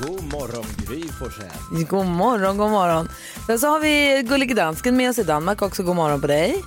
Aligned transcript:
God 0.00 0.24
morgon 0.32 0.64
Gry 0.86 1.02
Forssell. 1.18 1.84
God 1.88 2.06
morgon, 2.06 2.56
god 2.56 2.70
morgon. 2.70 3.08
Sen 3.46 3.58
så 3.58 3.66
har 3.66 3.80
vi 3.80 4.22
Gullige 4.28 4.54
Dansken 4.54 4.96
med 4.96 5.10
oss 5.10 5.18
i 5.18 5.22
Danmark 5.22 5.62
också. 5.62 5.82
God 5.82 5.96
morgon 5.96 6.20
på 6.20 6.26
dig. 6.26 6.62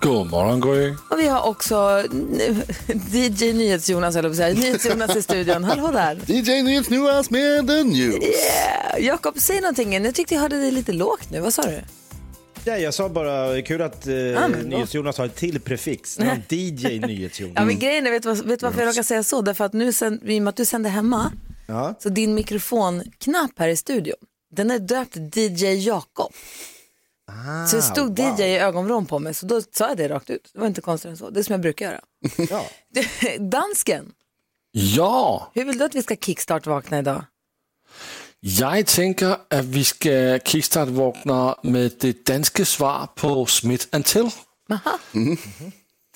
God 0.00 0.30
morgon 0.30 0.60
Gry. 0.60 0.94
Och 1.10 1.18
vi 1.18 1.28
har 1.28 1.46
också 1.48 1.74
DJ 3.12 3.52
NyhetsJonas, 3.52 4.16
eller 4.16 4.34
säga, 4.34 4.54
NyhetsJonas 4.54 5.16
i 5.16 5.22
studion. 5.22 5.64
Hallå 5.64 5.90
där. 5.92 6.18
DJ 6.26 6.62
Nyhets 6.62 6.90
Jonas 6.90 7.30
med 7.30 7.66
the 7.68 7.84
news. 7.84 8.14
Yeah. 8.24 9.04
Jakob, 9.04 9.34
säg 9.38 9.60
någonting. 9.60 10.04
Jag 10.04 10.14
tyckte 10.14 10.34
jag 10.34 10.40
hörde 10.40 10.56
dig 10.58 10.70
lite 10.70 10.92
lågt 10.92 11.30
nu. 11.30 11.40
Vad 11.40 11.54
sa 11.54 11.62
du? 11.62 11.80
Ja, 12.64 12.76
jag 12.78 12.94
sa 12.94 13.08
bara, 13.08 13.62
kul 13.62 13.82
att 13.82 14.06
eh, 14.06 14.12
då. 14.12 14.68
NyhetsJonas 14.68 15.18
har 15.18 15.26
ett 15.26 15.36
till 15.36 15.60
prefix. 15.60 16.18
DJ 16.48 16.98
NyhetsJonas. 17.06 17.52
Ja, 17.56 17.64
men 17.64 17.78
grejen 17.78 18.06
är, 18.06 18.10
vet 18.10 18.22
du 18.22 18.28
vad- 18.28 18.46
vet 18.46 18.60
du 18.60 18.66
varför 18.66 18.80
jag 18.80 18.88
råkar 18.88 19.02
säga 19.02 19.22
så? 19.22 19.40
Därför 19.42 19.64
att 19.64 19.72
nu, 19.72 19.92
sen, 19.92 20.20
i 20.24 20.38
och 20.38 20.42
med 20.42 20.48
att 20.50 20.56
du 20.56 20.64
sänder 20.64 20.90
hemma, 20.90 21.32
Ja. 21.72 21.94
så 21.98 22.08
din 22.08 22.34
mikrofonknapp 22.34 23.50
här 23.58 23.68
i 23.68 23.76
studion, 23.76 24.16
den 24.56 24.70
är 24.70 24.78
döpt 24.78 25.36
DJ 25.36 25.66
Jakob. 25.66 26.32
Ah, 27.26 27.66
så 27.66 27.76
det 27.76 27.82
stod 27.82 28.18
DJ 28.18 28.42
i 28.42 28.58
ögonvrån 28.58 29.06
på 29.06 29.18
mig, 29.18 29.34
så 29.34 29.46
då 29.46 29.60
sa 29.72 29.88
jag 29.88 29.96
det 29.96 30.08
rakt 30.08 30.30
ut. 30.30 30.50
Det 30.52 30.60
var 30.60 30.66
inte 30.66 30.80
konstigt 30.80 31.10
än 31.10 31.16
så. 31.16 31.30
Det 31.30 31.40
är 31.40 31.44
som 31.44 31.52
jag 31.52 31.60
brukar 31.60 31.86
göra. 31.86 32.00
Ja. 32.50 32.64
Dansken, 33.38 34.12
Ja, 34.74 35.50
hur 35.54 35.64
vill 35.64 35.78
du 35.78 35.84
att 35.84 35.94
vi 35.94 36.02
ska 36.02 36.16
kickstart-vakna 36.16 36.98
idag? 36.98 37.24
jag 38.40 38.86
tänker 38.86 39.36
att 39.50 39.64
vi 39.64 39.84
ska 39.84 40.38
kickstart-vakna 40.44 41.56
med 41.62 41.92
det 42.00 42.24
danske 42.26 42.64
svar 42.64 43.08
på 43.14 43.46
Smith 43.46 44.00
Till. 44.02 44.30
Aha. 44.70 44.98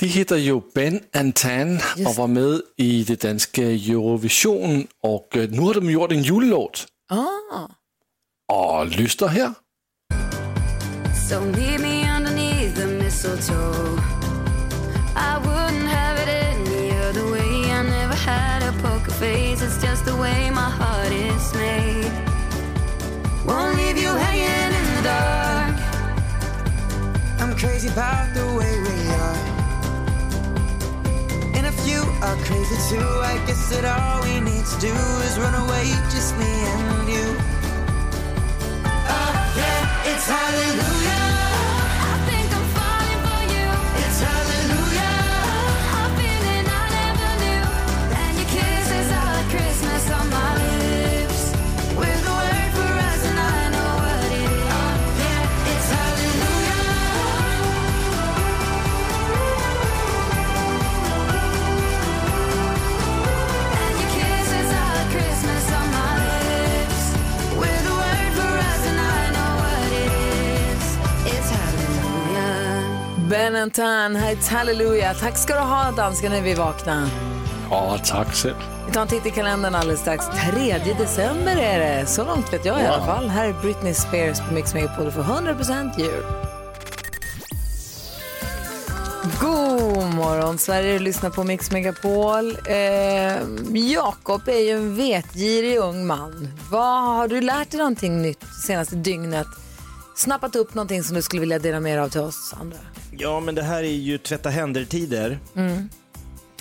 De 0.01 0.07
heter 0.07 0.37
ju 0.37 0.61
Ben 0.75 1.01
and 1.15 1.35
Tan 1.35 1.79
och 2.07 2.17
var 2.17 2.27
med 2.27 2.61
i 2.77 3.05
det 3.05 3.23
danska 3.23 3.63
Eurovision 3.63 4.87
och 5.03 5.29
øh, 5.37 5.51
nu 5.51 5.61
har 5.61 5.75
de 5.75 5.91
gjort 5.91 6.13
en 6.13 6.23
julelåt. 6.23 6.87
Ah. 7.11 7.69
Och 8.53 8.87
lyssna 8.87 9.27
här. 9.27 9.53
So 11.29 11.41
meet 11.41 11.81
me 11.81 12.05
underneath 12.17 12.75
the 12.75 12.87
mistletoe. 12.87 14.01
I 15.17 15.39
wouldn't 15.45 15.89
have 15.89 16.23
it 16.23 16.29
any 16.29 16.91
other 17.09 17.31
way. 17.33 17.71
I 17.71 17.83
never 17.83 18.15
had 18.15 18.63
a 18.63 18.73
poker 18.83 19.13
face. 19.13 19.63
It's 19.63 19.83
just 19.89 20.05
the 20.05 20.17
way 20.17 20.51
my 20.51 20.71
heart 20.81 21.13
is 21.13 21.55
made. 21.55 22.11
Won't 23.47 23.77
leave 23.77 23.99
you 24.03 24.11
hanging 24.17 24.73
in 24.79 24.87
the 24.97 25.03
dark. 25.03 25.77
I'm 27.41 27.57
crazy 27.57 27.89
about 27.89 28.35
the 28.35 28.47
way 28.59 28.73
we 28.87 29.06
you 31.87 32.03
are 32.23 32.37
crazy 32.45 32.77
too, 32.89 33.09
I 33.23 33.43
guess 33.47 33.69
that 33.71 33.85
all 33.85 34.23
we 34.23 34.41
need 34.41 34.65
to 34.65 34.79
do 34.81 34.93
is 35.27 35.39
run 35.39 35.55
away, 35.55 35.87
just 36.11 36.37
me 36.37 36.47
and 36.47 37.09
you. 37.09 37.27
Oh, 38.85 39.33
yeah, 39.57 40.11
it's 40.11 40.27
hallelujah. 40.27 41.26
Tan, 73.71 74.17
It's 74.17 74.49
Hallelujah. 74.49 75.17
Tack 75.21 75.39
ska 75.39 75.55
du 75.55 75.61
ha 75.61 75.91
dansken 75.91 76.33
när 76.33 76.43
vi 76.43 76.55
vaknar. 76.55 77.09
Ja, 77.71 77.99
tack 78.05 78.35
själv. 78.35 78.55
Vi 78.87 78.93
tar 78.93 79.03
en 79.03 79.09
titt 79.09 79.27
i 79.27 79.31
kalendern 79.31 79.75
alldeles 79.75 80.01
strax. 80.01 80.25
3 80.53 80.79
december 80.99 81.57
är 81.57 81.79
det. 81.79 82.07
Så 82.07 82.25
långt 82.25 82.53
vet 82.53 82.65
jag 82.65 82.83
i 82.83 82.87
alla 82.87 83.05
fall. 83.07 83.29
Här 83.29 83.49
är 83.49 83.53
Britney 83.53 83.95
Spears 83.95 84.41
på 84.41 84.55
Mix 84.55 84.75
Megapol 84.75 85.11
för 85.11 85.23
100% 85.23 86.01
jul. 86.01 86.25
God 89.41 90.15
morgon, 90.15 90.59
Sverige. 90.59 90.93
Du 90.93 90.99
lyssnar 90.99 91.31
på 91.31 91.45
Mix 91.45 91.71
Megapol. 91.71 92.59
Eh, 92.67 93.37
Jakob 93.93 94.49
är 94.49 94.59
ju 94.61 94.71
en 94.71 94.97
vetgirig 94.97 95.79
ung 95.79 96.07
man. 96.07 96.49
Vad 96.71 97.03
Har 97.05 97.29
du 97.29 97.41
lärt 97.41 97.71
dig 97.71 97.79
någonting 97.79 98.23
nytt 98.23 98.45
senaste 98.67 98.97
dygnet? 98.97 99.47
Snappat 100.17 100.57
upp 100.57 100.75
någonting 100.75 101.03
som 101.03 101.17
du 101.17 101.23
skulle 101.23 101.41
vilja 101.41 101.59
dela 101.59 101.81
med 101.81 101.99
dig 101.99 102.05
av 102.05 102.09
till 102.09 102.21
oss 102.21 102.55
andra? 102.61 102.79
Ja, 103.19 103.41
men 103.41 103.55
det 103.55 103.63
här 103.63 103.83
är 103.83 103.89
ju 103.89 104.19
tvätta 104.19 104.49
händer-tider. 104.49 105.39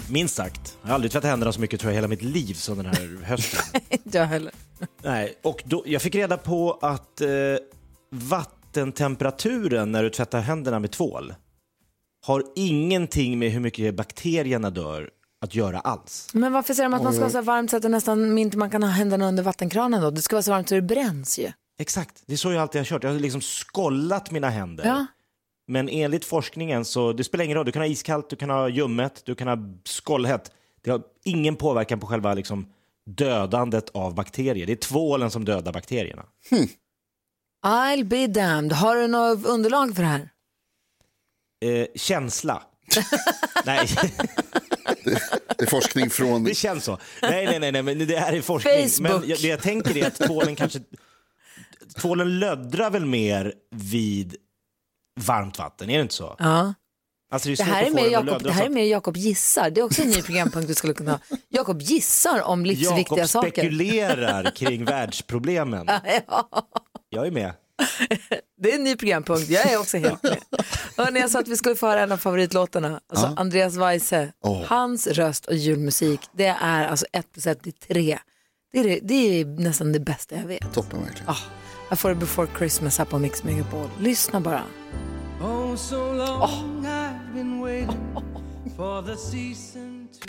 Minst 0.09 0.35
sagt. 0.35 0.77
Jag 0.81 0.87
har 0.87 0.95
aldrig 0.95 1.11
tvättat 1.11 1.29
händerna 1.29 1.51
så 1.51 1.61
mycket 1.61 1.79
tror 1.79 1.91
jag 1.91 1.95
hela 1.95 2.07
mitt 2.07 2.21
liv 2.21 2.53
som 2.53 2.77
den 2.77 2.85
här 2.85 3.23
hösten. 3.23 3.81
Inte 3.89 4.17
jag 4.17 4.25
heller. 4.25 4.51
Nej, 5.03 5.39
och 5.43 5.63
då, 5.65 5.83
jag 5.85 6.01
fick 6.01 6.15
reda 6.15 6.37
på 6.37 6.79
att 6.81 7.21
eh, 7.21 7.29
vattentemperaturen 8.11 9.91
när 9.91 10.03
du 10.03 10.09
tvättar 10.09 10.39
händerna 10.39 10.79
med 10.79 10.91
tvål 10.91 11.33
har 12.25 12.43
ingenting 12.55 13.39
med 13.39 13.51
hur 13.51 13.59
mycket 13.59 13.95
bakterierna 13.95 14.69
dör 14.69 15.09
att 15.41 15.55
göra 15.55 15.79
alls. 15.79 16.29
Men 16.33 16.53
varför 16.53 16.73
säger 16.73 16.89
de 16.89 16.93
att 16.95 17.03
man 17.03 17.13
ska 17.13 17.23
ha 17.23 17.29
så 17.29 17.41
varmt 17.41 17.71
så 17.71 17.77
att 17.77 17.83
det 17.83 17.89
nästan 17.89 18.37
inte 18.37 18.57
man 18.57 18.69
kan 18.69 18.83
ha 18.83 18.89
händerna 18.89 19.27
under 19.27 19.43
vattenkranen 19.43 20.01
då? 20.01 20.11
Det 20.11 20.21
ska 20.21 20.35
vara 20.35 20.43
så 20.43 20.51
varmt 20.51 20.69
så 20.69 20.75
det 20.75 20.81
bränns 20.81 21.39
ju. 21.39 21.51
Exakt, 21.79 22.23
det 22.25 22.33
är 22.33 22.37
så 22.37 22.51
jag 22.51 22.61
alltid 22.61 22.81
har 22.81 22.85
kört. 22.85 23.03
Jag 23.03 23.11
har 23.11 23.19
liksom 23.19 23.41
skollat 23.41 24.31
mina 24.31 24.49
händer. 24.49 24.85
Ja. 24.85 25.05
Men 25.67 25.89
enligt 25.89 26.25
forskningen 26.25 26.85
så 26.85 27.13
det 27.13 27.23
spelar 27.23 27.45
ingen 27.45 27.57
roll. 27.57 27.65
Du 27.65 27.71
kan 27.71 27.81
ha 27.81 27.87
iskallt, 27.87 28.29
du 28.29 28.35
kan 28.35 28.49
ha 28.49 28.69
ljummet, 28.69 29.21
du 29.25 29.35
kan 29.35 29.47
ha 29.47 29.57
skållhett. 29.83 30.51
Det 30.83 30.91
har 30.91 31.01
ingen 31.23 31.55
påverkan 31.55 31.99
på 31.99 32.07
själva 32.07 32.33
liksom, 32.33 32.67
dödandet 33.05 33.89
av 33.89 34.15
bakterier. 34.15 34.65
Det 34.65 34.71
är 34.73 34.75
tvålen 34.77 35.31
som 35.31 35.45
dödar 35.45 35.73
bakterierna. 35.73 36.25
I'll 37.65 38.03
be 38.03 38.27
damned. 38.27 38.73
Har 38.73 38.95
du 38.95 39.07
något 39.07 39.45
underlag 39.45 39.95
för 39.95 40.01
det 40.03 40.09
här? 40.09 40.29
Eh, 41.65 41.87
känsla. 41.95 42.63
Nej, 43.65 43.87
Det 45.57 45.63
är 45.63 45.69
forskning 45.69 46.09
från... 46.09 46.43
det 46.43 46.55
känns 46.55 46.83
så. 46.83 46.99
Nej, 47.21 47.45
nej, 47.45 47.59
nej, 47.59 47.71
nej 47.71 47.83
men 47.83 48.07
det 48.07 48.19
här 48.19 48.33
är 48.33 48.41
forskning. 48.41 48.89
Facebook. 48.89 49.21
Men 49.21 49.29
jag, 49.29 49.39
det 49.41 49.47
jag 49.47 49.61
tänker 49.61 49.97
är 49.97 50.07
att 50.07 50.15
tvålen 50.15 50.55
kanske... 50.55 50.79
Tvålen 51.97 52.39
löddrar 52.39 52.89
väl 52.89 53.05
mer 53.05 53.53
vid 53.71 54.35
varmt 55.19 55.57
vatten, 55.59 55.89
är 55.89 55.95
det 55.97 56.01
inte 56.01 56.13
så? 56.13 56.35
Ja. 56.39 56.73
Alltså, 57.31 57.49
det, 57.49 57.53
är 57.53 57.57
Det 57.57 57.63
här 57.63 57.83
är 57.83 57.91
mer 57.91 58.09
Jakob, 58.09 58.43
det 58.43 58.51
här 58.51 58.65
är 58.65 58.69
mer 58.69 58.83
Jakob 58.83 59.17
gissar. 59.17 59.69
Det 59.69 59.81
är 59.81 59.85
också 59.85 60.01
en 60.01 60.09
ny 60.09 60.21
programpunkt 60.21 60.69
vi 60.69 60.75
skulle 60.75 60.93
kunna 60.93 61.11
ha. 61.11 61.19
Jakob 61.49 61.81
gissar 61.81 62.41
om 62.41 62.65
livsviktiga 62.65 63.17
Jakob 63.17 63.29
saker. 63.29 63.49
spekulerar 63.51 64.51
kring 64.55 64.85
världsproblemen. 64.85 65.89
Ja, 66.27 66.47
Jag 67.09 67.27
är 67.27 67.31
med. 67.31 67.53
det 68.61 68.71
är 68.71 68.75
en 68.75 68.83
ny 68.83 68.95
programpunkt. 68.95 69.49
Jag 69.49 69.71
är 69.71 69.79
också 69.79 69.97
helt 69.97 70.23
med. 70.23 70.37
Hörrni, 70.97 71.19
jag 71.19 71.29
sa 71.29 71.39
att 71.39 71.47
vi 71.47 71.57
skulle 71.57 71.75
få 71.75 71.87
höra 71.87 72.01
en 72.01 72.11
av 72.11 72.17
favoritlåtarna. 72.17 72.99
Alltså 73.09 73.33
Andreas 73.37 73.75
Weise. 73.75 74.33
Hans 74.67 75.07
röst 75.07 75.45
och 75.45 75.55
julmusik, 75.55 76.19
det 76.31 76.45
är 76.61 76.87
alltså 76.87 77.05
ett 77.13 77.31
plus 77.31 77.47
ett, 77.47 77.63
det 77.63 77.69
är 77.69 77.93
tre. 77.93 78.19
Det 78.73 78.79
är, 78.79 78.83
det, 78.83 78.99
det 79.03 79.13
är 79.41 79.45
nästan 79.45 79.91
det 79.91 79.99
bästa 79.99 80.35
jag 80.35 80.43
vet. 80.47 80.73
Toppen 80.73 81.01
verkligen. 81.03 81.29
Ah, 81.29 81.37
jag 81.89 81.99
får 81.99 82.09
det 82.09 82.15
Before 82.15 82.47
Christmas 82.57 82.97
här 82.97 83.05
på 83.05 83.19
Mix 83.19 83.43
Megapol. 83.43 83.89
Lyssna 83.99 84.39
bara. 84.39 84.63
Oh, 85.41 85.75
so 85.75 86.13
long 86.13 86.85
I've 86.85 87.33
been 87.33 87.61
waiting 87.61 88.15
for 88.77 89.01
the 89.01 89.17
season 89.17 90.07
to... 90.13 90.19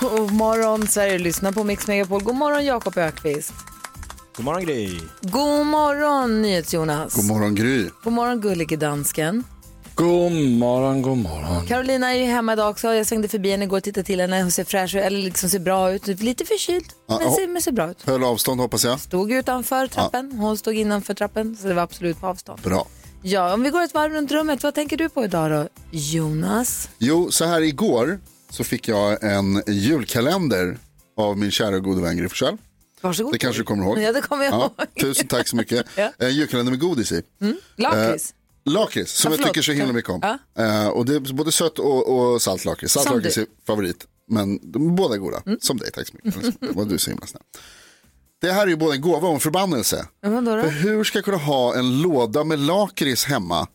God 0.00 0.32
morgon 0.32 0.86
Sverige, 0.86 1.18
lyssna 1.18 1.52
på 1.52 1.64
Mix 1.64 1.86
Megapol. 1.86 2.22
God 2.22 2.34
morgon 2.34 2.64
Jakob 2.64 2.98
Ökvist. 2.98 3.52
God 4.36 4.44
morgon 4.44 4.64
Gry. 4.64 5.00
God 5.20 5.66
morgon 5.66 6.42
NyhetsJonas. 6.42 7.14
God 7.14 7.24
morgon 7.24 7.54
Gry. 7.54 7.90
God 8.02 8.12
morgon 8.12 8.40
gullige 8.40 8.76
dansken. 8.76 9.44
God 9.94 10.32
morgon, 10.32 11.02
god 11.02 11.18
morgon. 11.18 11.66
Carolina 11.66 12.12
är 12.14 12.18
ju 12.18 12.24
hemma 12.24 12.52
idag 12.52 12.70
också. 12.70 12.94
Jag 12.94 13.06
svängde 13.06 13.28
förbi 13.28 13.50
henne 13.50 13.64
igår 13.64 13.76
och 13.76 13.82
tittade 13.82 14.04
till 14.04 14.20
henne. 14.20 14.42
Hon 14.42 14.50
ser 14.50 14.64
fräsch 14.64 14.94
ut, 14.94 15.02
eller 15.02 15.18
liksom 15.18 15.50
ser 15.50 15.58
bra 15.58 15.92
ut. 15.92 16.06
Lite 16.06 16.44
förkyld, 16.44 16.84
Ja, 17.08 17.18
men, 17.18 17.28
ja. 17.28 17.34
ser, 17.36 17.48
men 17.48 17.62
ser 17.62 17.72
bra 17.72 17.90
ut. 17.90 18.02
Höll 18.06 18.24
avstånd 18.24 18.60
hoppas 18.60 18.84
jag. 18.84 19.00
Stod 19.00 19.32
utanför 19.32 19.86
trappen, 19.86 20.32
hon 20.32 20.58
stod 20.58 20.74
innanför 20.74 21.14
trappen. 21.14 21.56
Så 21.56 21.68
det 21.68 21.74
var 21.74 21.82
absolut 21.82 22.20
på 22.20 22.26
avstånd. 22.26 22.60
Bra. 22.60 22.86
Ja, 23.22 23.54
om 23.54 23.62
vi 23.62 23.70
går 23.70 23.82
ett 23.82 23.94
varv 23.94 24.12
runt 24.12 24.32
rummet, 24.32 24.62
vad 24.62 24.74
tänker 24.74 24.96
du 24.96 25.08
på 25.08 25.24
idag 25.24 25.50
då? 25.50 25.68
Jonas? 25.90 26.88
Jo, 26.98 27.30
så 27.30 27.44
här 27.44 27.60
igår 27.60 28.20
så 28.50 28.64
fick 28.64 28.88
jag 28.88 29.24
en 29.24 29.62
julkalender 29.66 30.78
av 31.16 31.38
min 31.38 31.50
kära 31.50 31.78
gode 31.78 32.02
vän 32.02 32.16
Gry 32.16 32.28
Forssell. 32.28 32.56
Varsågod. 33.00 33.32
Det 33.32 33.38
kanske 33.38 33.60
du 33.62 33.64
kommer 33.66 33.84
ihåg? 33.84 33.98
Ja, 33.98 34.12
det 34.12 34.20
kommer 34.20 34.44
jag 34.44 34.54
ihåg. 34.54 34.70
Tusen 35.00 35.26
tack 35.28 35.48
så 35.48 35.56
mycket. 35.56 35.86
Ja. 35.96 36.12
En 36.18 36.30
julkalender 36.34 36.70
med 36.70 36.80
godis 36.80 37.12
i. 37.12 37.22
Lakrits. 37.76 38.34
Lakrits, 38.64 39.12
som 39.12 39.28
Ja, 39.28 39.32
jag 39.32 39.38
förlåt. 39.38 39.54
tycker 39.54 39.62
så 39.64 39.72
himla 39.72 39.92
mycket 39.92 40.10
om. 40.10 40.20
Ja. 40.22 40.38
Eh, 40.64 40.88
och 40.88 41.04
det 41.06 41.14
är 41.14 41.32
både 41.34 41.52
sött 41.52 41.78
och, 41.78 42.08
och 42.32 42.42
salt 42.42 42.64
lakrits. 42.64 42.92
Salt 42.94 43.10
lakrits. 43.10 43.36
Mm. 43.36 43.48
är 43.62 43.66
favorit, 43.66 44.06
men 44.28 44.58
de 44.72 44.96
båda 44.96 45.14
är 45.14 45.18
goda. 45.18 45.42
Som 45.60 45.76
dig, 45.76 45.90
tack 45.92 46.06
så 46.08 46.14
mycket. 46.22 46.60
Det 46.60 46.72
var 46.72 46.84
du 46.84 46.98
så 46.98 47.10
himla 47.10 47.26
snäll. 47.26 47.42
Det 48.40 48.52
här 48.52 48.62
är 48.62 48.66
ju 48.66 48.76
både 48.76 48.94
en 48.94 49.00
gåva 49.00 49.28
och 49.28 49.34
en 49.34 49.40
förbannelse. 49.40 50.06
Ja, 50.20 50.28
För 50.28 50.62
då? 50.62 50.68
hur 50.68 51.04
ska 51.04 51.18
jag 51.18 51.24
kunna 51.24 51.36
ha 51.36 51.74
en 51.76 52.02
låda 52.02 52.44
med 52.44 52.58
lakrits 52.58 53.24
hemma 53.24 53.68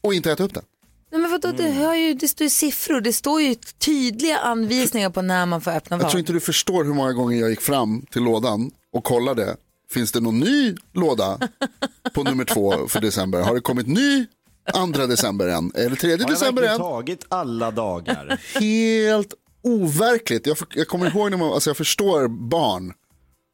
och 0.00 0.14
inte 0.14 0.32
äta 0.32 0.44
upp 0.44 0.54
den? 0.54 0.64
Nej, 1.12 1.20
men 1.20 1.30
vadå, 1.30 1.52
det, 1.52 1.72
har 1.72 1.94
ju, 1.96 2.14
det 2.14 2.28
står 2.28 2.44
ju 2.44 2.50
siffror, 2.50 3.00
det 3.00 3.12
står 3.12 3.42
ju 3.42 3.54
tydliga 3.78 4.38
anvisningar 4.38 5.10
på 5.10 5.22
när 5.22 5.46
man 5.46 5.60
får 5.60 5.70
öppna 5.70 5.96
Jag 5.96 6.02
vad. 6.02 6.10
tror 6.10 6.18
inte 6.20 6.32
du 6.32 6.40
förstår 6.40 6.84
hur 6.84 6.94
många 6.94 7.12
gånger 7.12 7.40
jag 7.40 7.50
gick 7.50 7.60
fram 7.60 8.06
till 8.10 8.22
lådan 8.22 8.70
och 8.92 9.04
kollade. 9.04 9.56
Finns 9.96 10.12
det 10.12 10.20
någon 10.20 10.38
ny 10.38 10.74
låda 10.92 11.38
på 12.14 12.22
nummer 12.24 12.44
två 12.44 12.88
för 12.88 13.00
december? 13.00 13.40
Har 13.42 13.54
det 13.54 13.60
kommit 13.60 13.86
ny 13.86 14.26
andra 14.72 15.06
december 15.06 15.48
än? 15.48 15.72
Eller 15.74 15.96
tredje 15.96 16.24
Har 16.24 16.30
december 16.30 16.62
än? 16.62 16.78
tagit 16.78 17.24
alla 17.28 17.70
dagar? 17.70 18.40
Helt 18.60 19.34
overkligt. 19.62 20.46
Jag, 20.46 20.56
jag 20.74 20.88
kommer 20.88 21.06
ihåg 21.10 21.30
när 21.30 21.38
man, 21.38 21.52
alltså 21.52 21.70
jag 21.70 21.76
förstår 21.76 22.28
barn 22.28 22.92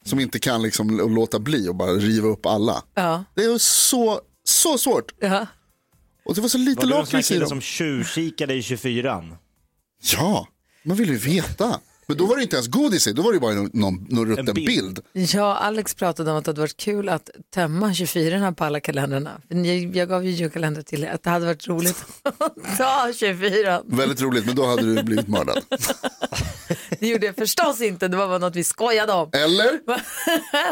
som 0.04 0.20
inte 0.20 0.38
kan 0.38 0.62
liksom 0.62 1.14
låta 1.14 1.38
bli 1.38 1.68
och 1.68 1.74
bara 1.74 1.90
riva 1.92 2.28
upp 2.28 2.46
alla. 2.46 2.82
Ja. 2.94 3.24
Det 3.34 3.44
är 3.44 3.58
så, 3.58 4.20
så 4.44 4.78
svårt. 4.78 5.14
Ja. 5.20 5.46
Och 6.24 6.34
det 6.34 6.40
var 6.40 6.48
så 6.48 6.58
lite 6.58 6.80
Var 6.80 6.86
du 6.88 6.94
en 6.94 7.00
lakrits 7.00 7.30
i 7.30 7.38
dem. 7.38 7.48
som 7.48 7.60
tjuvkikade 7.60 8.54
i 8.54 8.62
24 8.62 9.24
Ja, 10.16 10.48
man 10.82 10.96
vill 10.96 11.08
ju 11.08 11.16
veta. 11.16 11.80
Men 12.06 12.16
då 12.16 12.26
var 12.26 12.36
det 12.36 12.42
inte 12.42 12.56
ens 12.56 12.68
godis 12.68 13.06
i, 13.06 13.12
då 13.12 13.22
var 13.22 13.32
det 13.32 13.40
bara 13.40 13.54
någon, 13.54 13.70
någon, 13.72 14.06
någon 14.08 14.28
rutten 14.28 14.54
bild. 14.54 14.66
bild. 14.66 15.00
Ja, 15.34 15.56
Alex 15.56 15.94
pratade 15.94 16.30
om 16.30 16.36
att 16.36 16.44
det 16.44 16.48
hade 16.48 16.60
varit 16.60 16.76
kul 16.76 17.08
att 17.08 17.30
tömma 17.54 17.94
24 17.94 18.52
på 18.52 18.64
alla 18.64 18.80
kalendrarna. 18.80 19.40
Jag, 19.48 19.96
jag 19.96 20.08
gav 20.08 20.24
ju 20.24 20.30
julkalender 20.30 20.82
till 20.82 21.08
att 21.08 21.22
det 21.22 21.30
hade 21.30 21.46
varit 21.46 21.68
roligt 21.68 22.04
att 22.22 22.78
ta 22.78 23.12
24. 23.14 23.82
Väldigt 23.84 24.22
roligt, 24.22 24.46
men 24.46 24.56
då 24.56 24.66
hade 24.66 24.94
du 24.94 25.02
blivit 25.02 25.28
mördad. 25.28 25.64
Det 27.00 27.08
gjorde 27.08 27.26
jag 27.26 27.36
förstås 27.36 27.80
inte, 27.80 28.08
det 28.08 28.16
var 28.16 28.28
bara 28.28 28.38
något 28.38 28.56
vi 28.56 28.64
skojade 28.64 29.12
om. 29.12 29.30
Eller? 29.32 29.80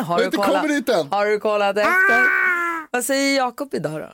Har 0.04 0.68
dit 0.68 0.88
än. 0.88 1.08
Har 1.10 1.26
du 1.26 1.40
kollat 1.40 1.76
efter? 1.76 2.24
Vad 2.90 3.04
säger 3.04 3.36
Jakob 3.36 3.74
idag 3.74 4.00
då? 4.00 4.12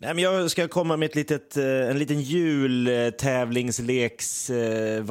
Nej, 0.00 0.14
men 0.14 0.24
jag 0.24 0.50
ska 0.50 0.68
komma 0.68 0.96
med 0.96 1.06
ett 1.06 1.14
litet, 1.14 1.56
eh, 1.56 1.90
en 1.90 1.98
liten 1.98 2.20
jultävlingsleks 2.20 4.50
eh, 4.50 5.04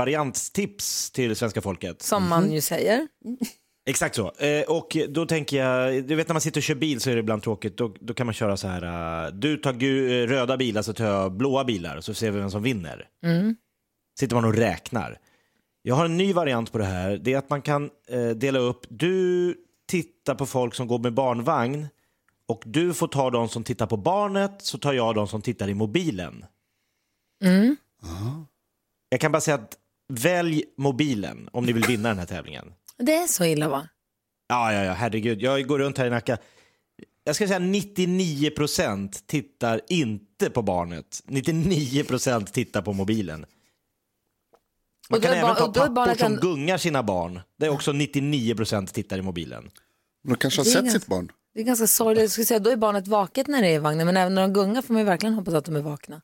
till 1.14 1.36
svenska 1.36 1.62
folket. 1.62 2.02
Som 2.02 2.30
man 2.30 2.52
ju 2.52 2.62
säger. 2.62 3.08
Exakt 3.90 4.16
så. 4.16 4.32
Eh, 4.32 4.62
och 4.68 4.98
då 5.10 5.26
tänker 5.26 5.58
jag, 5.58 6.04
du 6.04 6.16
vet 6.16 6.28
när 6.28 6.34
man 6.34 6.42
sitter 6.42 6.60
och 6.60 6.64
kör 6.64 6.76
bil 6.76 7.02
så 7.02 7.10
är 7.10 7.16
det 7.16 7.20
ibland 7.20 7.44
tråkigt. 7.44 7.78
Då, 7.78 7.96
då 8.00 8.14
kan 8.14 8.28
man 8.28 8.34
köra 8.34 8.58
så 8.58 8.68
här, 8.68 9.32
du 9.32 9.58
tar 9.58 9.74
röda 10.28 10.58
bilar 10.58 10.82
så 10.82 10.94
tar 10.94 11.06
jag 11.06 11.32
blåa 11.32 11.64
bilar 11.64 12.02
så 12.02 12.14
ser 12.14 12.32
vi 12.32 12.40
vem 12.40 12.52
som 12.52 12.64
vinner. 12.64 13.06
Sitter 14.20 14.36
man 14.36 14.46
och 14.46 14.54
räknar. 14.54 15.18
Jag 15.82 15.96
har 15.96 16.06
en 16.06 16.18
ny 16.18 16.34
variant 16.34 16.72
på 16.72 16.78
det 16.78 16.86
här. 16.86 17.18
Det 17.18 17.34
är 17.34 17.38
att 17.38 17.50
man 17.50 17.62
kan 17.62 17.90
dela 18.36 18.60
upp, 18.60 18.86
du 18.90 19.56
tittar 19.88 20.36
på 20.36 20.46
folk 20.46 20.76
som 20.76 20.88
går 20.88 21.00
med 21.00 21.14
barnvagn 21.14 21.88
och 22.48 22.64
du 22.66 22.94
får 22.94 23.08
ta 23.08 23.30
de 23.30 23.50
som 23.50 23.64
tittar 23.64 23.86
på 23.88 23.98
barnet 23.98 24.52
så 24.62 24.78
tar 24.78 24.94
jag 24.94 25.16
de 25.16 25.28
som 25.28 25.42
tittar 25.42 25.70
i 25.70 25.74
mobilen. 25.74 26.46
Jag 29.10 29.20
kan 29.22 29.32
bara 29.32 29.42
säga 29.42 29.56
att 29.56 29.78
välj 30.14 30.64
mobilen 30.78 31.50
om 31.54 31.66
ni 31.66 31.72
vill 31.74 31.86
vinna 31.86 32.10
den 32.10 32.20
här 32.20 32.26
tävlingen. 32.26 32.74
Det 32.98 33.16
är 33.16 33.28
så 33.28 33.46
illa 33.46 33.70
va? 33.70 33.88
Ja, 34.48 34.74
ja, 34.74 34.84
ja, 34.84 34.94
herregud. 34.94 35.42
Jag 35.42 35.68
går 35.68 35.80
runt 35.80 35.98
här 35.98 36.06
i 36.06 36.10
Nacka. 36.10 36.38
Jag 37.24 37.36
ska 37.36 37.48
säga 37.48 37.60
99 37.60 38.50
procent 38.50 39.28
tittar 39.28 39.82
inte 39.90 40.50
på 40.50 40.62
barnet. 40.62 41.24
99 41.26 42.04
procent 42.04 42.54
tittar 42.54 42.82
på 42.82 42.94
mobilen. 42.94 43.46
Man 45.10 45.22
kan 45.22 45.34
även 45.34 45.56
ta 45.56 45.74
pappor 45.74 45.90
barnet 45.94 46.20
som 46.20 46.34
en- 46.34 46.40
gungar 46.40 46.78
sina 46.78 47.04
barn. 47.04 47.40
Det 47.58 47.66
är 47.66 47.70
också 47.70 47.92
99 47.92 48.56
procent 48.56 48.94
tittar 48.94 49.18
i 49.18 49.22
mobilen. 49.22 49.70
De 50.28 50.36
kanske 50.36 50.60
har 50.60 50.66
sett 50.66 50.92
sitt 50.92 51.08
barn. 51.08 51.32
Det 51.58 51.62
är 51.62 51.66
ganska 51.66 51.88
sorgligt. 51.88 52.22
Jag 52.22 52.32
skulle 52.32 52.46
säga, 52.46 52.60
då 52.60 52.70
är 52.70 52.76
barnet 52.76 53.08
vaket 53.08 53.48
när 53.48 53.62
det 53.62 53.68
är 53.68 53.76
i 53.76 53.78
vagnen, 53.78 54.06
men 54.06 54.18
även 54.18 54.36
när 54.36 54.42
de 54.42 54.54
gungar 54.54 54.82
får 54.82 54.94
man 54.94 55.02
ju 55.02 55.06
verkligen 55.06 55.34
hoppas 55.34 55.54
att 55.54 55.66
de 55.66 55.76
är 55.76 55.82
vakna. 55.82 56.22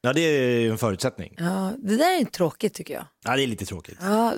Ja, 0.00 0.12
det 0.12 0.20
är 0.20 0.60
ju 0.60 0.70
en 0.70 0.78
förutsättning. 0.78 1.34
Ja, 1.38 1.72
det 1.78 1.96
där 1.96 2.20
är 2.20 2.24
tråkigt 2.24 2.74
tycker 2.74 2.94
jag. 2.94 3.04
Ja, 3.24 3.36
det 3.36 3.42
är 3.42 3.46
lite 3.46 3.66
tråkigt. 3.66 3.98
Ja, 4.00 4.32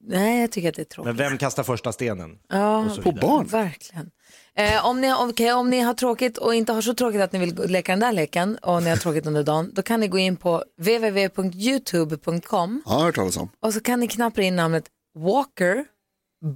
nej, 0.00 0.40
jag 0.40 0.50
tycker 0.52 0.68
att 0.68 0.74
det 0.74 0.82
är 0.82 0.84
tråkigt. 0.84 1.06
Men 1.06 1.16
vem 1.16 1.38
kastar 1.38 1.62
första 1.62 1.92
stenen? 1.92 2.38
Ja, 2.48 2.88
På 3.02 3.12
barn? 3.12 3.46
verkligen. 3.46 4.10
Eh, 4.56 4.86
om, 4.86 5.00
ni, 5.00 5.12
om, 5.12 5.30
okej, 5.30 5.52
om 5.52 5.70
ni 5.70 5.80
har 5.80 5.94
tråkigt 5.94 6.38
och 6.38 6.54
inte 6.54 6.72
har 6.72 6.82
så 6.82 6.94
tråkigt 6.94 7.20
att 7.20 7.32
ni 7.32 7.38
vill 7.38 7.54
leka 7.70 7.92
den 7.92 8.00
där 8.00 8.12
leken 8.12 8.56
och 8.56 8.82
ni 8.82 8.90
har 8.90 8.96
tråkigt 8.96 9.26
under 9.26 9.42
dagen, 9.42 9.70
då 9.74 9.82
kan 9.82 10.00
ni 10.00 10.08
gå 10.08 10.18
in 10.18 10.36
på 10.36 10.64
www.youtube.com 10.78 12.82
Ja, 12.86 12.92
jag 12.92 12.98
har 12.98 13.04
hört 13.04 13.14
talas 13.14 13.36
om. 13.36 13.48
och 13.60 13.74
så 13.74 13.80
kan 13.80 14.00
ni 14.00 14.08
knappa 14.08 14.42
in 14.42 14.56
namnet 14.56 14.84
Walker 15.18 15.84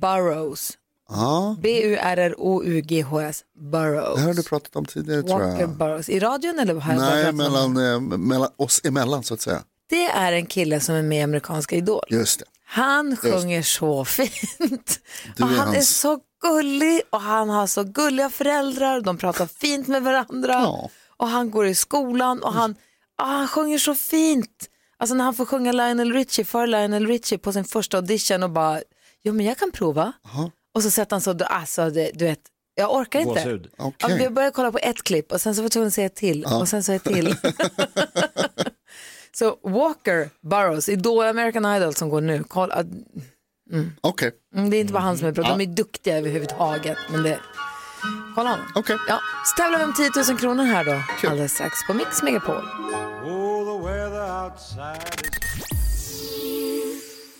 Burrows. 0.00 0.78
B-U-R-R-O-U-G-H-S 1.62 3.44
Burrows. 3.72 4.16
det 4.16 4.22
har 4.22 4.34
du 4.34 4.42
pratat 4.42 4.76
om 4.76 4.84
tidigare 4.86 5.22
tror 5.22 5.40
Walker 5.40 5.60
jag. 5.60 5.70
Burrows. 5.76 6.08
I 6.08 6.18
radion 6.20 6.58
eller 6.58 6.74
har 6.74 6.92
jag 6.92 7.00
Nej, 7.00 7.32
mellan, 7.32 7.76
eh, 7.76 8.00
mellan 8.18 8.48
oss 8.56 8.80
emellan 8.84 9.22
så 9.22 9.34
att 9.34 9.40
säga. 9.40 9.62
Det 9.90 10.04
är 10.04 10.32
en 10.32 10.46
kille 10.46 10.80
som 10.80 10.94
är 10.94 11.02
med 11.02 11.18
i 11.18 11.22
Amerikanska 11.22 11.76
Idol. 11.76 12.04
Just 12.08 12.38
det. 12.38 12.44
Han 12.64 13.16
sjunger 13.16 13.62
så 13.62 14.04
fint. 14.04 15.00
Du 15.36 15.44
och 15.44 15.50
är 15.50 15.54
han 15.56 15.68
är 15.68 15.74
hans- 15.74 15.98
så 16.00 16.18
gullig 16.42 17.02
och 17.10 17.20
han 17.20 17.48
har 17.50 17.66
så 17.66 17.84
gulliga 17.84 18.30
föräldrar. 18.30 19.00
De 19.00 19.16
pratar 19.18 19.46
fint 19.60 19.86
med 19.88 20.02
varandra. 20.02 20.52
Ja. 20.52 20.90
Och 21.16 21.28
han 21.28 21.50
går 21.50 21.66
i 21.66 21.74
skolan 21.74 22.42
och 22.42 22.52
han, 22.52 22.74
ah, 23.18 23.24
han 23.26 23.48
sjunger 23.48 23.78
så 23.78 23.94
fint. 23.94 24.68
Alltså 24.98 25.14
när 25.14 25.24
han 25.24 25.34
får 25.34 25.44
sjunga 25.44 25.72
Lionel 25.72 26.12
Richie 26.12 26.44
för 26.44 26.66
Lionel 26.66 27.06
Richie 27.06 27.38
på 27.38 27.52
sin 27.52 27.64
första 27.64 27.96
audition 27.96 28.42
och 28.42 28.50
bara, 28.50 28.80
jo 29.22 29.32
men 29.32 29.46
jag 29.46 29.58
kan 29.58 29.70
prova. 29.70 30.12
Och 30.78 30.82
så 30.82 30.90
sätter 30.90 31.14
han 31.16 31.20
så, 31.20 31.44
alltså 31.44 31.90
det, 31.90 32.10
du 32.14 32.24
vet, 32.24 32.40
jag 32.74 32.94
orkar 32.94 33.20
inte. 33.20 33.32
Gåshud. 33.32 33.70
Ja, 33.76 33.92
vi 34.18 34.30
började 34.30 34.54
kolla 34.54 34.72
på 34.72 34.78
ett 34.78 35.02
klipp 35.02 35.32
och 35.32 35.40
sen 35.40 35.54
så 35.54 35.60
var 35.60 35.64
jag 35.64 35.72
tvungen 35.72 35.88
att 35.88 35.94
se 35.94 36.04
ett 36.04 36.14
till 36.14 36.44
och 36.44 36.68
sen 36.68 36.82
så 36.82 36.92
ett 36.92 37.04
till. 37.04 37.34
så 39.38 39.58
Walker 39.62 40.30
Burrows, 40.42 40.88
Idol, 40.88 41.24
American 41.24 41.76
Idol 41.76 41.94
som 41.94 42.08
går 42.08 42.20
nu, 42.20 42.44
kolla, 42.48 42.84
Okej, 44.00 44.32
mm, 44.54 44.70
det 44.70 44.76
är 44.76 44.80
inte 44.80 44.92
bara 44.92 45.02
han 45.02 45.18
som 45.18 45.28
är 45.28 45.32
bra, 45.32 45.44
de 45.48 45.60
är 45.60 45.66
duktiga 45.66 46.18
överhuvudtaget. 46.18 46.98
Men 47.10 47.22
det, 47.22 47.38
kolla 48.34 48.50
honom. 48.50 48.66
okej. 48.74 48.96
Ja, 49.08 49.20
så 49.44 49.62
tävlar 49.62 49.78
vi 49.78 49.84
om 49.84 49.94
10 49.94 50.10
000 50.32 50.38
kronor 50.38 50.64
här 50.64 50.84
då, 50.84 51.28
alldeles 51.28 51.52
strax 51.52 51.86
på 51.86 51.94
Mix 51.94 52.22
Megapol. 52.22 52.62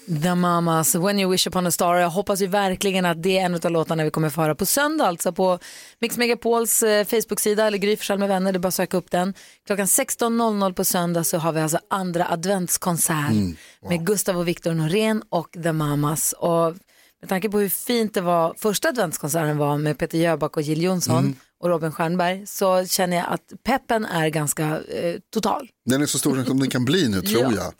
The 0.09 0.35
Mamas, 0.35 0.95
When 0.95 1.21
You 1.21 1.31
Wish 1.31 1.47
Upon 1.47 1.67
a 1.67 1.71
Star. 1.71 1.97
Jag 1.97 2.11
hoppas 2.11 2.43
ju 2.43 2.47
verkligen 2.47 3.05
att 3.05 3.23
det 3.23 3.39
är 3.39 3.45
en 3.45 3.55
av 3.55 3.71
låtarna 3.71 4.05
vi 4.05 4.11
kommer 4.11 4.31
få 4.31 4.41
höra 4.41 4.55
på 4.55 4.67
söndag, 4.67 5.07
alltså 5.07 5.33
på 5.33 5.59
Mix 6.01 6.17
Megapols 6.17 6.83
eh, 6.83 7.05
Facebook-sida 7.05 7.67
eller 7.67 7.79
Gry 7.79 7.97
med 8.19 8.29
vänner, 8.29 8.53
det 8.53 8.57
är 8.57 8.61
bara 8.61 8.69
att 8.69 8.75
söka 8.75 8.97
upp 8.97 9.11
den. 9.11 9.35
Klockan 9.67 9.87
16.00 9.87 10.73
på 10.73 10.85
söndag 10.85 11.25
så 11.25 11.39
har 11.39 11.53
vi 11.53 11.61
alltså 11.61 11.79
andra 11.91 12.27
adventskonsert 12.29 13.57
med 13.89 14.07
Gustav 14.07 14.39
och 14.39 14.49
Viktor 14.49 14.75
Norén 14.75 15.23
och 15.29 15.57
The 15.63 15.73
Mamas. 15.73 16.33
Och 16.33 16.75
med 17.21 17.29
tanke 17.29 17.49
på 17.49 17.59
hur 17.59 17.69
fint 17.69 18.15
det 18.15 18.21
var, 18.21 18.55
första 18.59 18.89
adventskonserten 18.89 19.59
var 19.59 19.79
med 19.79 19.99
Peter 19.99 20.19
Jöback 20.19 20.57
och 20.57 20.63
Jill 20.63 20.83
Johnson 20.83 21.37
och 21.61 21.69
Robin 21.69 21.93
Stjernberg 21.93 22.47
så 22.47 22.87
känner 22.87 23.17
jag 23.17 23.27
att 23.29 23.53
peppen 23.63 24.05
är 24.05 24.29
ganska 24.29 24.65
eh, 24.65 25.15
total. 25.35 25.69
Den 25.91 26.03
är 26.03 26.07
så 26.07 26.19
stor 26.19 26.45
som 26.45 26.61
den 26.61 26.71
kan 26.71 26.85
bli 26.85 27.09
nu 27.09 27.21
tror 27.23 27.43
Ja. 27.43 27.53
jag. 27.55 27.73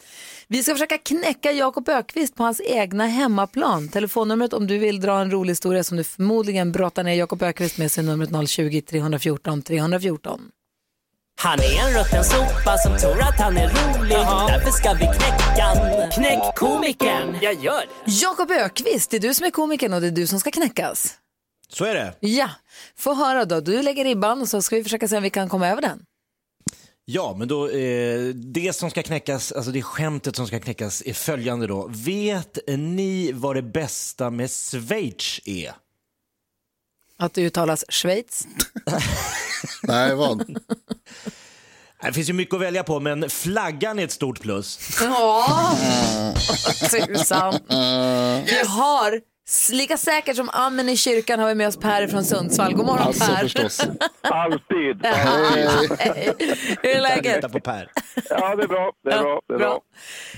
Vi 0.49 0.63
ska 0.63 0.73
försöka 0.75 0.99
knäcka 0.99 1.53
Jakob 1.53 1.89
Ökvist 1.89 2.35
på 2.35 2.43
hans 2.43 2.61
egna 2.65 3.07
hemmaplan. 3.07 3.89
Telefonnumret 3.89 4.53
om 4.53 4.67
du 4.67 4.79
vill 4.79 5.01
dra 5.01 5.21
en 5.21 5.31
rolig 5.31 5.51
historia 5.51 5.85
som 5.85 5.97
du 5.97 6.05
förmodligen 6.05 6.73
brottar 6.73 7.05
ner 7.05 7.15
Jakob 7.15 7.43
Ökvist 7.43 7.79
med 7.79 7.93
sig 7.93 8.05
numret 8.05 8.31
020-314 8.31 9.63
314. 9.63 10.41
Han 11.41 11.59
är 11.59 11.79
en 11.89 11.99
rutten 11.99 12.25
sopa 12.25 12.77
som 12.79 12.97
tror 12.99 13.21
att 13.23 13.41
han 13.41 13.57
är 13.57 13.69
rolig. 13.69 14.17
Därför 14.17 14.71
ska 14.71 14.93
vi 14.93 14.99
knäcka. 15.01 16.11
Knäck 16.15 16.57
komikern. 16.57 17.37
Jag 17.43 17.55
gör 17.55 17.81
det. 18.05 18.13
Jakob 18.13 18.51
Ökvist, 18.51 19.11
det 19.11 19.17
är 19.17 19.21
du 19.21 19.35
som 19.35 19.47
är 19.47 19.51
komikern 19.51 19.93
och 19.93 20.01
det 20.01 20.07
är 20.07 20.11
du 20.11 20.27
som 20.27 20.41
ska 20.41 20.51
knäckas. 20.51 21.15
Så 21.73 21.85
är 21.85 21.95
det. 21.95 22.15
Ja, 22.21 22.51
få 22.97 23.15
höra 23.15 23.45
då. 23.45 23.61
Du 23.61 23.83
lägger 23.83 24.05
ribban 24.05 24.41
och 24.41 24.49
så 24.49 24.63
ska 24.63 24.77
vi 24.77 24.83
försöka 24.83 25.09
se 25.09 25.17
om 25.17 25.23
vi 25.23 25.31
kan 25.31 25.49
komma 25.49 25.69
över 25.69 25.83
den. 25.83 26.03
Ja, 27.05 27.35
men 27.39 27.49
då, 27.49 27.69
eh, 27.69 28.21
det 28.35 28.77
som 28.77 28.91
ska 28.91 29.03
knäckas, 29.03 29.53
alltså 29.53 29.71
det 29.71 29.83
skämtet 29.83 30.37
som 30.37 30.47
ska 30.47 30.61
knäckas 30.61 31.03
är 31.07 31.13
följande 31.13 31.67
då. 31.67 31.87
Vet 31.91 32.59
ni 32.67 33.33
vad 33.33 33.57
det 33.57 33.63
bästa 33.63 34.31
med 34.31 34.51
Schweiz 34.51 35.41
är? 35.45 35.73
Att 37.19 37.35
det 37.35 37.43
uttalas 37.43 37.85
Schweiz. 37.89 38.47
Nej, 39.83 40.15
vad? 40.15 40.59
Det 42.03 42.13
finns 42.13 42.29
ju 42.29 42.33
mycket 42.33 42.55
att 42.55 42.61
välja 42.61 42.85
på, 42.85 43.01
men 43.01 43.31
flaggan 43.31 43.99
är 43.99 44.05
ett 44.05 44.13
stort 44.13 44.41
plus. 44.41 44.99
Ja, 45.01 45.77
tusan. 46.91 47.59
Vi 48.47 48.63
har, 48.67 49.21
lika 49.73 49.97
säkert 49.97 50.37
som 50.37 50.49
amen 50.53 50.89
i 50.89 50.97
kyrkan 50.97 51.41
har 51.41 51.49
vi 51.49 51.55
med 51.55 51.69
oss 51.69 51.77
Per 51.77 52.07
från 52.07 52.25
Sundsvall. 52.25 52.75
God 52.75 52.87
morgon 52.87 53.03
Alltså 53.07 53.33
Per. 53.33 53.43
förstås. 53.43 53.81
Alltid. 54.21 55.07
Hur 56.83 56.91
är 56.97 57.01
läget? 57.01 57.53
På 57.53 57.61
Per. 57.61 57.91
Ja, 58.31 58.57
det 58.57 58.63
är 58.63 58.69
bra. 58.69 58.93
Det 59.05 59.11
är 59.13 59.23
bra. 59.23 59.41
Det 59.49 59.55
är 59.55 59.59
bra. 59.59 59.81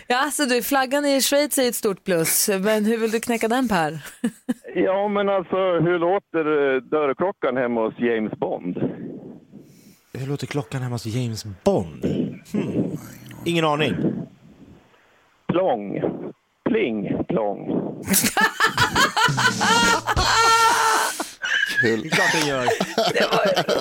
Ja, 0.06 0.16
alltså 0.24 0.44
du, 0.46 0.62
flaggan 0.62 1.06
i 1.06 1.20
Schweiz 1.20 1.58
är 1.58 1.68
ett 1.68 1.74
stort 1.74 2.04
plus, 2.04 2.48
men 2.48 2.84
hur 2.84 2.96
vill 2.98 3.10
du 3.10 3.20
knäcka 3.20 3.48
den 3.48 3.68
Per? 3.68 3.98
Ja, 4.74 5.08
men 5.08 5.28
alltså 5.28 5.56
hur 5.56 5.98
låter 5.98 6.74
eh, 6.74 6.80
dörrklockan 6.82 7.56
hemma 7.56 7.80
hos 7.80 7.94
James 7.98 8.32
Bond? 8.32 8.76
Hur 10.12 10.26
låter 10.26 10.46
klockan 10.46 10.82
hemma 10.82 10.94
hos 10.94 11.06
James 11.06 11.44
Bond? 11.64 12.04
Hmm. 12.52 12.96
Ingen 13.44 13.64
aning. 13.64 13.96
Plong. 15.48 16.00
Pling, 16.70 17.24
plong. 17.28 17.66
Kul. 21.82 22.02
Det 22.02 22.08
är 22.08 22.10
klart 22.10 22.32
den 22.32 22.48
gör. 22.48 22.68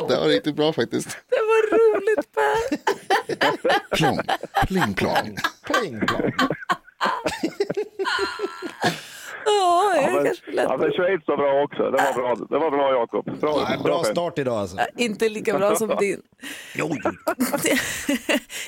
Det 0.08 0.16
var 0.20 0.28
riktigt 0.28 0.56
bra 0.56 0.74
faktiskt. 0.74 1.18
Det 1.30 1.36
var 1.36 1.78
roligt 1.78 2.34
Per. 2.34 3.96
Plong, 3.96 4.20
pling 4.68 4.94
plong. 4.94 5.38
Pling, 5.66 6.00
plong. 6.08 6.32
Ja, 10.02 10.10
men, 10.14 10.26
kanske 10.26 10.52
är 10.52 10.56
lätt. 10.56 10.66
ja, 10.70 10.78
men 10.78 10.92
Schweiz 10.92 11.22
var 11.28 11.38
bra 11.38 11.64
också. 11.64 11.84
Det 11.84 12.04
var 12.04 12.14
bra, 12.14 12.46
det 12.50 12.58
var 12.60 12.72
bra 12.72 12.92
Jakob. 12.92 13.40
Bra, 13.40 13.68
Ja, 13.78 13.84
bra 13.84 14.04
start 14.04 14.40
idag 14.40 14.58
alltså. 14.60 14.78
Inte 14.98 15.30
lika 15.30 15.58
bra 15.58 15.76
som 15.76 15.96
din. 16.00 16.22
Jo. 16.76 16.90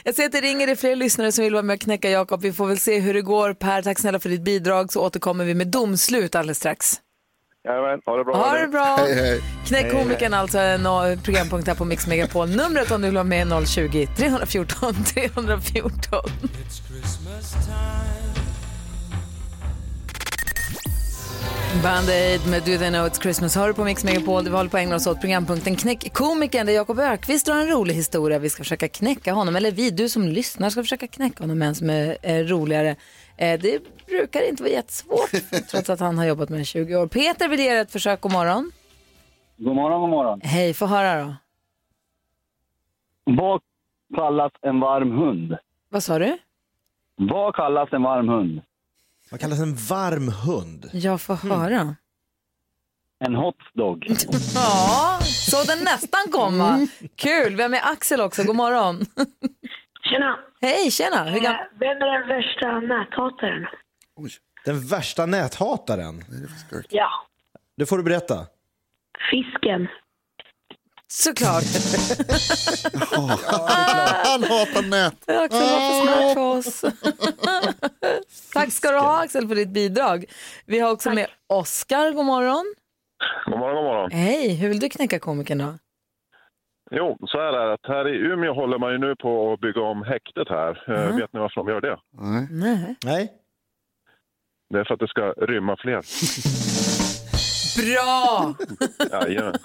Jag 0.04 0.16
ser 0.16 0.26
att 0.26 0.32
det 0.32 0.42
ringer 0.42 0.68
det 0.68 0.76
fler 0.76 0.96
lyssnare 0.96 1.32
som 1.32 1.44
vill 1.44 1.54
vara 1.54 1.64
med 1.64 1.74
och 1.74 1.80
knäcka 1.82 2.10
Jakob. 2.10 2.42
Vi 2.42 2.54
får 2.54 2.68
väl 2.68 2.78
se 2.80 3.00
hur 3.00 3.14
det 3.14 3.22
går. 3.22 3.54
Per, 3.54 3.82
tack 3.82 4.00
snälla 4.00 4.20
för 4.20 4.30
ditt 4.30 4.42
bidrag 4.44 4.94
så 4.94 5.02
återkommer 5.06 5.46
vi 5.46 5.54
med 5.54 5.68
domslut 5.68 6.36
alldeles 6.36 6.58
strax. 6.58 7.02
Jajamän, 7.64 8.00
ha 8.06 8.18
det 8.18 8.24
bra. 8.24 8.36
Ha 8.36 8.54
det 8.58 8.68
bra! 8.68 8.96
Hej, 9.00 9.14
hej. 9.14 9.42
Knäck 9.68 9.92
komikern 9.92 10.34
alltså, 10.34 10.58
en 10.58 10.86
eh, 10.86 11.20
programpunkt 11.24 11.68
här 11.68 11.76
på 11.76 11.86
Mix 11.86 12.08
Megapol. 12.08 12.50
Numret 12.50 12.92
om 12.92 13.02
du 13.02 13.08
vill 13.08 13.16
vara 13.16 13.24
med 13.24 13.42
är 13.42 13.46
020-314 13.46 15.04
314. 15.04 16.20
Band-Aid 21.80 22.50
med 22.50 22.62
Do 22.62 22.78
They 22.78 22.90
Know 22.90 23.08
It's 23.08 23.22
Christmas 23.22 23.56
hör 23.56 23.68
du 23.68 23.74
på 23.74 23.84
Mix 23.84 24.04
Megapol. 24.04 24.44
Vi 24.44 24.50
håller 24.50 24.70
på 24.70 24.78
att 24.78 24.84
ägna 24.84 24.96
oss 24.96 25.08
åt 25.08 25.20
programpunkten 25.22 25.76
Knäck 25.76 26.14
komikern 26.14 26.66
där 26.66 26.74
Jakob 26.74 27.00
Ökvist 27.00 27.46
drar 27.46 27.56
en 27.56 27.68
rolig 27.68 27.94
historia. 27.94 28.40
Vi 28.40 28.50
ska 28.50 28.64
försöka 28.64 28.88
knäcka 28.88 29.34
honom, 29.34 29.56
eller 29.56 29.72
vi, 29.72 29.90
du 29.90 30.10
som 30.10 30.24
lyssnar 30.28 30.70
ska 30.70 30.82
försöka 30.82 31.08
knäcka 31.08 31.44
honom 31.44 31.60
med 31.60 31.68
en 31.68 31.76
som 31.76 31.90
är 31.90 32.18
eh, 32.22 32.44
roligare. 32.44 32.96
Eh, 33.38 33.60
det 33.60 33.82
brukar 34.08 34.50
inte 34.50 34.64
vara 34.64 34.74
jättesvårt 34.74 35.32
trots 35.72 35.90
att 35.90 36.00
han 36.00 36.18
har 36.18 36.26
jobbat 36.26 36.50
med 36.50 36.60
det 36.60 36.62
i 36.62 36.66
20 36.66 36.96
år. 36.96 37.08
Peter 37.08 37.48
vill 37.48 37.60
ge 37.60 37.70
ett 37.70 37.92
försök, 37.92 38.22
god 38.22 38.32
morgon. 38.32 38.72
God 39.58 39.76
morgon, 39.76 40.02
god 40.02 40.10
morgon. 40.10 40.42
Hej, 40.44 40.74
få 40.74 40.86
höra 40.86 41.24
då. 41.24 41.36
Vad 43.24 43.62
kallas 44.16 44.52
en 44.62 44.80
varm 44.80 45.12
hund? 45.12 45.58
Vad 45.90 46.04
sa 46.04 46.20
du? 46.20 46.38
Vad 47.16 47.56
kallas 47.56 47.94
en 47.94 48.04
varm 48.04 48.30
hund? 48.30 48.62
Vad 49.32 49.40
kallas 49.40 49.60
en 49.60 49.76
varm 49.76 50.28
hund? 50.46 50.90
Jag 50.94 51.22
får 51.22 51.36
höra. 51.36 51.96
En 53.26 53.36
hotdog. 53.36 54.08
Ja, 54.56 55.20
så 55.24 55.64
den 55.64 55.84
nästan 55.84 56.22
komma. 56.32 56.88
Kul, 57.16 57.56
vi 57.56 57.62
har 57.62 57.70
med 57.70 57.82
Axel 57.84 58.22
också, 58.22 58.44
god 58.44 58.56
morgon. 58.56 59.06
Tjena. 60.10 60.40
Hej, 60.62 60.92
tjena. 60.92 61.24
Hur 61.24 61.40
gam- 61.40 61.52
Eh, 61.54 61.60
Vem 61.80 61.98
är 62.02 62.20
den 62.20 62.28
värsta 62.28 62.80
näthataren? 62.80 63.66
Den 64.66 64.88
värsta 64.88 65.26
näthataren? 65.26 66.24
Ja, 66.90 67.10
Det 67.78 67.86
får 67.86 67.98
du 67.98 68.04
berätta. 68.04 68.46
fisken. 69.32 69.88
Såklart. 71.12 71.64
Han 74.26 74.44
hatar 74.44 74.90
nät. 74.90 75.14
Axel 75.30 75.60
var 75.60 75.80
för 75.80 76.06
smart 76.06 76.34
för 76.34 76.58
oss. 76.58 76.86
Tack 78.54 78.72
ska 78.72 78.92
du 78.92 78.98
ha 78.98 79.24
Axel 79.24 79.48
för 79.48 79.56
ditt 79.56 79.70
bidrag. 79.70 80.26
Vi 80.66 80.80
har 80.80 80.92
också 80.92 81.10
med 81.14 81.28
Oskar, 81.48 82.12
god 82.12 82.26
morgon. 82.26 82.74
God 83.46 83.60
morgon, 83.60 83.76
god 83.76 83.84
morgon. 83.86 84.12
Hej, 84.12 84.56
hur 84.56 84.70
vill 84.70 84.80
du 84.80 84.90
knäcka 84.90 85.20
komikern 85.20 85.58
då? 85.58 85.74
Jo, 86.92 87.18
så 87.28 87.38
här 87.38 87.54
är 87.54 87.68
det. 87.68 87.74
att 87.74 87.86
Här 87.88 88.08
i 88.08 88.18
Umeå 88.18 88.54
håller 88.54 88.78
man 88.78 88.92
ju 88.92 88.98
nu 88.98 89.16
på 89.16 89.54
att 89.54 89.60
bygga 89.60 89.82
om 89.82 90.04
häktet 90.04 90.50
här. 90.50 90.84
Eh, 90.88 91.16
Vet 91.16 91.34
ni 91.34 91.40
varför 91.40 91.62
de 91.62 91.68
gör 91.72 91.82
det? 91.82 91.98
Nej. 92.22 92.48
Nej. 92.52 92.96
Nej. 93.06 93.32
Det 94.70 94.80
är 94.80 94.84
för 94.84 94.94
att 94.94 95.00
det 95.00 95.08
ska 95.08 95.22
rymma 95.32 95.78
fler. 95.80 96.02
Bra! 97.78 98.54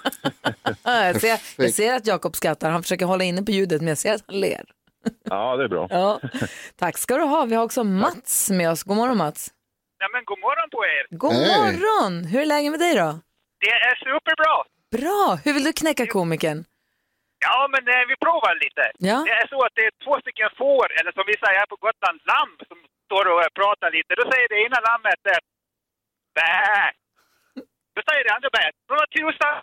Ja, 0.83 1.05
jag, 1.05 1.21
ser, 1.21 1.39
jag 1.57 1.71
ser 1.73 1.93
att 1.95 2.07
Jakob 2.07 2.35
skrattar, 2.35 2.69
han 2.69 2.81
försöker 2.83 3.05
hålla 3.05 3.23
inne 3.23 3.41
på 3.43 3.51
ljudet 3.51 3.81
men 3.81 3.87
jag 3.87 3.97
ser 3.97 4.13
att 4.13 4.23
han 4.27 4.39
ler. 4.39 4.63
Ja, 5.23 5.55
det 5.57 5.63
är 5.63 5.67
bra. 5.67 5.87
Ja. 5.89 6.19
Tack 6.75 6.97
ska 6.97 7.17
du 7.17 7.23
ha. 7.23 7.45
Vi 7.45 7.55
har 7.55 7.63
också 7.63 7.83
Mats 7.83 8.49
med 8.49 8.69
oss. 8.71 8.83
God 8.83 8.97
morgon 8.97 9.17
Mats. 9.17 9.41
Ja, 9.99 10.07
men 10.13 10.21
god 10.25 10.39
morgon 10.45 10.67
på 10.75 10.79
er! 10.95 11.03
God 11.23 11.33
morgon! 11.51 12.13
Hur 12.31 12.39
är 12.41 12.45
läget 12.55 12.71
med 12.71 12.79
dig 12.85 12.93
då? 13.03 13.09
Det 13.65 13.73
är 13.89 13.95
superbra! 14.07 14.55
Bra! 14.97 15.23
Hur 15.43 15.51
vill 15.55 15.65
du 15.69 15.73
knäcka 15.81 16.05
komikern? 16.17 16.59
Ja, 17.47 17.59
men 17.73 17.83
eh, 17.93 18.03
vi 18.09 18.15
provar 18.25 18.53
lite. 18.65 18.83
Ja. 19.09 19.17
Det 19.27 19.35
är 19.41 19.47
så 19.53 19.59
att 19.65 19.75
det 19.77 19.85
är 19.89 19.93
två 20.05 20.13
stycken 20.23 20.49
får, 20.61 20.87
eller 20.97 21.11
som 21.17 21.25
vi 21.31 21.35
säger 21.43 21.57
här 21.61 21.69
på 21.73 21.79
Gotland, 21.85 22.17
lamm, 22.31 22.53
som 22.69 22.77
står 23.07 23.23
och 23.33 23.39
eh, 23.45 23.51
pratar 23.59 23.89
lite. 23.97 24.11
Då 24.19 24.23
säger 24.31 24.47
det 24.53 24.59
ena 24.67 24.79
lammet 24.89 25.21
eh, 25.33 25.39
bä. 26.37 26.51
Då 27.97 28.01
säger 28.09 28.23
det 28.27 28.33
andra 28.37 28.49
bä. 28.57 28.65
Men 28.87 28.95
vad 29.01 29.09
tusan, 29.17 29.55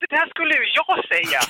det 0.00 0.08
där 0.16 0.26
skulle 0.34 0.54
ju 0.60 0.64
jag 0.78 0.96
säga. 1.12 1.40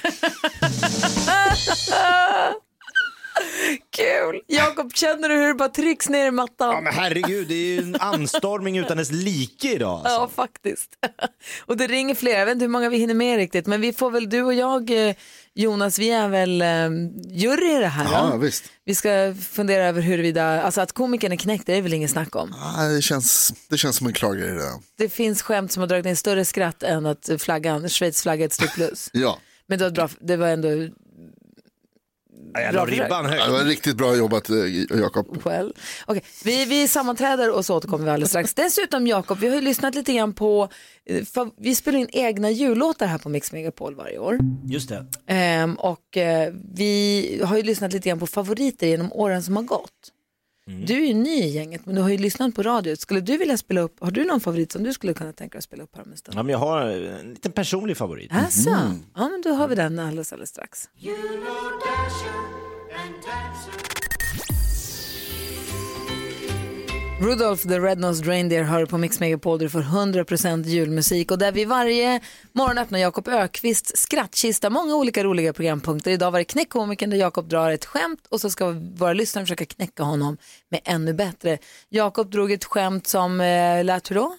Kul! 3.96 4.40
Jakob, 4.46 4.92
känner 4.94 5.28
du 5.28 5.34
hur 5.34 5.48
det 5.48 5.54
bara 5.54 5.68
trycks 5.68 6.08
ner 6.08 6.26
i 6.26 6.30
mattan? 6.30 6.74
Ja, 6.74 6.80
men 6.80 6.92
herregud, 6.92 7.48
det 7.48 7.54
är 7.54 7.66
ju 7.66 7.78
en 7.78 7.96
anstormning 8.00 8.78
utan 8.78 8.96
dess 8.96 9.12
like 9.12 9.72
idag. 9.72 9.90
Alltså. 9.90 10.10
Ja, 10.10 10.28
faktiskt. 10.28 10.90
Och 11.66 11.76
det 11.76 11.86
ringer 11.86 12.14
fler. 12.14 12.38
Jag 12.38 12.46
vet 12.46 12.52
inte 12.52 12.64
hur 12.64 12.70
många 12.70 12.88
vi 12.88 12.96
hinner 12.98 13.14
med 13.14 13.36
riktigt, 13.36 13.66
men 13.66 13.80
vi 13.80 13.92
får 13.92 14.10
väl, 14.10 14.30
du 14.30 14.42
och 14.42 14.54
jag, 14.54 15.08
eh, 15.08 15.14
Jonas, 15.58 15.98
vi 15.98 16.10
är 16.10 16.28
väl 16.28 16.62
eh, 16.62 16.68
jury 17.28 17.76
i 17.76 17.80
det 17.80 17.86
här. 17.86 18.04
Ja, 18.12 18.30
då? 18.32 18.38
visst. 18.38 18.64
Vi 18.84 18.94
ska 18.94 19.34
fundera 19.50 19.84
över 19.84 20.02
huruvida, 20.02 20.62
alltså 20.62 20.80
att 20.80 20.92
komikern 20.92 21.32
är 21.32 21.36
knäckt, 21.36 21.66
det 21.66 21.74
är 21.74 21.82
väl 21.82 21.92
ingen 21.94 22.08
snack 22.08 22.36
om. 22.36 22.54
Ah, 22.60 22.84
det, 22.84 23.02
känns, 23.02 23.52
det 23.68 23.78
känns 23.78 23.96
som 23.96 24.06
en 24.06 24.12
klar 24.12 24.34
grej 24.34 24.50
det. 24.50 24.72
Det 24.98 25.08
finns 25.08 25.42
skämt 25.42 25.72
som 25.72 25.80
har 25.80 25.88
dragit 25.88 26.06
in 26.06 26.16
större 26.16 26.44
skratt 26.44 26.82
än 26.82 27.06
att 27.06 27.30
flaggan, 27.38 27.88
Schweiz 27.88 28.22
flagga 28.22 28.44
är 28.44 28.46
ett 28.46 28.52
stort 28.52 28.74
plus. 28.74 29.10
Ja. 29.12 29.38
Men 29.66 29.78
det 29.78 29.84
var, 29.84 29.90
bra, 29.90 30.08
det 30.20 30.36
var 30.36 30.48
ändå 30.48 30.68
Jag 32.52 32.74
la 32.74 32.86
ribban. 32.86 33.32
Ja, 33.32 33.46
Det 33.46 33.52
var 33.52 33.64
riktigt 33.64 33.96
bra 33.96 34.16
jobbat 34.16 34.50
eh, 34.50 34.56
Jakob. 35.00 35.42
Well. 35.44 35.74
Okay. 36.06 36.22
Vi, 36.44 36.64
vi 36.64 36.88
sammanträder 36.88 37.54
och 37.54 37.64
så 37.64 37.76
återkommer 37.76 38.04
vi 38.04 38.10
alldeles 38.10 38.30
strax. 38.30 38.54
Dessutom 38.54 39.06
Jakob, 39.06 39.38
vi 39.38 39.48
har 39.48 39.54
ju 39.54 39.60
lyssnat 39.60 39.94
lite 39.94 40.12
grann 40.12 40.32
på, 40.32 40.68
eh, 41.06 41.46
vi 41.58 41.74
spelar 41.74 41.98
in 41.98 42.08
egna 42.12 42.50
jullåtar 42.50 43.06
här 43.06 43.18
på 43.18 43.28
Mix 43.28 43.52
Megapol 43.52 43.94
varje 43.94 44.18
år. 44.18 44.38
Just 44.64 44.88
det. 44.88 45.06
Ehm, 45.26 45.74
och 45.74 46.16
eh, 46.16 46.52
vi 46.74 47.40
har 47.44 47.56
ju 47.56 47.62
lyssnat 47.62 47.92
lite 47.92 48.08
grann 48.08 48.18
på 48.18 48.26
favoriter 48.26 48.86
genom 48.86 49.12
åren 49.12 49.42
som 49.42 49.56
har 49.56 49.62
gått. 49.62 50.12
Du 50.68 50.94
är 50.94 51.06
ju 51.06 51.14
ny 51.14 51.30
i 51.42 51.48
gänget 51.48 51.86
men 51.86 51.94
du 51.94 52.00
har 52.00 52.08
ju 52.08 52.18
lyssnat 52.18 52.54
på 52.54 52.62
radio. 52.62 52.96
Skulle 52.96 53.20
du 53.20 53.36
vilja 53.36 53.56
spela 53.56 53.80
upp, 53.80 53.96
har 54.00 54.10
du 54.10 54.24
någon 54.24 54.40
favorit 54.40 54.72
som 54.72 54.82
du 54.82 54.92
skulle 54.92 55.14
kunna 55.14 55.32
tänka 55.32 55.52
dig 55.52 55.58
att 55.58 55.64
spela 55.64 55.82
upp 55.82 55.96
här 55.96 56.02
om 56.02 56.10
en 56.10 56.16
stund? 56.16 56.38
Ja, 56.38 56.42
men 56.42 56.52
jag 56.52 56.58
har 56.58 56.80
en 56.80 57.30
liten 57.30 57.52
personlig 57.52 57.96
favorit. 57.96 58.30
Alltså, 58.34 58.70
ja 59.14 59.28
men 59.28 59.42
då 59.44 59.50
har 59.50 59.68
vi 59.68 59.74
den 59.74 59.98
alldeles, 59.98 60.32
alldeles 60.32 60.50
strax. 60.50 60.88
Rudolph 67.20 67.62
the 67.62 67.78
Red-Nosed 67.80 68.26
Reindeer 68.26 68.62
hör 68.62 68.86
på 68.86 68.98
Mix 68.98 69.20
Megapol 69.20 69.58
där 69.58 69.66
du 69.66 69.70
får 69.70 69.82
100% 69.82 70.64
julmusik 70.64 71.30
och 71.30 71.38
där 71.38 71.52
vi 71.52 71.64
varje 71.64 72.20
morgon 72.52 72.78
öppnar 72.78 72.98
Jakob 72.98 73.28
Ökvists 73.28 73.92
skrattkista, 73.96 74.70
många 74.70 74.94
olika 74.96 75.24
roliga 75.24 75.52
programpunkter. 75.52 76.10
Idag 76.10 76.30
var 76.30 76.38
det 76.38 76.44
knäckkomikern 76.44 77.10
där 77.10 77.16
Jakob 77.16 77.48
drar 77.48 77.70
ett 77.70 77.84
skämt 77.84 78.26
och 78.28 78.40
så 78.40 78.50
ska 78.50 78.70
våra 78.96 79.12
lyssnare 79.12 79.44
försöka 79.44 79.64
knäcka 79.64 80.02
honom 80.02 80.36
med 80.68 80.80
ännu 80.84 81.14
bättre. 81.14 81.58
Jakob 81.88 82.30
drog 82.30 82.52
ett 82.52 82.64
skämt 82.64 83.06
som 83.06 83.40
eh, 83.40 83.84
lät 83.84 84.10
hur 84.10 84.14
då? 84.14 84.36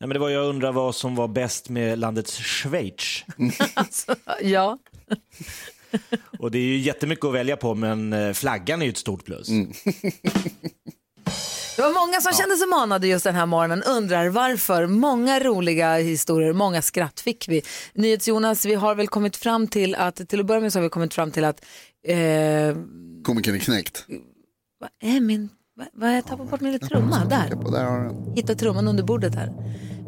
Nej, 0.00 0.08
men 0.08 0.10
det 0.10 0.18
var 0.18 0.30
jag 0.30 0.46
undrar 0.46 0.72
vad 0.72 0.94
som 0.94 1.14
var 1.14 1.28
bäst 1.28 1.68
med 1.68 1.98
landets 1.98 2.36
Schweiz. 2.36 3.24
Ja. 4.42 4.78
Och 6.38 6.50
det 6.50 6.58
är 6.58 6.62
ju 6.62 6.78
jättemycket 6.78 7.24
att 7.24 7.34
välja 7.34 7.56
på, 7.56 7.74
men 7.74 8.12
eh, 8.12 8.32
flaggan 8.32 8.82
är 8.82 8.86
ju 8.86 8.90
ett 8.90 8.96
stort 8.98 9.24
plus. 9.24 9.48
Det 11.76 11.82
var 11.82 12.06
många 12.06 12.20
som 12.20 12.32
kände 12.32 12.56
sig 12.56 12.66
manade 12.68 13.06
just 13.08 13.24
den 13.24 13.34
här 13.34 13.46
morgonen, 13.46 13.82
undrar 13.82 14.28
varför. 14.28 14.86
Många 14.86 15.40
roliga 15.40 15.94
historier, 15.96 16.52
många 16.52 16.82
skratt 16.82 17.20
fick 17.20 17.48
vi. 17.48 17.62
NyhetsJonas, 17.94 18.64
vi 18.66 18.74
har 18.74 18.94
väl 18.94 19.08
kommit 19.08 19.36
fram 19.36 19.68
till 19.68 19.94
att, 19.94 20.28
till 20.28 20.40
att 20.40 20.46
börja 20.46 20.60
med 20.60 20.72
så 20.72 20.78
har 20.78 20.82
vi 20.82 20.88
kommit 20.88 21.14
fram 21.14 21.30
till 21.30 21.44
att, 21.44 21.64
eh, 22.08 22.16
Komikern 23.24 23.54
är 23.54 23.58
knäckt. 23.58 24.04
vad 24.80 25.12
är 25.14 25.20
min, 25.20 25.48
vad, 25.76 25.86
vad 25.92 26.16
jag 26.16 26.26
tappade 26.26 26.50
bort 26.50 26.60
min 26.60 26.72
lilla 26.72 26.86
trumma, 26.86 27.24
där. 27.24 27.70
Där. 27.72 28.10
Hitta 28.36 28.54
trumman 28.54 28.88
under 28.88 29.02
bordet 29.04 29.34
här. 29.34 29.52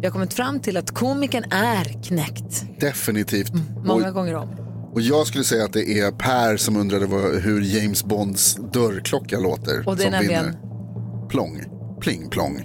Vi 0.00 0.06
har 0.06 0.12
kommit 0.12 0.34
fram 0.34 0.60
till 0.60 0.76
att 0.76 0.90
komikern 0.90 1.44
är 1.52 2.02
knäckt 2.04 2.64
Definitivt. 2.80 3.52
många 3.84 4.08
Och, 4.08 4.14
gånger 4.14 4.34
om. 4.34 4.48
och 4.92 5.00
jag 5.00 5.26
skulle 5.26 5.44
säga 5.44 5.64
att 5.64 5.72
det 5.72 6.00
är 6.00 6.10
Per 6.12 6.56
som 6.56 6.76
undrade 6.76 7.06
vad, 7.06 7.34
hur 7.34 7.60
James 7.60 8.04
Bonds 8.04 8.54
dörrklocka 8.72 9.38
låter. 9.38 9.88
Och 9.88 9.96
det 9.96 10.02
är 10.02 10.04
som 10.04 10.12
nämligen? 10.12 10.44
vinner. 10.44 10.67
Plong. 11.30 11.64
Pling 12.00 12.30
plong. 12.30 12.64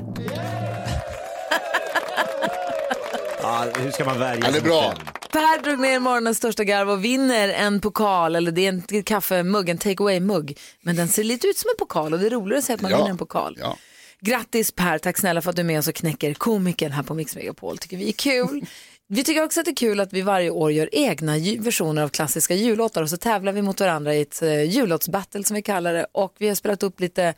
Ja, 3.42 3.66
hur 3.80 3.92
ska 3.92 4.06
man 4.06 4.20
värja 4.20 4.36
Ja, 4.36 4.42
det 4.42 4.48
är 4.48 4.52
sig 4.52 4.62
bra. 4.62 4.94
Per 5.32 5.64
drog 5.64 5.80
ner 5.80 6.00
morgonens 6.00 6.38
största 6.38 6.64
garv 6.64 6.90
och 6.90 7.06
vinner 7.06 7.50
en 7.50 7.82
pokal, 7.82 8.36
eller 8.36 8.52
det 8.52 8.68
är 8.68 8.70
en 8.94 9.04
kaffemugg, 9.04 9.70
en 9.70 9.78
take 9.78 10.04
away-mugg. 10.04 10.58
Men 10.82 10.96
den 10.96 11.08
ser 11.08 11.24
lite 11.24 11.48
ut 11.48 11.58
som 11.58 11.70
en 11.70 11.78
pokal 11.88 12.14
och 12.14 12.20
det 12.20 12.26
är 12.26 12.30
roligare 12.30 12.60
att 12.60 12.66
säga 12.66 12.76
att 12.76 12.82
man 12.82 12.92
Ja. 12.92 12.98
vinner 12.98 13.10
en 13.10 13.18
pokal. 13.18 13.58
Ja. 13.60 13.78
Grattis 14.22 14.72
Per, 14.72 14.98
tack 14.98 15.18
snälla 15.18 15.42
för 15.42 15.50
att 15.50 15.56
du 15.56 15.60
är 15.62 15.64
med 15.66 15.80
oss 15.80 15.88
och 15.88 15.96
knäcker 15.96 16.34
komikern 16.34 16.92
här 16.92 17.04
på 17.04 17.14
Mix 17.14 17.36
Megapol. 17.36 17.78
tycker 17.78 17.98
vi 17.98 18.08
är 18.10 18.12
kul. 18.14 18.66
Vi 19.08 19.24
tycker 19.24 19.44
också 19.44 19.60
att 19.60 19.66
det 19.66 19.72
är 19.72 19.76
kul 19.76 20.00
att 20.00 20.14
vi 20.14 20.22
varje 20.22 20.50
år 20.50 20.72
gör 20.72 20.90
egna 20.92 21.34
versioner 21.60 22.04
av 22.04 22.10
klassiska 22.10 22.54
jullåtar 22.56 23.02
och 23.02 23.10
så 23.10 23.18
tävlar 23.18 23.52
vi 23.54 23.62
mot 23.62 23.80
varandra 23.80 24.16
i 24.16 24.22
ett 24.22 24.40
uh, 24.44 24.64
jullåtsbattle 24.64 25.44
som 25.44 25.56
vi 25.56 25.62
kallar 25.62 25.94
det 25.94 26.06
och 26.12 26.36
vi 26.40 26.48
har 26.48 26.56
spelat 26.56 26.84
upp 26.84 27.00
lite 27.00 27.34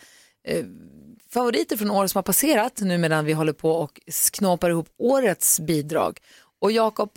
eh, 0.48 0.64
favoriter 1.36 1.78
från 1.78 1.92
året 1.92 2.12
som 2.12 2.18
har 2.18 2.24
passerat 2.24 2.82
nu 2.82 2.98
medan 2.98 3.26
vi 3.26 3.34
håller 3.34 3.54
på 3.54 3.72
och 3.72 4.02
knåpar 4.34 4.70
ihop 4.70 4.88
årets 4.98 5.60
bidrag. 5.60 6.20
Och 6.62 6.72
Jakob, 6.72 7.10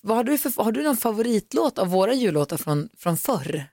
vad 0.00 0.16
har, 0.16 0.24
du 0.24 0.38
för, 0.38 0.62
har 0.62 0.72
du 0.72 0.82
någon 0.82 0.96
favoritlåt 0.96 1.78
av 1.78 1.88
våra 1.88 2.14
jullåtar 2.14 2.56
från, 2.56 2.88
från 2.98 3.16
förr? 3.16 3.71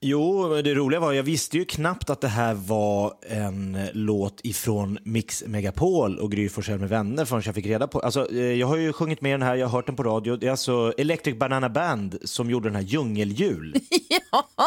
Jo, 0.00 0.54
det 0.62 0.74
roliga 0.74 1.00
var 1.00 1.12
jag 1.12 1.22
visste 1.22 1.56
ju 1.56 1.64
knappt 1.64 2.10
att 2.10 2.20
det 2.20 2.28
här 2.28 2.54
var 2.54 3.14
en 3.28 3.78
låt 3.92 4.40
ifrån 4.44 4.98
Mix 5.04 5.44
Megapol 5.46 6.18
och 6.18 6.32
Gry 6.32 6.48
Forssell 6.48 6.78
med 6.78 6.88
vänner 6.88 7.24
förrän 7.24 7.42
jag 7.46 7.54
fick 7.54 7.66
reda 7.66 7.86
på. 7.86 8.00
Alltså, 8.00 8.30
eh, 8.32 8.38
jag 8.52 8.66
har 8.66 8.76
ju 8.76 8.92
sjungit 8.92 9.20
med 9.20 9.32
den 9.32 9.42
här, 9.42 9.54
jag 9.54 9.66
har 9.66 9.72
hört 9.76 9.86
den 9.86 9.96
på 9.96 10.02
radio. 10.02 10.36
Det 10.36 10.46
är 10.46 10.50
alltså 10.50 10.92
Electric 10.98 11.36
Banana 11.38 11.68
Band 11.68 12.18
som 12.24 12.50
gjorde 12.50 12.68
den 12.68 12.76
här 12.76 12.82
Djungeljul. 12.82 13.72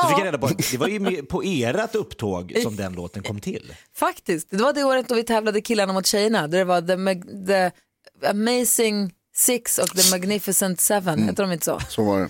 Så 0.01 0.07
fick 0.09 0.19
jag 0.19 0.25
reda 0.25 0.37
på 0.37 0.47
det 0.71 0.77
var 0.77 0.87
ju 0.87 1.23
på 1.23 1.41
ert 1.45 1.95
upptåg 1.95 2.53
som 2.63 2.75
den 2.75 2.93
låten 2.93 3.23
kom 3.23 3.39
till. 3.39 3.73
Faktiskt, 3.95 4.47
det 4.49 4.57
var 4.63 4.73
det 4.73 4.83
året 4.83 5.07
då 5.09 5.15
vi 5.15 5.23
tävlade 5.23 5.61
killarna 5.61 5.93
mot 5.93 6.05
tjejerna. 6.05 6.47
Där 6.47 6.57
det 6.57 6.63
var 6.65 6.81
the, 6.81 6.93
Mag- 6.95 7.47
the 7.47 7.71
Amazing 8.27 9.11
Six 9.35 9.77
och 9.77 9.87
The 9.89 10.11
Magnificent 10.11 10.79
Seven, 10.81 11.13
Mm. 11.13 11.29
heter 11.29 11.43
de 11.43 11.51
inte 11.51 11.65
så? 11.65 11.79
Så 11.89 12.03
var 12.03 12.19
det. 12.19 12.29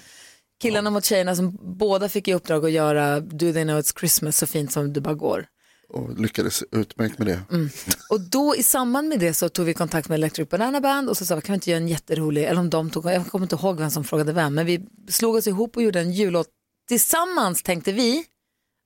Killarna 0.62 0.90
mot 0.90 1.06
tjejerna 1.06 1.36
som 1.36 1.58
båda 1.62 2.10
fick 2.10 2.28
i 2.28 2.34
uppdrag 2.34 2.66
att 2.66 2.72
göra 2.72 3.20
Do 3.20 3.54
They 3.54 3.64
Know 3.64 3.80
It's 3.80 4.00
Christmas 4.00 4.38
så 4.38 4.48
fint 4.48 4.72
som 4.72 4.94
det 4.94 5.02
bara 5.02 5.14
går. 5.14 5.46
Och 5.90 6.20
lyckades 6.20 6.64
utmärkt 6.72 7.18
med 7.18 7.28
det. 7.28 7.40
Mm. 7.52 7.70
Och 8.10 8.22
då 8.22 8.56
i 8.56 8.64
samband 8.64 9.08
med 9.10 9.20
det 9.20 9.34
så 9.34 9.50
tog 9.50 9.66
vi 9.66 9.74
kontakt 9.74 10.10
med 10.10 10.16
Electric 10.16 10.50
Banana 10.50 10.82
Band 10.82 11.10
och 11.10 11.18
så 11.18 11.26
sa 11.26 11.36
vi 11.36 11.42
kan 11.42 11.54
vi 11.54 11.56
inte 11.56 11.70
göra 11.70 11.82
en 11.82 11.88
jätterolig, 11.88 12.44
eller 12.44 12.60
om 12.60 12.70
de 12.70 12.90
tog, 12.90 13.06
jag 13.06 13.28
kommer 13.28 13.46
inte 13.46 13.56
ihåg 13.56 13.78
vem 13.80 13.92
som 13.92 14.04
frågade 14.04 14.34
vem, 14.34 14.54
men 14.56 14.66
vi 14.66 14.86
slog 15.10 15.36
oss 15.36 15.48
ihop 15.48 15.78
och 15.78 15.84
gjorde 15.84 16.00
en 16.00 16.12
jullåt. 16.12 16.48
Tillsammans 16.88 17.64
tänkte 17.64 17.92
vi 17.92 18.24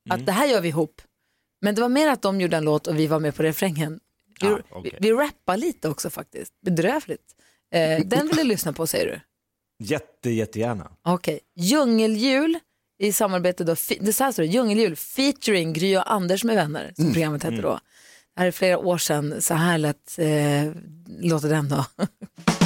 att 0.10 0.26
det 0.26 0.32
här 0.32 0.48
gör 0.48 0.62
vi 0.62 0.68
ihop. 0.68 1.02
Men 1.62 1.76
det 1.76 1.82
var 1.82 1.90
mer 1.90 2.08
att 2.10 2.22
de 2.22 2.42
gjorde 2.42 2.58
en 2.58 2.64
låt 2.64 2.88
och 2.88 3.00
vi 3.00 3.08
var 3.08 3.20
med 3.20 3.36
på 3.36 3.44
refrängen. 3.44 4.00
Vi, 4.42 4.48
Ah, 4.48 4.60
okej. 4.70 4.98
vi, 5.02 5.10
vi 5.10 5.14
rappar 5.14 5.58
lite 5.58 5.90
också 5.90 6.10
faktiskt, 6.10 6.54
bedrövligt. 6.66 7.36
Eh, 7.74 8.06
den 8.06 8.28
vill 8.28 8.38
du 8.38 8.44
lyssna 8.54 8.74
på 8.74 8.88
säger 8.88 9.06
du? 9.06 9.20
Jätte, 9.80 10.30
jättegärna. 10.30 10.92
Okej, 11.04 11.40
Djungeljul 11.56 12.60
i 13.00 13.12
samarbete 13.12 13.64
då, 13.64 13.76
det 14.00 14.14
så 14.14 14.24
här 14.24 14.32
står 14.32 14.44
det, 14.44 14.50
Djungeljul 14.50 14.96
featuring 14.96 15.74
Gry 15.74 15.98
och 15.98 16.12
Anders 16.14 16.44
med 16.44 16.56
vänner, 16.56 16.94
som 16.96 17.14
programmet 17.14 17.44
hette 17.44 17.62
då. 17.62 17.80
Det 18.36 18.42
här 18.42 18.48
är 18.48 18.52
flera 18.52 18.78
år 18.78 18.98
sedan, 18.98 19.42
så 19.42 19.54
här 19.54 19.78
lät, 19.78 20.20
eh, 20.20 20.72
låter 21.22 21.50
den 21.50 21.70
då. 21.70 21.86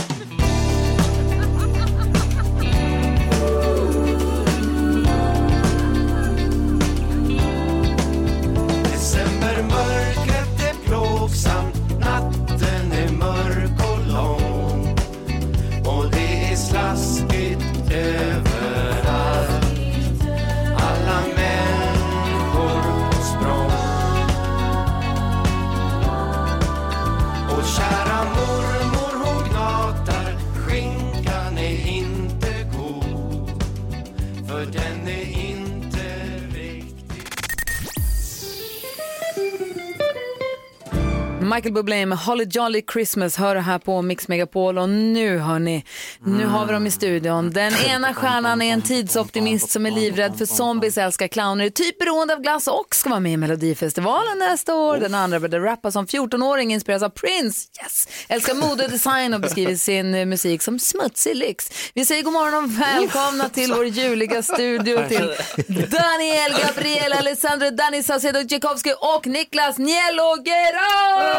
Michael 41.49 41.73
Bublé 41.73 42.05
med 42.05 42.17
Holly 42.17 42.45
Jolly 42.49 42.81
Christmas 42.93 43.37
hör 43.37 43.55
det 43.55 43.61
här 43.61 43.79
på 43.79 44.01
Mix 44.01 44.27
Megapol 44.27 44.77
och 44.77 44.89
nu 44.89 45.37
hör 45.37 45.59
ni, 45.59 45.83
nu 46.19 46.45
har 46.45 46.65
vi 46.65 46.73
dem 46.73 46.87
i 46.87 46.91
studion. 46.91 47.51
Den 47.51 47.73
ena 47.87 48.13
stjärnan 48.13 48.61
är 48.61 48.73
en 48.73 48.81
tidsoptimist 48.81 49.71
som 49.71 49.85
är 49.85 49.91
livrädd 49.91 50.37
för 50.37 50.45
zombies, 50.45 50.97
älskar 50.97 51.27
clowner, 51.27 51.69
typ 51.69 51.99
beroende 51.99 52.33
av 52.33 52.41
glass 52.41 52.67
och 52.67 52.95
ska 52.95 53.09
vara 53.09 53.19
med 53.19 53.31
i 53.31 53.37
Melodifestivalen 53.37 54.39
nästa 54.39 54.75
år. 54.75 54.97
Den 54.97 55.15
andra 55.15 55.39
började 55.39 55.65
rappa 55.65 55.91
som 55.91 56.05
14-åring, 56.05 56.73
inspireras 56.73 57.03
av 57.03 57.09
Prince, 57.09 57.67
yes! 57.83 58.07
Älskar 58.27 58.53
mode 58.53 58.85
och 58.85 58.91
design 58.91 59.33
och 59.33 59.39
beskriver 59.39 59.75
sin 59.75 60.15
eh, 60.15 60.25
musik 60.25 60.61
som 60.61 60.79
smutsig 60.79 61.35
lyx. 61.35 61.71
Vi 61.93 62.05
säger 62.05 62.23
god 62.23 62.33
morgon 62.33 62.63
och 62.63 62.81
välkomna 62.81 63.49
till 63.49 63.73
vår 63.73 63.85
juliga 63.85 64.43
studio 64.43 65.07
till 65.07 65.33
Daniel, 65.67 66.51
Gabriel, 66.65 67.13
Alessandro, 67.13 67.69
Danny 67.69 68.03
Saucedo, 68.03 68.47
Tchaikovsky 68.47 68.93
och 69.15 69.27
Niklas 69.27 69.77
Nielo 69.77 70.35
Guerrero! 70.43 71.38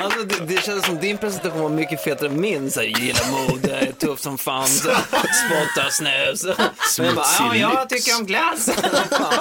Alltså, 0.00 0.22
det, 0.24 0.54
det 0.54 0.62
kändes 0.62 0.86
som 0.86 0.98
din 0.98 1.18
presentation 1.18 1.60
var 1.62 1.68
mycket 1.68 2.04
fetare 2.04 2.28
än 2.28 2.40
min. 2.40 2.70
Så 2.70 2.80
här, 2.80 2.86
gillar 2.86 3.30
mode, 3.30 3.70
är 3.76 3.92
tuff 3.92 4.20
som 4.20 4.38
fan, 4.38 4.68
så, 4.68 4.90
spottar 5.46 5.90
snus. 5.90 6.56
Men 6.98 7.06
jag 7.06 7.14
bara, 7.16 7.26
ja, 7.38 7.56
jag 7.56 7.88
tycker 7.88 8.16
om 8.16 8.26
glass. 8.26 8.68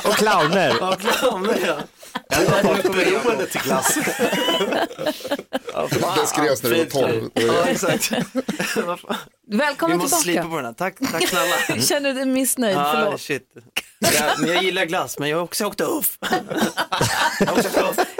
Och 0.04 0.14
clowner. 0.16 0.76
Ja, 0.80 0.96
clowner 0.96 1.60
ja. 1.66 1.76
Jag 2.30 2.64
var 2.64 2.84
beroende 2.94 3.46
till 3.48 3.62
glass. 3.62 3.98
Ja, 5.74 5.88
Det 6.22 6.28
skrevs 6.28 6.64
när 6.64 6.70
du 6.70 6.76
var 6.78 6.84
fint. 6.84 6.92
12. 6.94 7.30
Ja, 7.34 7.66
exakt. 7.66 8.12
Välkommen 9.52 9.98
Vi 9.98 10.02
måste 10.04 10.18
slipa 10.18 10.42
tillbaka. 10.42 10.50
på 10.50 10.56
den 10.56 10.66
här. 10.66 10.74
Tack, 10.74 10.96
tack 11.12 11.28
snälla. 11.30 11.82
Känner 11.88 12.10
du 12.10 12.16
dig 12.16 12.26
missnöjd? 12.26 12.78
Ah, 12.78 12.92
Förlåt. 12.96 13.22
shit. 13.22 13.44
Ja, 14.00 14.10
men 14.40 14.50
jag 14.50 14.64
gillar 14.64 14.86
glass, 14.86 15.20
men 15.20 15.30
jag 15.30 15.38
har 15.38 15.44
också 15.44 15.66
åkt 15.66 15.82
upp. 15.82 16.06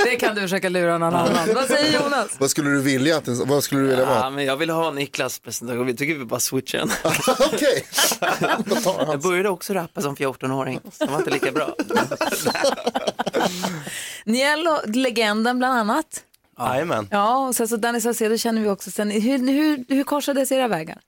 Det 0.04 0.16
kan 0.16 0.36
du 0.36 0.42
försöka 0.42 0.70
lura 0.70 0.98
någon 0.98 1.16
annan. 1.16 1.54
Vad 1.56 1.66
säger 1.68 2.00
Jonas? 2.04 2.28
Vad 2.38 2.50
skulle 2.50 2.70
du 2.70 2.82
vilja 2.82 3.18
att 3.18 3.28
vad 3.28 3.64
skulle 3.64 3.82
du 3.82 3.88
vilja 3.88 4.06
vara? 4.06 4.20
Ja, 4.20 4.30
men 4.30 4.46
jag 4.46 4.58
vill 4.58 4.70
ha 4.70 4.92
Niklas 4.92 5.40
presentation. 5.40 5.86
Vi 5.86 5.96
tycker 5.96 6.16
vi 6.16 6.26
bara 6.26 6.40
switchar 6.40 6.78
den. 6.80 6.90
Okej. 7.54 7.86
Jag 9.08 9.22
började 9.22 9.50
också 9.50 9.74
rappa 9.74 10.02
som 10.02 10.16
14-åring. 10.16 10.80
Det 11.00 11.06
var 11.06 11.18
inte 11.18 11.30
lika 11.30 11.52
bra. 11.52 11.76
Nielo, 14.26 14.80
legenden 14.86 15.58
bland 15.58 15.74
annat. 15.80 16.24
Jajamän. 16.60 17.08
Ja, 17.12 17.48
och 17.48 17.56
sen 17.56 17.68
så 17.68 17.78
Danny 17.78 18.02
Saucedo 18.02 18.38
känner 18.38 18.62
vi 18.62 18.68
också. 18.70 18.92
Sen, 18.92 19.12
hur, 19.12 19.38
hur, 19.52 19.86
hur 19.90 20.04
korsades 20.04 20.52
era 20.52 20.68
vägar? 20.68 21.00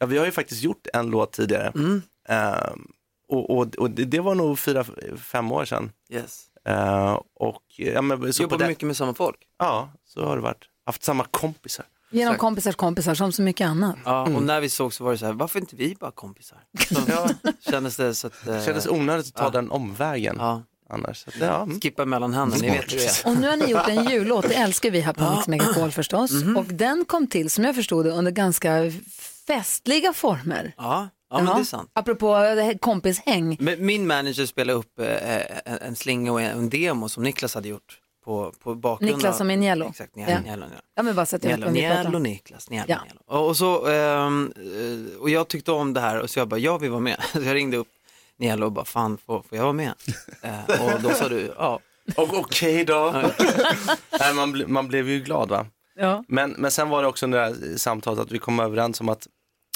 Ja, 0.00 0.06
vi 0.06 0.18
har 0.18 0.24
ju 0.26 0.32
faktiskt 0.32 0.62
gjort 0.62 0.86
en 0.92 1.06
låt 1.10 1.32
tidigare. 1.32 1.72
Mm. 1.74 2.02
Ehm, 2.28 2.86
och 3.28 3.50
och, 3.50 3.74
och 3.74 3.90
det, 3.90 4.04
det 4.04 4.20
var 4.20 4.34
nog 4.34 4.58
fyra, 4.58 4.84
fem 5.16 5.52
år 5.52 5.64
sedan. 5.64 5.92
Yes. 6.10 6.44
Eh, 6.68 7.18
och, 7.34 7.62
ja, 7.76 8.02
men, 8.02 8.32
så 8.32 8.42
Jobbar 8.42 8.56
på 8.56 8.62
det- 8.62 8.68
mycket 8.68 8.86
med 8.86 8.96
samma 8.96 9.14
folk. 9.14 9.36
Ja, 9.58 9.92
så 10.04 10.24
har 10.24 10.36
det 10.36 10.42
varit. 10.42 10.64
Haft 10.86 11.04
samma 11.04 11.24
kompisar. 11.24 11.86
Genom 12.10 12.30
Exakt. 12.32 12.40
kompisars 12.40 12.76
kompisar, 12.76 13.14
som 13.14 13.32
så 13.32 13.42
mycket 13.42 13.66
annat. 13.66 13.96
Ja, 14.04 14.20
Mm. 14.26 14.36
och 14.36 14.42
när 14.42 14.60
vi 14.60 14.68
såg 14.68 14.94
så 14.94 15.04
var 15.04 15.12
det 15.12 15.18
så 15.18 15.26
här, 15.26 15.32
varför 15.32 15.58
inte 15.60 15.76
vi 15.76 15.96
bara 16.00 16.10
kompisar? 16.10 16.58
Så 16.88 17.28
kändes 17.70 17.96
det 17.96 18.14
så 18.14 18.26
att... 18.26 18.46
eh, 18.46 18.54
Det 18.54 18.64
kändes 18.64 18.86
onödigt 18.86 19.26
att 19.26 19.34
ta 19.34 19.44
ja. 19.44 19.50
den 19.50 19.70
omvägen 19.70 20.36
Ja. 20.38 20.62
Annars. 20.92 21.18
Så 21.24 21.28
att, 21.30 21.36
ja, 21.40 21.62
mm. 21.62 21.80
Skippa 21.80 22.04
mellan 22.04 22.34
händerna, 22.34 22.62
ni 22.62 22.70
vet 22.70 22.92
hur 22.92 22.96
det 22.98 23.04
är. 23.04 23.30
Och 23.30 23.36
nu 23.36 23.48
har 23.48 23.56
ni 23.56 23.66
gjort 23.70 23.88
en 23.88 24.10
jullåt, 24.10 24.48
det 24.48 24.54
älskar 24.54 24.90
vi 24.90 25.00
här 25.00 25.12
på 25.12 25.34
Mix 25.34 25.48
Megapol 25.48 25.90
förstås. 25.92 26.32
Mhm. 26.32 26.56
Och 26.56 26.64
den 26.64 27.04
kom 27.04 27.26
till, 27.26 27.50
som 27.50 27.64
jag 27.64 27.74
förstod 27.74 28.04
det, 28.04 28.10
under 28.10 28.30
ganska 28.32 28.92
festliga 29.46 30.12
former. 30.12 30.72
Ja, 30.76 31.08
ja 31.30 31.36
men 31.42 31.46
det 31.54 31.60
är 31.60 31.64
sant. 31.64 31.90
Apropå 31.92 32.38
det 32.38 32.78
kompishäng. 32.80 33.56
Men 33.60 33.86
min 33.86 34.06
manager 34.06 34.46
spelade 34.46 34.78
upp 34.78 34.98
eh, 35.00 35.86
en, 35.86 35.96
slinga 35.96 36.32
och 36.32 36.40
en 36.42 36.68
demo 36.70 37.08
som 37.08 37.22
Niklas 37.22 37.54
hade 37.54 37.68
gjort 37.68 37.98
på, 38.24 38.52
på 38.62 38.74
bakgrunden. 38.74 39.16
Niklas 39.16 39.38
som 39.38 39.50
är 39.50 39.56
Niello. 39.56 39.88
Exakt, 39.88 40.12
Ja. 40.14 40.26
Niello. 40.26 40.42
Niello, 40.42 40.66
Ja, 40.94 41.02
men 41.02 41.14
bara 41.14 41.26
så 41.26 41.36
att 41.36 41.44
jag 41.44 41.50
vet 41.50 41.72
Niello, 41.72 41.88
pratar 41.88 42.02
Niello 42.02 42.16
om. 42.16 42.22
Niklas, 42.22 42.70
Niello, 42.70 42.86
Ja. 42.88 42.98
Niello. 43.04 43.20
Och, 43.26 43.48
och, 43.48 43.56
så, 43.56 43.86
ehm, 43.86 44.52
eh, 44.56 45.20
och 45.20 45.30
jag 45.30 45.48
tyckte 45.48 45.72
om 45.72 45.92
det 45.92 46.00
här 46.00 46.20
och 46.20 46.30
så 46.30 46.38
jag 46.38 46.48
bara, 46.48 46.60
jag 46.60 46.78
vill 46.78 46.90
vara 46.90 47.00
med. 47.00 47.16
Så 47.32 47.42
jag 47.42 47.54
ringde 47.54 47.76
upp 47.76 47.88
Niello 48.38 48.66
och 48.66 48.72
bara, 48.72 48.84
fan 48.84 49.18
får, 49.26 49.42
får 49.42 49.56
jag 49.58 49.62
vara 49.62 49.72
med? 49.72 49.92
Eh, 50.42 50.94
och 50.94 51.02
då 51.02 51.10
sa 51.10 51.28
du, 51.28 51.54
ja. 51.58 51.80
Och 52.16 52.34
okej 52.34 52.84
då. 52.84 53.12
Nej, 54.20 54.34
man, 54.34 54.52
ble, 54.52 54.66
man 54.66 54.88
blev 54.88 55.08
ju 55.08 55.20
glad 55.20 55.48
va. 55.48 55.66
Ja. 55.94 56.24
Men, 56.28 56.50
men 56.50 56.70
sen 56.70 56.88
var 56.88 57.02
det 57.02 57.08
också 57.08 57.26
under 57.26 57.38
det 57.38 57.44
här 57.44 57.76
samtalet 57.76 58.20
att 58.20 58.32
vi 58.32 58.38
kom 58.38 58.60
överens 58.60 59.00
om 59.00 59.08
att 59.08 59.26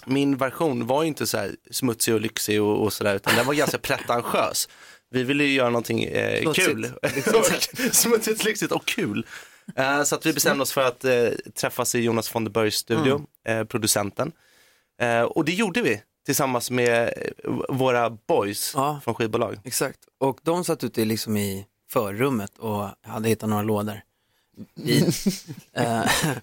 min 0.07 0.37
version 0.37 0.87
var 0.87 1.03
ju 1.03 1.09
inte 1.09 1.27
så 1.27 1.39
här 1.39 1.57
smutsig 1.71 2.15
och 2.15 2.21
lyxig 2.21 2.63
och, 2.63 2.83
och 2.83 2.93
sådär 2.93 3.15
utan 3.15 3.37
den 3.37 3.47
var 3.47 3.55
ganska 3.55 3.79
pretentiös. 3.79 4.69
Vi 5.11 5.23
ville 5.23 5.45
ju 5.45 5.53
göra 5.53 5.71
någonting 5.71 6.05
eh, 6.05 6.43
Smutsigt. 6.43 6.67
kul. 6.67 6.91
Smutsigt, 7.93 8.45
lyxigt 8.45 8.73
och 8.73 8.85
kul. 8.85 9.27
Eh, 9.77 10.03
så 10.03 10.15
att 10.15 10.27
vi 10.27 10.33
bestämde 10.33 10.63
oss 10.63 10.73
för 10.73 10.85
att 10.85 11.05
eh, 11.05 11.29
träffas 11.55 11.95
i 11.95 12.01
Jonas 12.01 12.35
von 12.35 12.45
der 12.45 12.51
Bergs 12.51 12.75
studio, 12.75 13.27
eh, 13.49 13.65
producenten. 13.65 14.33
Eh, 15.01 15.23
och 15.23 15.45
det 15.45 15.53
gjorde 15.53 15.83
vi 15.83 16.03
tillsammans 16.27 16.71
med 16.71 17.13
eh, 17.45 17.53
våra 17.69 18.11
boys 18.11 18.71
från 19.03 19.15
skivbolag. 19.15 19.57
Exakt, 19.65 19.99
och 20.21 20.39
de 20.43 20.65
satt 20.65 20.85
ute 20.85 21.05
liksom 21.05 21.37
i 21.37 21.67
förrummet 21.91 22.59
och 22.59 22.89
hade 23.03 23.29
hittat 23.29 23.49
några 23.49 23.63
lådor. 23.63 24.01
I, 24.85 25.03
eh, 25.73 26.03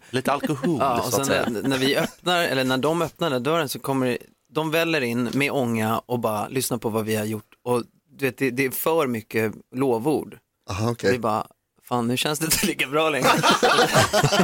Lite 0.09 0.31
alkohol 0.31 0.77
ja, 0.79 0.97
så 0.97 1.01
och 1.01 1.07
att 1.07 1.13
sen 1.13 1.25
säga. 1.25 1.49
när, 1.49 1.61
när 1.61 1.77
vi 1.77 1.97
öppnar, 1.97 2.43
eller 2.43 2.63
när 2.63 2.77
de 2.77 3.01
öppnar 3.01 3.29
den 3.29 3.43
dörren 3.43 3.69
så 3.69 3.79
kommer 3.79 4.05
det- 4.07 4.17
de 4.49 4.71
väller 4.71 5.01
in 5.01 5.29
med 5.33 5.51
ånga 5.51 5.99
och 6.05 6.19
bara 6.19 6.47
lyssnar 6.47 6.77
på 6.77 6.89
vad 6.89 7.05
vi 7.05 7.15
har 7.15 7.25
gjort. 7.25 7.53
Och 7.63 7.83
du 8.09 8.25
vet, 8.25 8.37
det, 8.37 8.49
det 8.51 8.65
är 8.65 8.71
för 8.71 9.07
mycket 9.07 9.53
lovord. 9.75 10.37
Aha, 10.69 10.91
okej. 10.91 11.11
Vi 11.11 11.19
bara, 11.19 11.47
fan 11.83 12.07
nu 12.07 12.17
känns 12.17 12.39
det 12.39 12.45
inte 12.45 12.65
lika 12.65 12.87
bra 12.87 13.09
längre. 13.09 13.27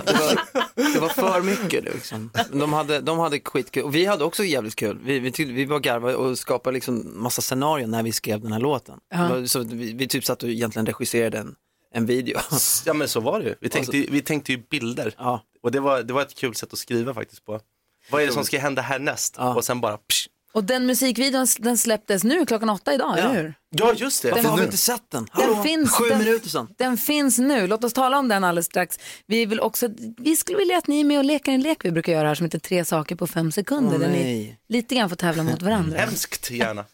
det, 0.06 0.14
var, 0.14 0.94
det 0.94 1.00
var 1.00 1.10
för 1.10 1.42
mycket 1.42 1.84
liksom. 1.84 2.32
De 2.54 2.74
hade, 2.74 3.00
de 3.02 3.20
hade 3.20 3.40
skitkul 3.40 3.84
och 3.84 3.96
vi 3.96 4.06
hade 4.06 4.24
också 4.24 4.44
jävligt 4.44 4.76
kul. 4.76 5.00
Vi, 5.04 5.20
vi, 5.20 5.32
tyckte- 5.32 5.54
vi 5.54 5.66
var 5.66 5.80
garva 5.80 6.16
och 6.16 6.38
skapade 6.40 6.74
liksom 6.74 7.12
massa 7.24 7.42
scenarion 7.42 7.92
när 7.92 8.04
vi 8.04 8.12
skrev 8.12 8.42
den 8.42 8.52
här 8.52 8.60
låten. 8.60 9.00
Ja. 9.10 9.48
Så 9.48 9.60
vi, 9.60 9.94
vi 9.94 10.08
typ 10.08 10.26
satt 10.26 10.44
och 10.44 10.50
egentligen 10.50 10.86
regisserade 10.86 11.38
en, 11.38 11.56
en 11.94 12.06
video. 12.06 12.40
Ja 12.86 12.94
men 12.94 13.08
så 13.08 13.20
var 13.20 13.40
det 13.40 13.46
ju. 13.46 13.56
Vi 13.62 13.70
tänkte, 13.70 13.98
ju- 13.98 14.08
vi 14.12 14.22
tänkte 14.22 14.52
ju 14.52 14.58
bilder. 14.70 15.14
Och 15.64 15.72
det 15.72 15.80
var, 15.80 16.04
det 16.04 16.14
var 16.14 16.22
ett 16.22 16.36
kul 16.36 16.56
sätt 16.56 16.74
att 16.74 16.80
skriva 16.80 17.14
faktiskt 17.14 17.46
på. 17.46 17.60
Vad 18.12 18.22
är 18.22 18.28
det 18.28 18.34
som 18.34 18.46
ska 18.46 18.60
hända 18.60 18.82
härnäst? 18.82 19.36
Och 19.56 19.66
sen 19.66 19.82
bara 19.82 19.98
psh. 19.98 20.28
Och 20.54 20.64
den 20.64 20.86
musikvideon 20.86 21.48
den 21.60 21.78
släpptes 21.78 22.24
nu 22.24 22.46
klockan 22.46 22.70
åtta 22.70 22.94
idag, 22.94 23.20
eller 23.20 23.34
hur? 23.34 23.54
Ja 23.70 23.94
just 23.94 24.22
det. 24.24 24.32
Varför 24.32 24.50
har 24.50 24.58
vi 24.58 24.64
inte 24.64 24.78
sett 24.78 25.12
den? 25.12 25.28
Den 25.36 25.44
Hallå, 25.44 25.64
finns, 25.64 25.92
Sju 25.92 26.10
den, 26.10 26.18
minuter 26.18 26.50
sedan. 26.50 26.68
Den 26.78 26.98
finns 26.98 27.38
nu. 27.38 27.68
Låt 27.68 27.84
oss 27.84 27.94
tala 27.94 28.20
om 28.20 28.28
den 28.28 28.44
alldeles 28.44 28.66
strax. 28.66 29.00
Vi, 29.26 29.46
vill 29.46 29.60
också, 29.60 29.90
vi 30.18 30.36
skulle 30.36 30.58
vilja 30.58 30.78
att 30.78 30.88
ni 30.88 31.00
är 31.00 31.04
med 31.04 31.18
och 31.18 31.26
leker 31.26 31.52
en 31.52 31.62
lek 31.62 31.86
vi 31.86 31.92
brukar 31.92 32.14
göra 32.14 32.28
här 32.28 32.36
som 32.36 32.44
heter 32.44 32.60
tre 32.60 32.86
saker 32.86 33.16
på 33.16 33.28
fem 33.28 33.52
sekunder. 33.52 33.96
Åh, 33.96 34.00
där 34.00 34.10
ni 34.10 34.24
nej. 34.24 34.60
lite 34.70 34.96
grann 34.96 35.10
får 35.10 35.16
tävla 35.16 35.44
mot 35.44 35.62
varandra. 35.62 36.00
Hemskt 36.00 36.52
gärna. 36.52 36.86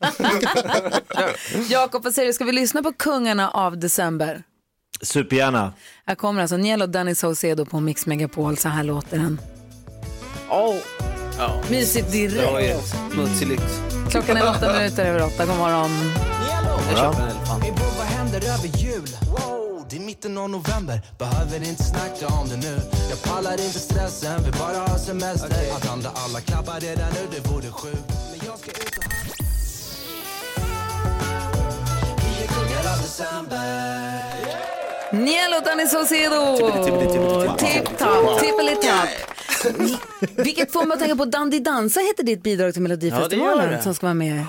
Jakob, 1.70 2.04
vad 2.04 2.14
säger 2.14 2.28
du? 2.28 2.34
Ska 2.34 2.46
vi 2.46 2.52
lyssna 2.52 2.84
på 2.84 2.94
Kungarna 2.94 3.50
av 3.50 3.78
december? 3.78 4.44
Supergärna. 5.02 5.74
Här 6.06 6.16
kommer 6.16 6.42
alltså 6.42 6.58
Niel 6.58 6.82
och 6.82 6.90
Danny 6.90 7.16
Saucedo 7.16 7.66
på 7.66 7.80
Mix 7.80 8.06
Megapol. 8.06 8.58
Så 8.58 8.70
här 8.70 8.84
låter 8.84 9.18
den. 9.18 9.42
Oh. 10.50 10.76
Ja. 11.38 11.50
Mysigt 11.70 12.12
direkt. 12.12 12.96
Smutsig 13.14 13.48
lyx. 13.48 13.64
Klockan 14.12 14.38
är 14.38 14.50
åtta 14.50 14.74
minuter 14.74 15.06
över 15.06 15.24
åtta. 15.26 15.46
God 15.46 15.58
morgon. 15.58 15.90
Jag 16.90 16.98
köper 17.00 17.22
en 17.22 17.30
elefant. 17.30 17.64
Min 17.64 17.76
bror, 17.76 17.92
vad 17.98 18.06
händer 18.08 18.38
över 18.38 18.68
jul? 18.78 19.18
Wow, 19.32 19.86
det 19.90 19.96
är 19.96 20.00
mitten 20.00 20.38
av 20.38 20.50
november, 20.50 21.02
behöver 21.18 21.70
inte 21.70 21.84
snacka 21.84 22.28
om 22.28 22.50
det 22.50 22.58
nu. 22.58 22.80
Jag 23.10 23.22
pallar 23.24 23.52
inte 23.52 23.80
stressen, 23.80 24.44
vill 24.44 24.54
bara 24.54 24.78
ha 24.78 24.98
semester. 24.98 25.50
Att 25.76 25.86
handla 25.86 26.12
alla 26.16 26.42
klappar 26.42 26.80
redan 26.80 27.10
nu, 27.14 27.28
det 27.32 27.50
vore 27.50 27.72
sjukt. 27.72 28.04
Men 28.32 28.40
jag 28.48 28.60
ska 28.60 28.72
ut 28.72 28.98
och 28.98 29.04
Vi 32.22 32.44
är 32.44 32.48
kungar 32.48 32.92
av 32.94 32.98
december. 33.02 34.22
Niel 35.12 35.54
och 35.58 35.64
Danny 35.66 35.88
Saucedo. 35.88 36.58
Tipp-topp, 37.58 38.40
tippeli-topp. 38.40 39.25
Vilket 40.36 40.72
får 40.72 40.86
mig 40.86 40.94
att 40.94 41.00
tänka 41.00 41.16
på 41.16 41.26
Dandy 41.26 41.60
Dansa 41.60 42.00
heter 42.00 42.24
ditt 42.24 42.44
bidrag 42.44 42.74
till 42.74 42.82
Ja, 42.82 42.88
Melodifestivalen 42.88 43.58
det 43.58 43.64
gör 43.66 43.72
det. 43.72 43.82
som 43.84 43.94
ska 43.96 44.06
vara 44.06 44.14
med. 44.14 44.44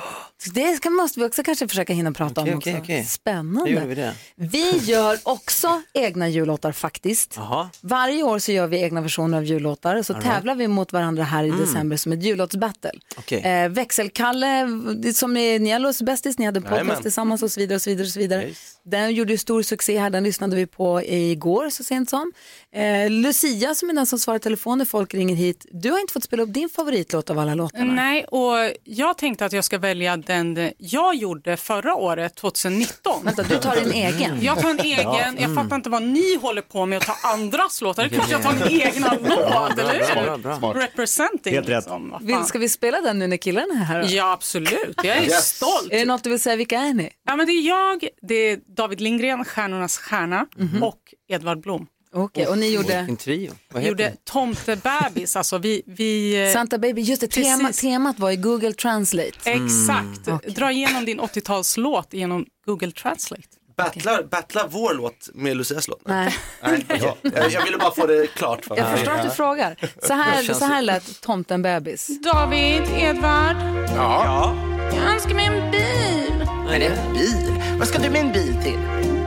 Det 0.54 0.76
ska, 0.76 0.90
måste 0.90 1.20
vi 1.20 1.26
också 1.26 1.42
kanske 1.42 1.68
försöka 1.68 1.92
hinna 1.92 2.12
prata 2.12 2.40
Okej, 2.40 2.52
om 2.52 2.58
också. 2.58 2.70
okej, 2.70 2.80
okej. 2.82 3.04
Spännande. 3.04 3.70
Gjorde 3.70 3.86
vi 3.86 3.94
det. 3.94 4.14
Vi 4.34 4.78
gör 4.78 5.18
också 5.22 5.82
egna 5.94 6.28
jullåtar 6.28 6.72
faktiskt. 6.72 7.34
Jaha. 7.36 7.70
Varje 7.80 8.22
år 8.22 8.38
så 8.38 8.52
gör 8.52 8.66
vi 8.66 8.82
egna 8.82 9.00
versioner 9.00 9.38
av 9.38 9.44
jullåtar 9.44 10.02
så 10.02 10.12
All 10.14 10.20
right. 10.20 10.34
tävlar 10.34 10.54
vi 10.54 10.68
mot 10.68 10.92
varandra 10.92 11.22
här 11.24 11.44
i 11.44 11.48
Mm. 11.48 11.60
december 11.60 11.96
som 11.96 12.12
ett 12.12 12.22
jullåtsbattle. 12.22 12.90
Eh, 13.30 13.68
Växelkalle, 13.68 14.66
det 14.96 15.12
som 15.14 15.36
är 15.36 15.58
Nielos 15.58 16.02
bästis, 16.02 16.38
ni 16.38 16.44
hade 16.44 16.60
podcast 16.60 16.76
Jajamän. 16.80 17.02
tillsammans 17.02 17.42
och 17.42 17.50
så 17.52 17.60
vidare. 17.60 17.76
och 17.76 17.82
så 17.82 17.90
vidare, 17.90 18.04
och 18.06 18.10
så 18.12 18.18
vidare. 18.18 18.50
Den 18.90 19.14
gjorde 19.14 19.32
ju 19.32 19.38
stor 19.38 19.62
succé 19.62 19.98
här, 19.98 20.10
den 20.10 20.24
lyssnade 20.24 20.56
vi 20.56 20.66
på 20.66 21.02
igår 21.02 21.70
så 21.70 21.84
sent 21.84 22.10
som. 22.10 22.32
Eh, 22.74 23.10
Lucia 23.10 23.74
som 23.74 23.90
är 23.90 23.94
den 23.94 24.06
som 24.06 24.18
svarar 24.18 24.38
telefon 24.38 24.78
när 24.78 24.84
folk 24.84 25.14
ringer 25.14 25.34
hit, 25.34 25.66
du 25.72 25.90
har 25.90 25.98
inte 26.00 26.12
fått 26.12 26.24
spela 26.24 26.42
upp 26.42 26.52
din 26.54 26.68
favoritlåt 26.68 27.30
av 27.30 27.38
alla 27.38 27.54
låtarna. 27.54 27.92
Nej, 27.94 28.24
och 28.24 28.54
jag 28.84 29.18
tänkte 29.18 29.44
att 29.44 29.52
jag 29.52 29.64
ska 29.64 29.78
välja 29.78 30.16
den 30.16 30.70
jag 30.78 31.14
gjorde 31.14 31.56
förra 31.56 31.94
året, 31.94 32.34
2019. 32.34 33.24
Vänta, 33.24 33.42
du 33.42 33.58
tar 33.58 33.76
din 33.76 33.92
egen? 33.92 34.42
Jag 34.42 34.60
tar 34.62 34.70
en 34.70 34.80
egen. 34.80 34.98
Ja. 35.02 35.20
Jag 35.20 35.38
Mm. 35.42 35.54
fattar 35.56 35.76
inte 35.76 35.90
vad 35.90 36.02
ni 36.02 36.36
håller 36.36 36.62
på 36.62 36.86
med 36.86 36.96
att 36.98 37.04
ta 37.06 37.16
andras 37.28 37.80
låtar. 37.80 38.02
Det 38.02 38.08
är 38.08 38.14
klart 38.14 38.30
jag 38.30 38.42
tar 38.42 38.52
min 38.52 38.80
egna 38.80 39.12
låt, 39.22 39.78
eller 39.78 39.92
hur? 39.94 40.80
Representing. 40.80 41.54
Helt 41.54 41.68
rätt. 41.68 41.76
Liksom. 41.84 42.18
Vill, 42.20 42.44
ska 42.44 42.58
vi 42.58 42.68
spela 42.68 43.00
den 43.00 43.18
nu 43.18 43.26
när 43.26 43.36
killarna 43.36 43.74
är 43.74 43.84
här? 43.84 44.02
då? 44.02 44.08
Ja, 44.10 44.32
absolut. 44.32 44.94
Jag 44.96 45.06
är 45.06 45.22
Yes. 45.22 45.48
stolt. 45.56 45.88
Är 45.92 45.98
det 45.98 46.04
något 46.04 46.24
du 46.24 46.30
vill 46.30 46.40
säga, 46.40 46.56
vilka 46.56 46.78
är 46.78 46.94
ni? 46.94 47.10
Ja, 47.26 47.36
men 47.36 47.46
det 47.46 47.52
är 47.52 47.68
jag, 47.68 48.08
det 48.22 48.34
är 48.34 48.58
David 48.76 49.00
Lindgren, 49.00 49.44
Stjärnornas 49.44 49.98
stjärna, 49.98 50.46
och 50.82 51.00
Edvard 51.28 51.60
Blom. 51.62 51.86
Okej, 52.12 52.46
och 52.46 52.58
ni 52.58 52.74
gjorde? 52.74 53.16
Trio. 53.20 53.52
Vad 53.72 53.82
heter 53.82 53.88
gjorde 53.90 54.14
Tomtebebis, 54.24 55.36
alltså 55.36 55.58
vi... 55.58 55.82
vi 55.86 56.42
eh, 56.46 56.52
Santa 56.52 56.78
Baby, 56.78 57.02
just 57.02 57.20
det, 57.20 57.26
tema, 57.28 57.72
temat 57.72 58.18
var 58.18 58.30
i 58.30 58.36
Google 58.36 58.72
Translate. 58.72 59.32
Exakt. 59.44 60.46
Dra 60.56 60.72
igenom 60.72 61.04
din 61.04 61.20
80-talslåt 61.20 62.08
genom 62.14 62.46
Google 62.66 62.90
Translate. 62.92 63.42
Battlar, 63.76 64.22
battlar 64.22 64.68
vår 64.70 64.94
låt 64.94 65.28
med 65.34 65.56
Lucias 65.56 65.88
låt? 65.88 66.02
Nej. 66.08 66.34
Nej 66.62 66.84
jag, 66.88 67.52
jag 67.52 67.64
ville 67.64 67.78
bara 67.78 67.94
få 67.94 68.06
det 68.06 68.26
klart. 68.26 68.64
För 68.64 68.76
Jag 68.76 68.90
förstår 68.90 69.12
att 69.12 69.22
du 69.22 69.30
frågar. 69.30 69.76
Så 70.02 70.12
här, 70.14 70.42
känns- 70.42 70.58
så 70.58 70.64
här 70.64 70.82
lät 70.82 71.20
Tomten 71.20 71.62
bebis. 71.62 72.08
David, 72.22 72.82
Edvard, 72.96 73.56
Ja. 73.96 74.54
jag 74.94 75.12
önskar 75.14 75.34
mig 75.34 75.46
en 75.46 75.70
bil. 75.70 76.45
Men 76.66 76.82
en 76.82 77.12
bil? 77.14 77.62
Vad 77.78 77.88
ska 77.88 77.98
du 77.98 78.10
med 78.10 78.20
en 78.20 78.32
bil 78.32 78.56
till? 78.62 78.78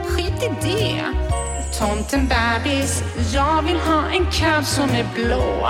Skit 0.04 0.42
i 0.42 0.48
det. 0.62 1.04
Tomten 1.78 2.28
bebis, 2.28 3.02
jag 3.32 3.62
vill 3.62 3.76
ha 3.76 4.10
en 4.10 4.26
katt 4.30 4.66
som 4.66 4.90
är 4.90 5.06
blå. 5.14 5.68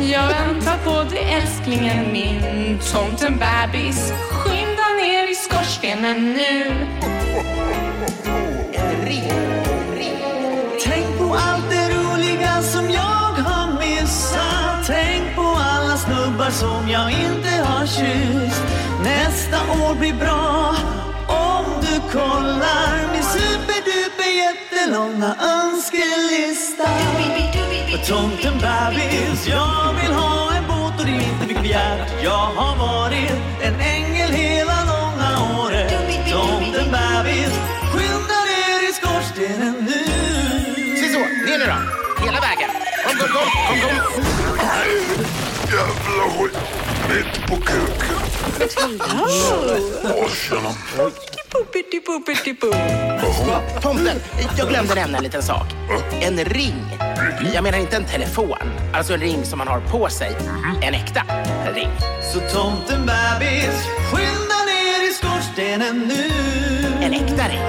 Jag 0.00 0.28
väntar 0.28 0.78
på 0.84 1.10
dig 1.10 1.32
älsklingen 1.32 2.12
min 2.12 2.78
Tomten 2.92 3.38
bebis, 3.38 4.12
skynda 4.30 4.88
ner 5.02 5.30
i 5.30 5.34
skorstenen 5.34 6.32
nu. 6.32 6.86
Tänk 10.84 11.18
på 11.18 11.34
allt 11.34 11.70
det 11.70 11.88
roliga 11.88 12.62
som 12.62 12.90
jag 12.90 13.32
har 13.44 13.80
missat 13.80 14.86
Tänk 14.86 15.36
på 15.36 15.42
alla 15.42 15.96
snubbar 15.96 16.50
som 16.50 16.88
jag 16.88 17.10
inte 17.10 17.50
har 17.64 17.86
kysst 17.86 18.81
Nästa 19.04 19.56
år 19.56 19.94
blir 19.94 20.14
bra 20.14 20.74
om 21.28 21.64
du 21.80 22.00
kollar 22.12 23.12
min 23.12 23.22
superduper 23.22 24.30
jättelånga 24.42 25.36
önskelista. 25.40 26.88
Tomten 28.06 28.58
bebis, 28.58 29.48
jag 29.48 29.94
vill 30.02 30.12
ha 30.12 30.54
en 30.54 30.66
båt 30.68 31.00
och 31.00 31.06
det 31.06 31.12
är 31.12 31.32
inte 31.32 31.46
mycket 31.46 31.62
begärt. 31.62 32.22
Jag 32.22 32.46
har 32.56 32.76
varit 32.76 33.32
en 33.62 33.80
ängel 33.80 34.30
hela 34.30 34.84
långa 34.84 35.62
året. 35.62 35.90
Tomten 36.30 36.90
bebis, 36.90 37.52
skynda 37.92 38.38
ner 38.50 38.88
i 38.88 38.92
skorstenen 38.92 39.74
nu. 39.80 40.04
Se 40.96 41.12
så, 41.12 41.18
ner 41.18 41.58
nu 41.58 41.66
då. 41.66 42.24
Hela 42.24 42.40
vägen. 42.40 42.70
Kom, 43.06 43.18
kom, 43.18 43.28
kom, 43.28 43.50
kom, 43.68 43.80
kom. 43.80 44.32
Jävla 45.72 46.24
skit. 46.38 46.58
Mitt 47.08 47.46
på 47.48 47.56
kuken. 47.56 48.11
Åh, 50.04 50.28
tjena. 50.28 50.70
Tomten, 53.80 54.16
jag 54.58 54.68
glömde 54.68 54.94
nämna 54.94 55.18
en 55.18 55.24
liten 55.24 55.42
sak. 55.42 55.66
En 56.20 56.44
ring. 56.44 56.74
Jag 57.54 57.64
menar 57.64 57.78
inte 57.78 57.96
en 57.96 58.04
telefon. 58.04 58.56
Alltså 58.94 59.14
en 59.14 59.20
ring 59.20 59.44
som 59.44 59.58
man 59.58 59.68
har 59.68 59.80
på 59.80 60.08
sig. 60.08 60.36
En 60.82 60.94
äkta 60.94 61.22
ring. 61.74 61.90
Så 62.32 62.40
tomten 62.40 63.06
bebis, 63.06 63.86
skynda 64.12 64.58
ner 64.66 65.10
i 65.10 65.12
skorstenen 65.14 65.98
nu. 65.98 66.30
En 67.02 67.12
äkta 67.12 67.48
ring. 67.48 67.60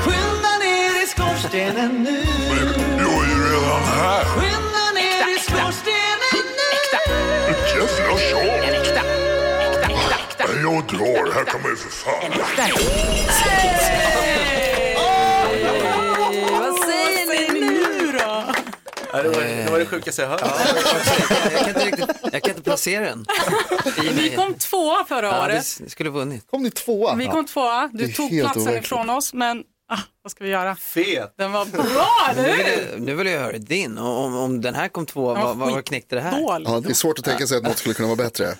Skynda 0.00 0.58
ner 0.62 1.02
i 1.02 1.06
skorstenen 1.06 2.02
nu. 2.02 2.22
Jag 2.98 3.24
är 3.24 3.28
ju 3.28 3.54
redan 3.54 3.82
här. 3.82 4.24
Jag 10.62 10.86
drar. 10.86 11.32
Här 11.34 11.44
kan 11.44 11.62
man 11.62 11.70
ju 11.70 11.76
för 11.76 11.90
fan. 11.90 13.40
Vad 16.60 16.78
säger 16.84 17.52
ni 17.52 17.60
nu 17.60 18.12
då? 18.12 18.44
Ja, 19.12 19.22
det, 19.22 19.28
var, 19.28 19.42
det 19.64 19.70
var 19.70 19.78
det 19.78 19.86
sjukaste 19.86 20.22
jag 20.22 20.28
hört. 20.28 20.40
Jag 21.52 21.58
kan 21.60 21.68
inte, 21.68 21.84
riktigt, 21.86 22.08
jag 22.32 22.42
kan 22.42 22.50
inte 22.50 22.62
placera 22.62 23.04
den. 23.04 23.26
I 23.96 24.08
Vi 24.08 24.14
mig. 24.14 24.36
kom 24.36 24.54
tvåa 24.54 25.04
förra 25.08 25.26
Ja, 25.26 25.44
året. 25.44 25.76
det, 25.78 25.84
det 25.84 25.90
skulle 25.90 26.10
vunnit. 26.10 26.46
Kom 26.50 26.62
ni 26.62 26.70
tvåa? 26.70 27.14
Vi 27.14 27.26
kom 27.26 27.46
tvåa. 27.46 27.88
Det 27.92 27.98
Du 27.98 28.04
är 28.10 28.12
tog 28.14 28.30
helt 28.30 28.42
platsen 28.44 28.62
overkligt. 28.62 28.84
ifrån 28.86 29.10
oss, 29.10 29.34
men 29.34 29.62
ah, 29.92 29.98
vad 30.22 30.30
ska 30.30 30.44
vi 30.44 30.50
göra? 30.50 30.76
Fet. 30.76 31.34
Den 31.38 31.52
var 31.52 31.64
bra, 31.64 32.08
eller 32.30 32.42
Nu 32.42 32.56
vill, 32.56 32.66
hur? 32.66 32.88
jag, 32.92 33.00
nu 33.00 33.14
vill 33.14 33.26
jag 33.26 33.40
höra 33.40 33.58
din. 33.58 33.98
Om, 33.98 34.36
om 34.36 34.60
den 34.60 34.74
här 34.74 34.88
kom 34.88 35.06
två, 35.06 35.34
vad, 35.34 35.56
vad, 35.56 35.72
vad 35.72 35.84
knäckte 35.84 36.14
det 36.14 36.20
här? 36.22 36.40
Ja, 36.40 36.80
det 36.80 36.90
är 36.90 36.94
svårt 36.94 37.18
att 37.18 37.24
tänka 37.24 37.46
sig 37.46 37.56
att 37.56 37.62
något 37.62 37.78
skulle 37.78 37.94
kunna 37.94 38.08
vara 38.08 38.16
bättre. 38.16 38.54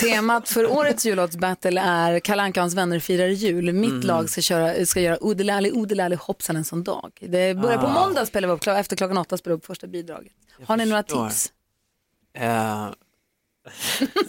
Temat 0.00 0.48
för 0.48 0.66
årets 0.72 1.06
jullåtsbattle 1.06 1.80
är 1.80 2.20
Kalle 2.20 2.42
Anka 2.42 2.60
och 2.60 2.62
hans 2.62 2.74
vänner 2.74 2.98
firar 3.00 3.26
jul. 3.26 3.72
Mitt 3.72 3.90
Mm. 3.90 4.06
lag 4.06 4.30
ska, 4.30 4.40
köra, 4.40 4.86
ska 4.86 5.00
göra 5.00 5.24
Odelali 5.24 5.72
Odelali 5.72 6.16
hoppsan 6.20 6.56
en 6.56 6.64
sån 6.64 6.84
dag. 6.84 7.12
Det 7.20 7.54
börjar 7.54 7.78
på 7.78 7.86
Ah. 7.86 7.92
måndag 8.06 8.26
spelar 8.26 8.48
vi 8.48 8.54
upp, 8.54 8.66
efter 8.66 8.96
klockan 8.96 9.18
åtta 9.18 9.36
spelar 9.36 9.56
vi 9.56 9.58
upp 9.58 9.66
första 9.66 9.86
bidraget. 9.86 10.32
Har 10.66 10.76
ni 10.76 10.84
några 10.86 11.02
förstår. 11.02 11.28
tips? 11.28 11.52
Eh, 12.38 12.88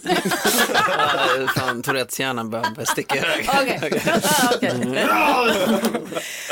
Ja, 0.04 1.46
Fan, 1.56 1.82
Tourettes-hjärnan 1.82 2.50
börjar 2.50 2.70
börjar 2.74 2.86
sticka 2.86 3.16
iväg. 3.16 3.46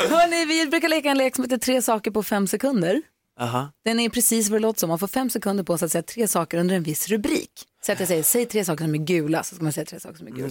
Hörni, 0.09 0.45
vi 0.45 0.67
brukar 0.67 0.87
leka 0.89 1.09
en 1.09 1.17
lek 1.17 1.35
som 1.35 1.43
heter 1.43 1.57
tre 1.57 1.81
saker 1.81 2.11
på 2.11 2.23
fem 2.23 2.47
sekunder. 2.47 3.01
Aha. 3.39 3.71
Den 3.85 3.99
är 3.99 4.09
precis 4.09 4.49
vad 4.49 4.61
det 4.61 4.61
låter 4.61 4.79
som. 4.79 4.89
Man 4.89 4.99
får 4.99 5.07
fem 5.07 5.29
sekunder 5.29 5.63
på 5.63 5.77
sig 5.77 5.85
att 5.85 5.91
säga 5.91 6.01
tre 6.03 6.27
saker 6.27 6.57
under 6.57 6.75
en 6.75 6.83
viss 6.83 7.07
rubrik. 7.07 7.51
Så 7.85 7.91
att 7.91 7.99
jag 7.99 8.07
säger, 8.07 8.23
säg 8.23 8.45
tre 8.45 8.65
saker 8.65 8.83
som 8.83 8.93
är 8.95 8.97
gula, 8.99 9.43
så 9.43 9.55
ska 9.55 9.63
man 9.63 9.73
säga 9.73 9.85
tre 9.85 9.99
saker 9.99 10.17
som 10.17 10.27
är 10.27 10.31
gula. 10.31 10.49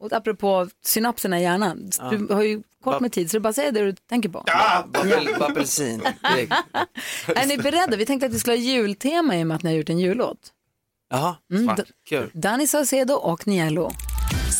Och 0.00 0.12
apropå 0.12 0.68
synapserna 0.84 1.38
i 1.40 1.42
hjärnan, 1.42 1.90
Ja. 1.98 2.10
du 2.10 2.34
har 2.34 2.42
ju 2.42 2.62
kort 2.84 3.00
med 3.00 3.12
tid 3.12 3.30
så 3.30 3.36
du 3.36 3.40
bara 3.40 3.52
säger 3.52 3.72
det 3.72 3.80
du 3.80 3.92
tänker 3.92 4.28
på. 4.28 4.44
Direkt. 6.34 6.52
Är 7.26 7.46
ni 7.46 7.58
beredda? 7.58 7.96
Vi 7.96 8.06
tänkte 8.06 8.26
att 8.26 8.32
vi 8.32 8.38
skulle 8.38 8.56
ha 8.56 8.62
jultema 8.62 9.36
i 9.36 9.42
och 9.42 9.46
med 9.46 9.54
att 9.56 9.62
ni 9.62 9.70
har 9.70 9.76
gjort 9.76 9.88
en 9.88 9.98
jullåt. 9.98 10.38
Jaha, 11.10 11.36
Mm, 11.52 11.76
d- 11.76 11.82
kul. 12.08 12.30
Danny 12.34 12.66
Saucedo 12.66 13.14
och 13.14 13.46
Niello. 13.46 13.90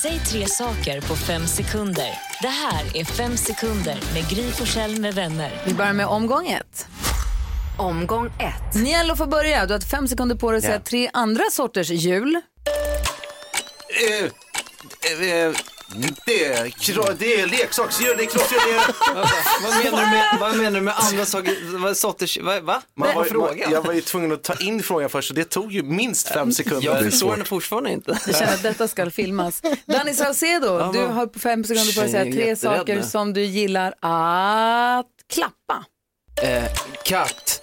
Säg 0.03 0.19
tre 0.19 0.47
saker 0.47 1.01
på 1.01 1.17
fem 1.17 1.47
sekunder. 1.47 2.11
Det 2.43 2.49
här 2.49 2.97
är 2.97 3.05
Fem 3.05 3.37
sekunder 3.37 3.99
med 4.15 4.29
Gry 4.31 4.51
Forssell 4.51 5.01
med 5.01 5.15
vänner. 5.15 5.53
Vi 5.67 5.75
börjar 5.75 5.93
med 5.93 6.07
omgång 6.07 6.47
ett. 6.49 6.87
Omgång 7.81 8.27
ett. 8.27 8.75
Niello 8.75 9.17
får 9.17 9.27
börja. 9.27 9.67
Du 9.67 9.73
har 9.75 9.81
fem 9.81 10.09
sekunder 10.09 10.37
på 10.37 10.51
dig 10.51 10.59
att 10.59 10.63
säga 10.65 10.75
Ja. 10.75 10.81
tre 10.85 11.11
andra 11.13 11.45
sorters 11.51 11.91
jul. 11.91 12.41
Eh, 14.09 14.25
eh, 14.25 15.53
Det 16.27 16.45
är, 16.45 16.65
kro- 16.69 17.15
det 17.19 17.41
är 17.41 17.47
leksaksdjur, 17.47 18.15
det 18.17 18.23
är 18.23 18.27
krossdjur, 18.27 18.59
det 18.67 18.73
är... 18.73 18.83
Vad 19.63 19.85
menar 19.85 20.05
du 20.05 20.11
med, 20.11 20.37
vad 20.41 20.57
menar 20.57 20.71
du 20.71 20.81
med 20.81 20.95
andra 20.99 21.27
saker? 21.27 21.79
Vad 21.79 21.97
sorters, 21.97 22.39
vad? 22.43 22.63
va? 22.63 22.83
Man 22.97 23.15
var, 23.15 23.27
man, 23.35 23.59
jag 23.71 23.83
var 23.83 23.93
ju 23.93 24.01
tvungen 24.01 24.33
att 24.33 24.43
ta 24.45 24.55
in 24.55 24.83
frågan 24.83 25.11
först 25.11 25.31
och 25.31 25.37
det 25.37 25.45
tog 25.45 25.73
ju 25.73 25.83
minst 25.83 26.29
fem 26.29 26.53
sekunder. 26.53 26.87
Jag 26.87 27.05
förstår 27.05 27.37
den 27.37 27.45
fortfarande 27.45 27.91
inte. 27.93 28.19
Jag 28.27 28.37
känner 28.37 28.55
att 28.55 28.63
detta 28.63 28.89
ska 28.89 29.11
filmas. 29.11 29.63
Danny 29.87 30.15
Saucedo, 30.15 30.79
Ja, 30.79 30.91
du 30.93 31.01
har 31.07 31.39
fem 31.39 31.65
sekunder 31.65 31.93
på 31.95 32.01
dig 32.01 32.05
att 32.07 32.11
säga 32.11 32.23
tre 32.25 32.33
jätterädd 32.49 32.59
saker 32.79 32.97
nu. 32.97 33.03
som 33.03 33.33
du 33.33 33.43
gillar 33.45 33.89
att 34.01 35.07
klappa. 35.35 35.85
Eh, 36.43 36.65
katt, 37.05 37.61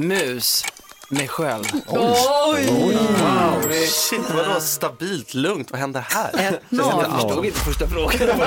mus, 0.00 0.64
mig 1.08 1.28
själv. 1.28 1.64
Oj! 1.86 2.66
Wow, 2.66 3.72
shit 3.88 4.20
vadå 4.36 4.60
stabilt, 4.60 5.34
lugnt, 5.34 5.70
vad 5.70 5.80
händer 5.80 6.00
här? 6.08 6.58
Jag 6.68 7.10
förstod 7.20 7.44
inte 7.46 7.58
första 7.60 7.86
frågan. 7.88 8.18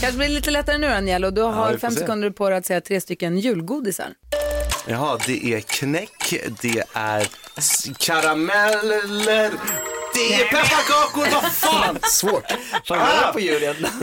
Kanske 0.00 0.12
blir 0.12 0.28
lite 0.28 0.50
lättare 0.50 0.78
nu 0.78 0.88
Daniel 0.88 1.34
du 1.34 1.42
har 1.42 1.66
vi 1.66 1.72
får 1.72 1.78
fem 1.78 1.90
se. 1.92 1.98
sekunder 2.00 2.30
på 2.30 2.48
dig 2.50 2.58
att 2.58 2.66
säga 2.66 2.80
tre 2.80 3.00
stycken 3.00 3.38
julgodisar. 3.38 4.08
Jaha, 4.88 5.18
det 5.26 5.44
är 5.54 5.60
knäck, 5.60 6.34
det 6.62 6.82
är 6.92 7.28
s- 7.56 7.86
karameller, 7.98 9.50
det 10.16 10.34
är 10.34 10.44
pepparkakor, 10.48 11.26
vad 11.42 11.52
fan! 11.52 11.98
Svårt. 12.10 12.52
Fan, 12.84 12.98
är 12.98 13.32
på 13.32 13.40
jul 13.40 13.62
egentligen. 13.62 13.94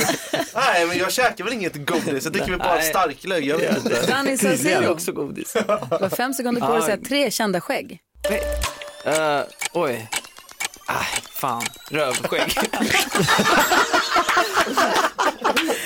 Nej, 0.55 0.85
men 0.87 0.97
jag 0.97 1.11
käkar 1.11 1.43
väl 1.43 1.53
inget 1.53 1.85
godis, 1.85 2.23
jag 2.23 2.33
dricker 2.33 2.49
väl 2.49 2.59
bara 2.59 2.81
starklögg, 2.81 3.45
jag 3.45 3.57
vet 3.57 3.77
inte. 3.77 4.05
Danny 4.05 4.35
Det 4.35 4.47
är 4.47 4.57
Saucedo, 4.57 4.87
också 4.91 5.11
godis. 5.11 5.53
du 5.53 5.59
har 5.67 6.09
fem 6.09 6.33
sekunder 6.33 6.61
på 6.61 6.67
dig 6.67 6.77
att 6.77 6.85
säga 6.85 6.97
tre 6.97 7.31
kända 7.31 7.61
skägg. 7.61 7.99
Eh, 9.05 9.41
oj. 9.73 10.09
Ah, 10.87 11.03
fan, 11.33 11.63
rövskägg. 11.89 12.57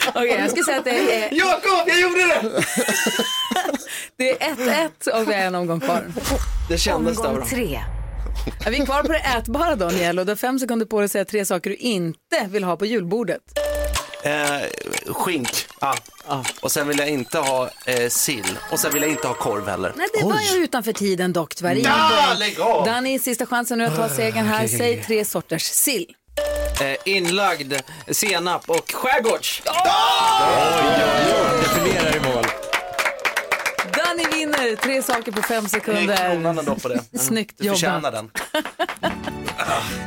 Okej, 0.08 0.38
jag 0.40 0.50
skulle 0.50 0.63
säga 0.63 0.78
att 0.78 0.86
det 0.86 1.24
är, 1.24 1.34
Jakob, 1.34 1.88
jag 1.88 2.00
gjorde 2.00 2.20
det! 2.28 2.63
det 4.18 4.44
är 4.44 4.56
1-1 4.56 5.10
och 5.22 5.30
vi 5.30 5.34
har 5.34 5.42
en 5.42 5.56
omgång 5.56 5.80
kvar. 5.80 6.04
Det 6.70 6.78
kändes 6.78 7.18
Omgång 7.18 7.48
tre. 7.48 7.80
Ja, 8.65 8.69
vi 8.71 8.82
är 8.82 8.86
kvar 8.86 9.04
på 9.04 9.12
det 9.12 9.19
ätbara 9.19 9.76
då, 9.76 9.86
Daniel, 9.86 10.19
och 10.19 10.26
du 10.26 10.32
har 10.32 10.36
fem 10.38 10.60
sekunder 10.60 10.86
på 10.86 11.00
dig 11.00 11.06
att 11.06 11.12
säga 11.12 11.26
tre 11.26 11.45
saker 11.45 11.69
du 11.69 11.76
inte 11.76 12.47
vill 12.50 12.63
ha 12.63 12.78
på 12.78 12.86
julbordet. 12.86 13.41
Eh, 14.23 14.34
skink, 15.13 15.50
ja. 15.82 15.95
Och 16.62 16.71
sen 16.71 16.88
vill 16.88 17.00
jag 17.00 17.10
inte 17.10 17.38
ha 17.39 17.69
eh, 17.86 18.10
sill. 18.10 18.58
Och 18.71 18.80
sen 18.80 18.93
vill 18.93 19.02
jag 19.02 19.12
inte 19.12 19.28
ha 19.28 19.34
korv 19.36 19.67
heller. 19.67 19.93
Nej, 19.95 20.08
det 20.13 20.23
var 20.26 20.39
ju 20.54 20.63
utanför 20.63 20.93
tiden 20.93 21.34
dock, 21.34 21.56
tyvärr. 21.56 21.76
Ja, 21.76 22.10
lägg 22.39 22.60
av! 22.60 22.86
Danny, 22.86 23.19
sista 23.19 23.45
chansen 23.45 23.78
nu 23.78 23.86
att 23.86 23.95
ta 23.95 24.10
segern 24.10 24.45
här. 24.45 24.65
okej, 24.65 24.78
Säg 24.78 25.04
tre 25.04 25.26
sorters 25.26 25.63
sill. 25.63 26.06
Eh, 26.82 26.95
inlagd, 27.06 27.73
senap 28.12 28.69
och 28.69 28.91
skärgårds. 28.93 29.62
Definierar 31.62 32.15
i 32.15 32.19
mål. 32.19 32.34
Danny 32.34 32.37
vinner 34.67 34.75
tre 34.82 35.01
saker 35.03 35.32
på 35.32 35.41
fem 35.41 35.47
kronan 35.47 35.69
sekunder. 35.69 36.60
ändå 36.60 36.75
på 36.75 36.88
det. 36.88 36.99
Snyggt 37.19 37.56
Du 37.58 37.69
förtjänar 37.69 37.95
jobbat. 37.95 38.13
den. 38.13 38.30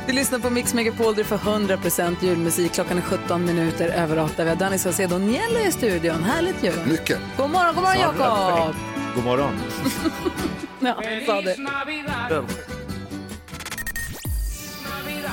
Du 0.07 0.13
lyssnar 0.13 0.39
på 0.39 0.49
Mix 0.49 0.73
Megapol, 0.73 1.15
du 1.15 1.23
får 1.23 1.37
100% 1.37 2.15
julmusik. 2.21 2.73
Klockan 2.73 2.97
är 2.97 3.01
17 3.01 3.45
minuter 3.45 3.87
över 3.89 4.19
8. 4.19 4.43
Vi 4.43 4.49
har 4.49 4.55
Danny 4.55 4.77
Saucedo 4.77 5.15
och 5.15 5.21
Niello 5.21 5.59
i 5.59 5.71
studion. 5.71 6.23
Härligt 6.23 6.63
ju. 6.63 6.71
Mycket. 6.85 7.19
God 7.37 7.49
morgon, 7.49 7.75
god 7.75 7.83
morgon 7.83 7.99
Jakob. 8.01 8.75
God 9.15 9.23
morgon. 9.23 9.51
Ja, 10.83 10.95
sa 11.25 11.41
det. 11.41 11.55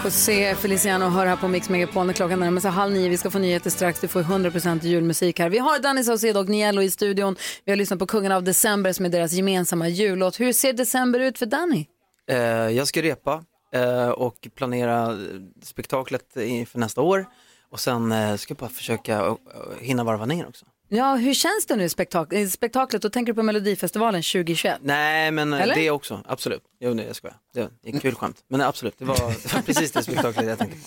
José 0.04 0.54
Feliciano 0.54 1.08
hör 1.08 1.26
här 1.26 1.36
på 1.36 1.48
Mix 1.48 1.68
Megapol 1.68 2.06
när 2.06 2.12
klockan 2.12 2.40
närmar 2.40 2.60
sig 2.60 2.70
halv 2.70 2.92
nio. 2.92 3.08
Vi 3.08 3.16
ska 3.16 3.30
få 3.30 3.38
nyheter 3.38 3.70
strax. 3.70 4.00
Du 4.00 4.08
får 4.08 4.22
100% 4.22 4.84
julmusik 4.84 5.38
här. 5.38 5.48
Vi 5.48 5.58
har 5.58 5.78
Danny 5.78 6.04
Saucedo 6.04 6.40
och 6.40 6.48
Niello 6.48 6.82
i 6.82 6.90
studion. 6.90 7.36
Vi 7.64 7.72
har 7.72 7.76
lyssnat 7.76 7.98
på 7.98 8.06
Kungen 8.06 8.32
av 8.32 8.42
December 8.42 8.92
som 8.92 9.04
är 9.04 9.08
deras 9.08 9.32
gemensamma 9.32 9.88
jullåt. 9.88 10.40
Hur 10.40 10.52
ser 10.52 10.72
december 10.72 11.20
ut 11.20 11.38
för 11.38 11.46
Danny? 11.46 11.86
Eh, 12.30 12.36
jag 12.48 12.86
ska 12.86 13.02
repa 13.02 13.44
eh, 13.74 14.08
och 14.08 14.48
planera 14.54 15.18
spektaklet 15.62 16.36
inför 16.36 16.78
nästa 16.78 17.00
år. 17.00 17.26
Och 17.70 17.80
sen 17.80 18.12
eh, 18.12 18.36
ska 18.36 18.52
jag 18.52 18.58
bara 18.58 18.70
försöka 18.70 19.18
eh, 19.18 19.34
hinna 19.80 20.04
varva 20.04 20.26
ner 20.26 20.48
också. 20.48 20.66
Ja, 20.88 21.14
hur 21.14 21.34
känns 21.34 21.66
det 21.66 21.76
nu 21.76 21.88
spektak 21.88 22.32
i 22.32 22.48
spektaklet? 22.48 23.02
Då 23.02 23.10
tänker 23.10 23.32
du 23.32 23.36
på 23.36 23.42
Melodifestivalen 23.42 24.22
2021? 24.22 24.78
Nej, 24.82 25.30
men 25.30 25.52
eh, 25.52 25.60
Eller? 25.62 25.74
det 25.74 25.90
också, 25.90 26.22
absolut. 26.26 26.62
Jo, 26.80 26.94
nej, 26.94 27.06
jag 27.06 27.16
skojar. 27.16 27.36
Det 27.54 27.60
är 27.60 27.68
ett 27.84 28.02
kul 28.02 28.14
skämt. 28.14 28.36
Men 28.48 28.60
absolut, 28.60 28.98
det 28.98 29.04
var, 29.04 29.16
det 29.16 29.54
var 29.54 29.62
precis 29.62 29.92
det 29.92 30.02
spektaklet 30.02 30.48
jag 30.48 30.58
tänkte 30.58 30.76
på. 30.78 30.84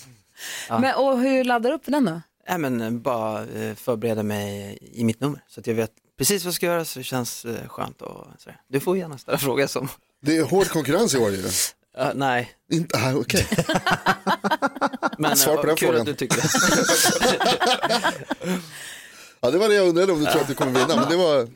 Ja. 0.68 0.78
Men, 0.78 0.94
och 0.94 1.20
hur 1.20 1.44
laddar 1.44 1.70
du 1.70 1.76
upp 1.76 1.84
för 1.84 1.92
den 1.92 2.04
då? 2.04 2.20
Nej, 2.48 2.58
men 2.58 2.80
eh, 2.80 2.90
bara 2.90 3.44
eh, 3.44 3.74
förbereda 3.74 4.22
mig 4.22 4.78
i 4.80 5.04
mitt 5.04 5.20
nummer 5.20 5.40
så 5.48 5.60
att 5.60 5.66
jag 5.66 5.74
vet 5.74 5.90
precis 6.18 6.44
vad 6.44 6.48
jag 6.48 6.54
ska 6.54 6.66
göra 6.66 6.84
så 6.84 6.98
det 6.98 7.04
känns 7.04 7.46
skönt 7.66 8.02
och 8.02 8.26
sådär. 8.38 8.60
Du 8.68 8.80
får 8.80 8.98
gärna 8.98 9.18
ställa 9.18 9.38
fråga 9.38 9.68
som... 9.68 9.88
Det 10.22 10.36
är 10.36 10.42
hård 10.42 10.68
konkurrens 10.68 11.14
i 11.14 11.18
år 11.18 11.30
ju. 11.30 11.36
Uh, 11.38 12.10
nej. 12.14 12.52
Inte, 12.72 12.98
ah, 12.98 13.14
okej. 13.14 13.46
Men 15.18 15.36
Svar 15.36 15.56
på 15.56 15.66
den 15.66 15.76
kul 15.76 15.88
frågan. 15.88 16.00
att 16.00 16.06
du 16.06 16.14
tycker 16.14 16.36
det. 16.36 16.48
Ja, 19.42 19.50
det 19.50 19.58
var 19.58 19.68
det 19.68 19.74
jag 19.74 19.88
undrade 19.88 20.12
om 20.12 20.18
du 20.18 20.24
tror 20.26 20.40
att 20.40 20.48
du 20.48 20.54
kommer 20.54 20.72
vinna, 20.72 20.96
men 21.00 21.08
det 21.10 21.16
var... 21.16 21.48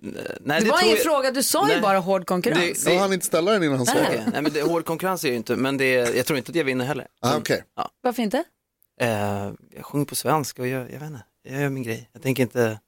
Nej, 0.00 0.20
det 0.40 0.50
var 0.50 0.60
tror 0.60 0.82
ingen 0.82 0.96
jag- 0.96 0.98
fråga, 1.04 1.30
du 1.30 1.42
sa 1.42 1.66
ju 1.68 1.72
Nej. 1.72 1.82
bara 1.82 1.98
hård 1.98 2.26
konkurrens. 2.26 2.84
Det- 2.84 2.90
det- 2.90 2.96
han 2.98 3.12
inte 3.12 3.26
ställa 3.26 3.52
den 3.52 3.62
innan 3.62 3.76
han 3.76 3.86
svarade? 3.86 4.30
Nej, 4.32 4.42
men 4.42 4.52
det, 4.52 4.62
hård 4.62 4.84
konkurrens 4.84 5.24
är 5.24 5.28
ju 5.28 5.34
inte, 5.34 5.56
men 5.56 5.76
det, 5.76 5.86
jag 6.16 6.26
tror 6.26 6.38
inte 6.38 6.50
att 6.50 6.56
jag 6.56 6.64
vinner 6.64 6.84
heller. 6.84 7.06
Ah, 7.20 7.36
okej. 7.36 7.64
Ja. 7.76 7.90
Varför 8.02 8.22
inte? 8.22 8.44
Eh, 9.00 9.08
jag 9.76 9.84
sjunger 9.84 10.04
på 10.06 10.14
svenska 10.14 10.62
och 10.62 10.68
jag, 10.68 10.80
jag 10.92 11.00
vet 11.00 11.10
inte, 11.10 11.24
jag 11.42 11.60
gör 11.62 11.68
min 11.68 11.82
grej. 11.82 12.08
Jag 12.12 12.22
tänker 12.22 12.42
inte, 12.42 12.80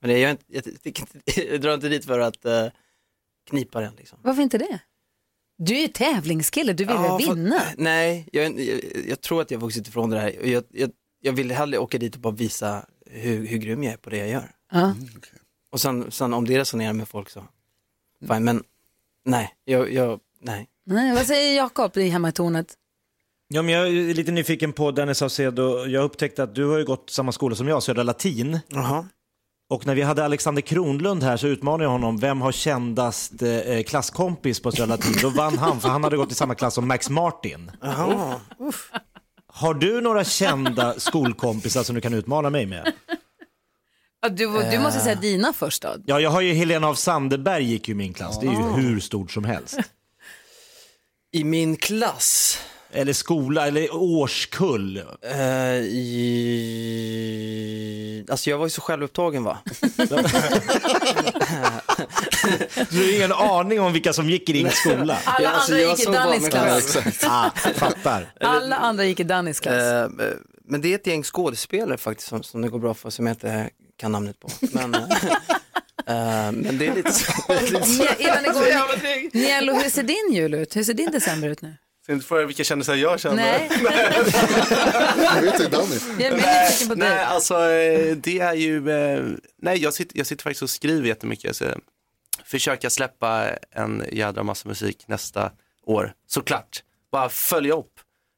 men 0.00 0.10
jag, 0.10 0.20
gör 0.20 0.30
inte, 0.30 0.44
jag, 0.46 0.66
inte, 0.66 1.40
jag 1.50 1.60
drar 1.60 1.74
inte 1.74 1.88
dit 1.88 2.04
för 2.04 2.18
att 2.18 2.44
eh, 2.44 2.66
knipa 3.50 3.80
den. 3.80 3.94
Liksom. 3.96 4.18
Varför 4.22 4.42
inte 4.42 4.58
det? 4.58 4.78
Du 5.58 5.76
är 5.76 5.80
ju 5.80 5.88
tävlingskille, 5.88 6.72
du 6.72 6.84
vill 6.84 6.96
Ja, 6.96 7.16
väl 7.16 7.26
för- 7.26 7.34
vinna? 7.34 7.62
Nej, 7.76 8.28
jag, 8.32 8.60
jag, 8.60 8.80
jag 9.08 9.20
tror 9.20 9.42
att 9.42 9.50
jag 9.50 9.58
har 9.58 9.66
vuxit 9.66 9.88
ifrån 9.88 10.10
det 10.10 10.18
här. 10.20 10.36
Jag, 10.44 10.64
jag, 10.70 10.90
jag 11.20 11.32
vill 11.32 11.50
hellre 11.50 11.78
åka 11.78 11.98
dit 11.98 12.14
och 12.14 12.20
bara 12.20 12.32
visa 12.32 12.86
hur, 13.12 13.46
hur 13.46 13.58
grym 13.58 13.82
jag 13.82 13.92
är 13.92 13.96
på 13.96 14.10
det 14.10 14.16
jag 14.16 14.28
gör. 14.28 14.50
Ja. 14.72 14.94
Och 15.70 15.80
sen, 15.80 16.10
sen 16.10 16.34
om 16.34 16.44
det 16.44 16.58
resonerar 16.58 16.92
med 16.92 17.08
folk 17.08 17.30
så, 17.30 17.44
fine, 18.28 18.44
men 18.44 18.62
nej, 19.24 19.54
jag, 19.64 19.92
jag, 19.92 20.20
nej. 20.40 20.68
Nej, 20.84 21.14
vad 21.14 21.26
säger 21.26 21.56
Jakob 21.56 21.96
i 21.96 22.08
hemma 22.08 22.28
i 22.28 22.32
tornet? 22.32 22.74
Ja, 23.48 23.62
men 23.62 23.74
jag 23.74 23.88
är 23.88 24.14
lite 24.14 24.32
nyfiken 24.32 24.72
på 24.72 24.90
Dennis 24.90 25.18
Saucedo. 25.18 25.86
Jag 25.86 26.04
upptäckte 26.04 26.42
att 26.42 26.54
du 26.54 26.64
har 26.64 26.78
ju 26.78 26.84
gått 26.84 27.10
samma 27.10 27.32
skola 27.32 27.56
som 27.56 27.68
jag, 27.68 27.82
Södra 27.82 28.02
Latin. 28.02 28.60
Och 29.68 29.86
när 29.86 29.94
vi 29.94 30.02
hade 30.02 30.24
Alexander 30.24 30.62
Kronlund 30.62 31.22
här 31.22 31.36
så 31.36 31.46
utmanade 31.46 31.84
jag 31.84 31.90
honom, 31.90 32.18
vem 32.18 32.40
har 32.40 32.52
kändast 32.52 33.42
eh, 33.42 33.82
klasskompis 33.82 34.60
på 34.60 34.72
Södra 34.72 34.86
Latin? 34.86 35.14
Då 35.22 35.28
vann 35.30 35.58
han, 35.58 35.80
för 35.80 35.88
han 35.88 36.04
hade 36.04 36.16
gått 36.16 36.32
i 36.32 36.34
samma 36.34 36.54
klass 36.54 36.74
som 36.74 36.88
Max 36.88 37.10
Martin. 37.10 37.70
Jaha. 37.80 38.40
Har 39.62 39.74
du 39.74 40.00
några 40.00 40.24
kända 40.24 41.00
skolkompisar 41.00 41.82
som 41.82 41.94
du 41.94 42.00
kan 42.00 42.14
utmana 42.14 42.50
mig 42.50 42.66
med? 42.66 42.92
Ja, 44.22 44.28
du, 44.28 44.46
du 44.70 44.78
måste 44.78 45.00
säga 45.00 45.14
dina 45.14 45.52
först 45.52 45.82
då. 45.82 45.94
Ja, 46.06 46.20
jag 46.20 46.30
har 46.30 46.40
ju 46.40 46.52
Helena 46.52 46.88
av 46.88 46.94
Sandeberg 46.94 47.64
gick 47.64 47.88
ju 47.88 47.92
i 47.92 47.94
min 47.94 48.14
klass. 48.14 48.40
Det 48.40 48.46
är 48.46 48.50
ju 48.50 48.62
hur 48.82 49.00
stort 49.00 49.30
som 49.30 49.44
helst. 49.44 49.78
I 51.32 51.44
min 51.44 51.76
klass? 51.76 52.58
Eller 52.92 53.12
skola, 53.12 53.66
eller 53.66 53.94
årskull. 53.94 55.02
Eh, 55.22 55.74
i... 55.74 56.26
Alltså 58.30 58.50
jag 58.50 58.58
var 58.58 58.66
ju 58.66 58.70
så 58.70 58.80
självupptagen 58.80 59.44
va? 59.44 59.58
Du 62.90 62.96
har 62.96 63.16
ingen 63.16 63.32
aning 63.32 63.80
om 63.80 63.92
vilka 63.92 64.12
som 64.12 64.30
gick 64.30 64.48
i 64.48 64.52
din 64.52 64.70
skola. 64.70 65.18
Alla 65.24 65.50
andra 65.50 65.78
jag 65.80 65.90
gick 65.90 66.08
i 66.08 66.12
Dannys 66.12 66.48
klass. 66.48 66.96
Ah, 67.24 67.50
fattar. 67.74 68.32
Alla 68.40 68.76
andra 68.76 69.04
gick 69.04 69.20
i 69.20 69.24
Dannys 69.24 69.60
klass. 69.60 69.82
Eh, 69.82 70.08
men 70.64 70.80
det 70.80 70.88
är 70.88 70.94
ett 70.94 71.06
gäng 71.06 71.22
skådespelare 71.22 71.98
faktiskt 71.98 72.28
som, 72.28 72.42
som 72.42 72.62
det 72.62 72.68
går 72.68 72.78
bra 72.78 72.94
för 72.94 73.10
som 73.10 73.26
jag 73.26 73.34
inte 73.34 73.70
kan 73.96 74.12
namnet 74.12 74.40
på. 74.40 74.48
Men, 74.60 74.94
eh, 74.94 75.02
men 76.52 76.78
det 76.78 76.86
är 76.86 76.94
lite 76.94 77.12
så. 77.12 77.32
Nielo, 79.38 79.72
hur 79.72 79.90
ser 79.90 80.02
din 80.02 80.32
jul 80.32 80.54
ut? 80.54 80.76
Hur 80.76 80.84
ser 80.84 80.94
din 80.94 81.10
december 81.10 81.48
ut 81.48 81.62
nu? 81.62 81.76
Ska 82.02 82.12
inte 82.12 82.26
fråga 82.26 82.46
vilka 82.46 82.64
kändisar 82.64 82.94
jag 82.94 83.20
känner? 83.20 83.36
Nej. 83.36 83.70
Jag 85.34 85.42
vet 85.42 85.60
inte, 85.60 85.68
Danny. 85.76 85.96
Jag 86.18 86.32
är 86.32 86.36
mer 86.36 86.64
nyfiken 86.64 86.88
på 86.88 86.94
dig. 86.94 87.08
Nej, 87.08 87.24
alltså 87.24 87.54
det 88.16 88.38
är 88.38 88.54
ju, 88.54 88.80
nej 89.62 89.78
jag 89.78 89.94
sitter, 89.94 90.18
jag 90.18 90.26
sitter 90.26 90.42
faktiskt 90.42 90.62
och 90.62 90.70
skriver 90.70 91.08
jättemycket. 91.08 91.56
Så 91.56 91.64
försöka 92.44 92.90
släppa 92.90 93.48
en 93.70 94.04
jädra 94.12 94.42
massa 94.42 94.68
musik 94.68 95.04
nästa 95.08 95.50
år, 95.86 96.14
såklart. 96.26 96.82
Bara 97.12 97.28
följa 97.28 97.74
upp. 97.74 97.92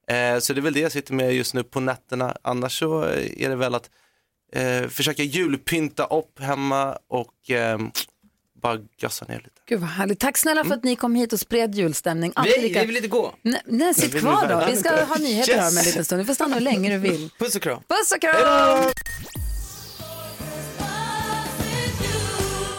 Eh, 0.09 0.39
så 0.39 0.53
det 0.53 0.61
är 0.61 0.63
väl 0.63 0.73
det 0.73 0.81
jag 0.81 0.93
sitter 0.93 1.15
med 1.15 1.35
just 1.35 1.55
nu 1.55 1.63
på 1.63 1.81
nätterna. 1.81 2.37
Annars 2.43 2.79
så 2.79 3.03
är 3.37 3.49
det 3.49 3.57
väl 3.57 3.75
att 3.75 3.91
eh, 4.53 4.89
försöka 4.89 5.23
julpynta 5.23 6.05
upp 6.05 6.41
hemma 6.41 6.99
och 7.09 7.51
eh, 7.51 7.79
bara 8.63 8.79
gössa 8.99 9.25
ner 9.25 9.37
lite. 9.37 9.51
Gud 9.67 9.81
vad 9.81 9.89
härligt. 9.91 10.21
Tack 10.21 10.37
snälla 10.39 10.65
för 10.65 10.75
att 10.75 10.85
ni 10.85 10.97
kom 10.97 11.15
hit 11.15 11.33
och 11.33 11.41
spred 11.41 11.75
julstämning. 11.75 12.33
Alltid 12.37 12.55
Vi, 12.57 12.63
lika- 12.69 12.81
vi 12.81 12.87
vill 12.87 12.97
inte 12.97 13.09
gå. 13.09 13.35
Nej, 13.43 13.61
nej, 13.67 13.95
sitt 13.95 14.21
kvar 14.21 14.49
då. 14.49 14.67
Vi 14.71 14.77
ska 14.77 15.05
ha 15.05 15.17
nyheter 15.17 15.59
här 15.59 15.71
om 15.71 15.79
en 15.79 15.85
liten 15.85 16.05
stund. 16.05 16.21
Du 16.21 16.27
får 16.27 16.35
stanna 16.35 16.55
hur 16.55 16.61
länge 16.63 16.91
du 16.91 16.99
vill. 16.99 17.31
Puss 17.39 17.57
och 17.57 17.63
kram. 17.63 17.83
Puss 17.89 18.13
och 18.13 18.21
kram! 18.21 18.85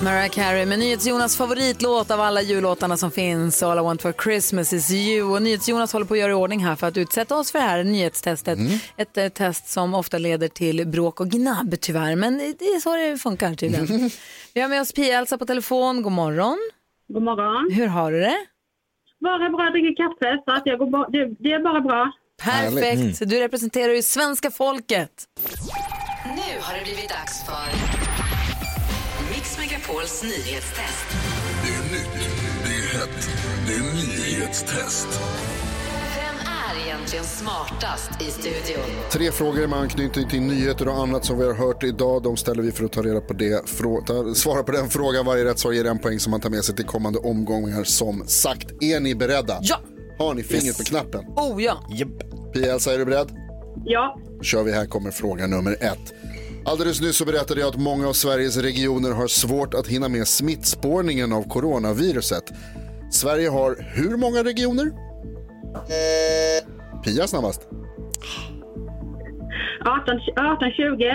Mariah 0.02 0.30
Carey 0.30 0.66
med 0.66 0.80
NyhetsJonas 0.80 1.38
favoritlåt 1.38 2.12
av 2.12 2.22
alla 2.22 2.42
jullåtarna 2.42 2.98
som 2.98 3.12
finns. 3.12 3.64
All 3.64 3.78
I 3.78 3.82
want 3.82 4.02
for 4.02 4.14
Christmas 4.24 4.74
is 4.74 4.92
you. 4.92 5.32
Och 5.34 5.42
NyhetsJonas 5.42 5.94
håller 5.94 6.06
på 6.06 6.14
att 6.14 6.20
göra 6.20 6.32
i 6.32 6.34
ordning 6.36 6.66
här 6.66 6.76
för 6.76 6.88
att 6.88 6.98
utsätta 6.98 7.38
oss 7.38 7.52
för 7.52 7.60
det 7.60 7.66
här 7.66 7.84
nyhetstestet. 7.84 8.60
Ett 8.98 9.18
eh, 9.18 9.28
test 9.30 9.68
som 9.70 9.94
ofta 9.94 10.18
leder 10.18 10.48
till 10.48 10.88
bråk 10.88 11.20
och 11.20 11.30
gnabb 11.30 11.76
tyvärr. 11.82 12.16
Men 12.16 12.38
det 12.38 12.66
är 12.66 12.80
så 12.80 12.96
det 12.96 13.18
funkar 13.18 13.54
tydligen. 13.54 14.10
Vi 14.54 14.62
har 14.62 14.70
med 14.70 14.82
oss 14.82 14.92
Pia-Elsa 14.94 15.38
på 15.38 15.46
telefon. 15.46 16.02
God 16.02 16.12
morgon. 16.12 16.58
God 17.08 17.24
morgon. 17.24 17.72
Hur 17.74 17.88
har 17.88 18.12
du 18.12 18.20
det? 18.20 18.38
Bara 19.22 19.50
bra, 19.50 19.70
dricker 19.70 19.96
kaffe, 19.96 20.42
så 20.46 20.52
att 20.52 20.62
jag 20.66 20.80
går 20.80 20.90
ba- 20.92 21.10
det, 21.10 21.26
det 21.40 21.52
är 21.52 21.64
bara 21.64 21.82
bra. 21.82 22.12
Perfekt. 22.44 23.20
Du 23.30 23.40
representerar 23.40 23.94
ju 23.94 24.02
svenska 24.02 24.52
folket. 24.52 25.10
Nu 26.26 26.62
har 26.62 26.78
det 26.78 26.84
blivit 26.84 27.10
dags 27.10 27.46
för 27.46 27.95
Megapols 29.88 30.24
nyhetstest. 30.24 31.06
Det 31.64 31.70
är 31.70 31.84
nytt, 32.00 32.30
det 32.64 32.70
är 32.70 33.00
hett, 33.00 33.30
det 33.68 33.74
är 33.74 33.94
nyhetstest. 33.94 35.08
Vem 36.16 36.36
är 36.48 36.86
egentligen 36.88 37.26
smartast 37.26 38.22
i 38.22 38.32
studion? 38.32 38.86
Tre 39.12 39.32
frågor 39.32 39.68
med 39.68 39.80
anknytning 39.80 40.30
till 40.30 40.42
nyheter 40.42 40.88
och 40.88 40.98
annat 40.98 41.26
som 41.26 41.38
vi 41.40 41.46
har 41.46 41.54
hört 41.54 41.84
idag. 41.84 42.24
De 42.24 42.38
ställer 42.38 42.64
vi 42.64 42.72
för 42.72 42.86
att 42.86 42.92
ta 42.92 43.02
reda 43.02 43.22
på 43.22 43.34
det. 43.34 43.68
Svara 44.38 44.64
på 44.64 44.72
den 44.72 44.90
frågan. 44.90 45.26
Varje 45.26 45.46
rätt 45.46 45.60
svar 45.60 45.72
ger 45.72 45.86
en 45.86 46.00
poäng 46.00 46.20
som 46.20 46.32
man 46.32 46.42
tar 46.42 46.50
med 46.50 46.64
sig 46.64 46.76
till 46.76 46.86
kommande 46.86 47.20
omgångar. 47.20 47.84
Som 47.84 48.24
sagt, 48.28 48.68
är 48.84 49.00
ni 49.00 49.16
beredda? 49.16 49.60
Ja! 49.62 49.78
Har 50.18 50.34
ni 50.34 50.44
fingret 50.44 50.66
Yes. 50.66 50.78
på 50.78 50.84
knappen? 50.84 51.26
Oh 51.36 51.64
ja. 51.64 51.88
Pia-Elsa, 52.54 52.94
är 52.94 52.98
du 52.98 53.06
beredd? 53.06 53.28
Ja. 53.86 54.20
Då 54.38 54.44
kör 54.44 54.64
vi. 54.64 54.72
Här 54.72 54.86
kommer 54.86 55.12
fråga 55.12 55.48
nummer 55.48 55.78
ett. 55.80 56.14
Alldeles 56.66 57.02
nyss 57.02 57.18
så 57.18 57.26
berättade 57.26 57.60
jag 57.60 57.70
att 57.70 57.80
många 57.80 58.08
av 58.08 58.14
Sveriges 58.14 58.58
regioner 58.58 59.12
har 59.12 59.28
svårt 59.28 59.74
att 59.74 59.88
hinna 59.88 60.10
med 60.10 60.28
smittspårningen 60.28 61.34
av 61.34 61.50
coronaviruset. 61.50 62.44
Sverige 63.12 63.50
har 63.50 63.76
hur 63.96 64.18
många 64.18 64.44
regioner? 64.44 64.92
Pia 67.04 67.28
snabbast. 67.28 67.62
18, 69.86 70.20
18 70.38 70.72
20, 70.72 71.14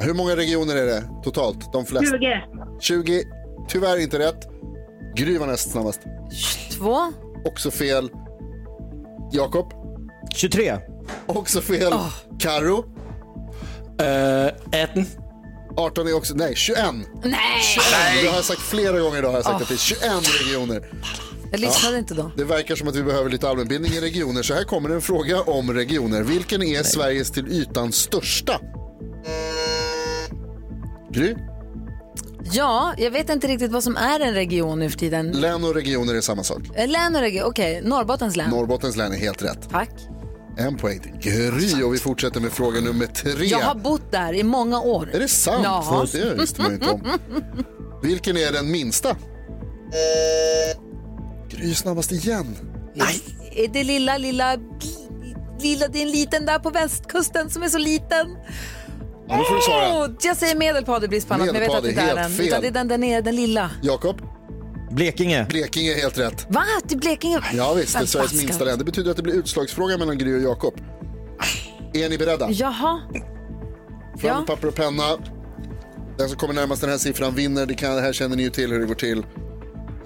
Hur 0.00 0.14
många 0.14 0.36
regioner 0.36 0.76
är 0.76 0.86
det 0.86 1.02
totalt? 1.24 1.72
De 1.72 1.86
flesta? 1.86 2.18
20. 2.18 2.42
20. 2.80 3.22
Tyvärr 3.68 4.02
inte 4.02 4.18
rätt. 4.18 4.48
Gry 5.16 5.38
var 5.38 5.46
näst 5.46 5.70
snabbast. 5.70 6.00
Två. 6.78 6.96
Också 7.44 7.70
fel. 7.70 8.10
Jakob? 9.32 9.72
23. 10.34 10.74
Också 11.26 11.60
fel. 11.60 11.92
Karo? 12.38 12.84
18. 13.98 15.04
18 15.76 16.08
är 16.08 16.14
också, 16.16 16.34
nej 16.34 16.54
21. 16.56 16.78
Nej! 17.24 17.62
21. 17.74 17.84
Det 18.22 18.28
har 18.28 18.36
jag 18.36 18.44
sagt 18.44 18.60
flera 18.60 19.00
gånger 19.00 19.18
idag. 19.18 19.28
Har 19.28 19.36
jag 19.36 19.44
sagt 19.44 19.56
Oh. 19.56 19.62
att 19.62 19.68
det 19.68 19.74
är 19.74 19.78
21 19.78 20.02
regioner. 20.46 20.82
Jag 21.50 21.60
lyssnade 21.60 21.98
inte 21.98 22.14
då. 22.14 22.30
Det 22.36 22.44
verkar 22.44 22.74
som 22.76 22.88
att 22.88 22.96
vi 22.96 23.02
behöver 23.02 23.30
lite 23.30 23.48
allmänbildning 23.48 23.92
i 23.92 24.00
regioner. 24.00 24.42
Så 24.42 24.54
här 24.54 24.64
kommer 24.64 24.90
en 24.90 25.00
fråga 25.00 25.40
om 25.40 25.72
regioner. 25.74 26.22
Vilken 26.22 26.62
är 26.62 26.82
Sveriges 26.82 27.30
till 27.30 27.48
ytan 27.48 27.92
största? 27.92 28.60
Gry? 31.10 31.34
Ja, 32.52 32.94
jag 32.98 33.10
vet 33.10 33.30
inte 33.30 33.46
riktigt 33.46 33.72
vad 33.72 33.82
som 33.82 33.96
är 33.96 34.20
en 34.20 34.34
region 34.34 34.78
nu 34.78 34.90
för 34.90 34.98
tiden. 34.98 35.30
Län 35.32 35.64
och 35.64 35.74
regioner 35.74 36.14
är 36.14 36.20
samma 36.20 36.42
sak. 36.42 36.60
Eh, 36.74 36.88
Län 36.88 37.14
och 37.16 37.20
region, 37.20 37.44
okej. 37.46 37.80
Norrbottens 37.84 38.36
län. 38.36 38.50
Norrbottens 38.50 38.96
län 38.96 39.12
är 39.12 39.16
helt 39.16 39.42
rätt. 39.42 39.68
Tack. 39.70 39.90
En 40.58 40.76
poäng 40.76 41.00
till 41.00 41.12
Gry 41.32 41.82
och 41.82 41.94
vi 41.94 41.98
fortsätter 41.98 42.40
med 42.40 42.52
fråga 42.52 42.80
nummer 42.80 43.06
tre. 43.06 43.44
Jag 43.46 43.58
har 43.58 43.74
bott 43.74 44.12
där 44.12 44.32
i 44.32 44.42
många 44.42 44.80
år. 44.80 45.10
Är 45.12 45.20
det 45.20 45.28
sant? 45.28 45.60
Ja. 45.64 46.06
Det 46.12 46.34
visste 46.34 46.62
man 46.62 46.72
inte 46.72 46.90
om. 46.90 47.02
Vilken 48.02 48.36
är 48.36 48.52
den 48.52 48.70
minsta? 48.70 49.16
Gry 51.48 51.70
är 51.70 51.74
snabbast 51.74 52.12
igen. 52.12 52.56
Är 53.56 53.68
det 53.68 53.84
lilla, 53.84 54.18
lilla, 54.18 54.56
lilla, 55.60 55.88
det 55.88 55.98
är 55.98 56.02
en 56.02 56.10
liten 56.10 56.46
där 56.46 56.58
på 56.58 56.70
västkusten 56.70 57.50
som 57.50 57.62
är 57.62 57.68
så 57.68 57.78
liten. 57.78 58.36
Ja, 59.28 59.36
nu 59.36 59.44
får 59.44 59.54
du 59.54 59.62
svara. 59.62 60.04
Åh, 60.04 60.10
jag 60.22 60.36
säger 60.36 60.56
Medelpad 60.56 61.04
i 61.04 61.08
brist 61.08 61.28
på 61.28 61.34
annat, 61.34 61.46
men 61.46 61.54
jag 61.54 61.68
vet 61.68 61.76
att 61.76 61.82
det 61.82 61.88
inte 61.88 62.02
är 62.02 62.14
den. 62.14 62.40
Utan 62.40 62.60
det 62.60 62.66
är 62.66 62.70
den 62.70 62.88
där 62.88 62.98
nere, 62.98 63.20
den 63.20 63.36
lilla. 63.36 63.70
Jakob? 63.82 64.20
Blekinge. 64.90 65.46
Blekinge 65.48 65.92
är 65.92 65.96
helt 66.00 66.18
rätt. 66.18 66.46
Va? 66.50 66.62
Till 66.88 66.98
Blekinge? 66.98 67.40
Ja 67.54 67.74
visst, 67.74 67.92
det 67.92 68.02
är 68.02 68.06
Sveriges 68.06 68.34
minsta 68.42 68.64
län. 68.64 68.78
Det 68.78 68.84
betyder 68.84 69.10
att 69.10 69.16
det 69.16 69.22
blir 69.22 69.34
utslagsfråga 69.34 69.98
mellan 69.98 70.18
Gry 70.18 70.36
och 70.38 70.42
Jakob. 70.50 70.74
Är 71.94 72.08
ni 72.08 72.18
beredda? 72.18 72.50
Jaha. 72.50 73.00
Fram 73.10 73.22
Ja. 74.22 74.44
papper 74.46 74.68
och 74.68 74.74
penna. 74.74 75.02
Den 76.18 76.28
som 76.28 76.38
kommer 76.38 76.54
närmast 76.54 76.80
den 76.80 76.90
här 76.90 76.98
siffran 76.98 77.34
vinner. 77.34 77.66
Det, 77.66 77.74
kan, 77.74 77.94
det 77.96 78.00
här 78.00 78.12
känner 78.12 78.36
ni 78.36 78.42
ju 78.42 78.50
till 78.50 78.70
hur 78.72 78.80
det 78.80 78.86
går 78.86 78.94
till. 78.94 79.26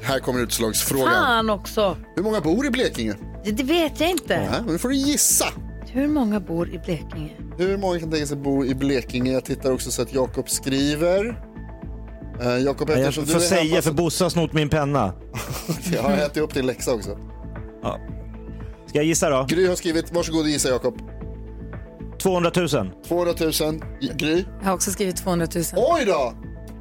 Här 0.02 0.18
kommer 0.18 0.40
utslagsfrågan. 0.40 1.12
Fan 1.14 1.50
också. 1.50 1.96
Hur 2.16 2.22
många 2.22 2.40
bor 2.40 2.66
i 2.66 2.70
Blekinge? 2.70 3.14
Det, 3.44 3.50
det 3.50 3.62
vet 3.62 4.00
jag 4.00 4.10
inte. 4.10 4.48
Ja, 4.52 4.64
nu 4.72 4.78
får 4.78 4.88
du 4.88 4.94
gissa. 4.96 5.46
Hur 5.92 6.08
många 6.08 6.40
bor 6.40 6.68
i 6.74 6.78
Blekinge? 6.78 7.36
Hur 7.58 7.76
många 7.78 8.00
kan 8.00 8.10
tänka 8.10 8.26
sig 8.26 8.36
bo 8.36 8.64
i 8.64 8.74
Blekinge? 8.74 9.32
Jag 9.32 9.44
tittar 9.44 9.72
också 9.72 9.90
så 9.90 10.02
att 10.02 10.14
Jakob 10.14 10.50
skriver. 10.50 11.44
Uh, 12.42 12.58
Jakob, 12.58 12.90
Jag 12.90 13.14
får 13.14 13.22
du 13.22 13.34
är 13.34 13.38
säga 13.38 13.62
hemma 13.62 13.74
för 13.74 13.90
så... 13.90 13.92
Bosse 13.92 14.24
har 14.24 14.30
snott 14.30 14.52
min 14.52 14.68
penna. 14.68 15.12
Jag 15.92 16.02
har 16.02 16.12
ätit 16.12 16.36
upp 16.42 16.54
din 16.54 16.66
läxa 16.66 16.94
också. 16.94 17.18
Ja. 17.82 17.98
Ska 18.86 18.98
jag 18.98 19.04
gissa 19.04 19.30
då? 19.30 19.46
Gry 19.48 19.66
har 19.68 19.74
skrivit, 19.74 20.12
varsågod 20.12 20.40
och 20.40 20.48
gissa 20.48 20.68
Jakob. 20.68 20.98
200 22.22 22.50
000. 22.56 22.68
200 23.08 23.34
000. 23.40 23.52
Gry? 24.16 24.44
Jag 24.60 24.66
har 24.66 24.74
också 24.74 24.90
skrivit 24.90 25.16
200 25.16 25.46
000. 25.54 25.64
Oj 25.76 26.04
då! 26.06 26.34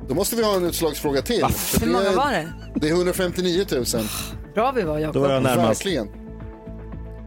Då 0.08 0.16
måste 0.16 0.36
vi 0.36 0.44
ha 0.44 0.56
en 0.56 0.66
utslagsfråga 0.66 1.22
till. 1.22 1.46
För 1.46 1.86
Hur 1.86 1.92
många 1.92 2.10
är- 2.10 2.16
var 2.16 2.32
det? 2.32 2.54
Det 2.76 2.88
är 2.90 2.92
159 2.92 3.66
000. 3.72 3.86
Bra 4.54 4.72
vi 4.72 4.82
var 4.82 5.00
Jakob. 5.00 5.22
Verkligen. 5.22 6.08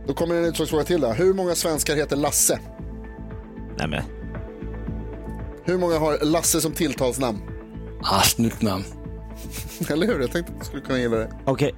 Då 0.06 0.14
kommer 0.14 0.34
en 0.34 0.44
utslagsfråga 0.44 0.84
till 0.84 1.00
då. 1.00 1.08
Hur 1.12 1.34
många 1.34 1.54
svenskar 1.54 1.96
heter 1.96 2.16
Lasse? 2.16 2.58
Nej 3.78 3.88
men. 3.88 4.02
Hur 5.64 5.78
många 5.78 5.98
har 5.98 6.18
Lasse 6.24 6.60
som 6.60 6.72
tilltalsnamn? 6.72 7.38
Ah, 8.04 8.20
snyggt 8.22 8.62
namn. 8.62 8.84
Eller 9.90 10.06
hur? 10.06 10.20
Jag 10.20 10.32
tänkte 10.32 10.52
att 10.52 10.58
du 10.60 10.64
skulle 10.66 10.82
kunna 10.82 10.98
gilla 10.98 11.16
det. 11.16 11.30
Okej. 11.46 11.74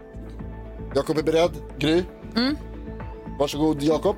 Jakob 0.94 1.18
är 1.18 1.22
beredd. 1.22 1.50
Gry? 1.78 2.02
Mm. 2.36 2.56
Varsågod 3.38 3.82
Jakob. 3.82 4.16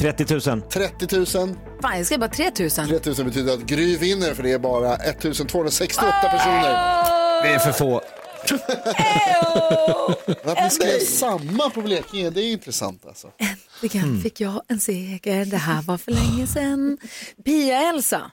30 0.00 0.50
000. 0.50 0.62
30 0.62 1.16
000. 1.16 1.26
Fan, 1.26 1.96
jag 1.96 2.06
skrev 2.06 2.20
bara 2.20 2.30
3 2.30 2.44
000. 2.60 2.70
3 2.70 2.86
000 2.86 3.24
betyder 3.24 3.52
att 3.54 3.60
Gry 3.60 3.96
vinner 3.96 4.34
för 4.34 4.42
det 4.42 4.52
är 4.52 4.58
bara 4.58 4.96
1268 4.96 6.12
personer. 6.30 6.72
Det 7.42 7.48
är 7.54 7.58
för 7.58 7.72
få. 7.72 8.02
Att 10.44 10.62
ni 10.64 10.70
skrev 10.70 10.98
samma 10.98 11.70
på 11.70 11.80
Blekinge, 11.82 12.30
det 12.30 12.40
är 12.42 12.52
intressant 12.52 13.06
alltså. 13.06 13.28
Äntligen 13.82 14.04
Mm. 14.08 14.20
fick 14.22 14.40
jag 14.40 14.62
en 14.68 14.80
seger. 14.80 15.44
Det 15.44 15.56
här 15.56 15.82
var 15.82 15.98
för 15.98 16.12
länge 16.12 16.46
sedan. 16.46 16.98
Pia-Elsa. 17.44 18.30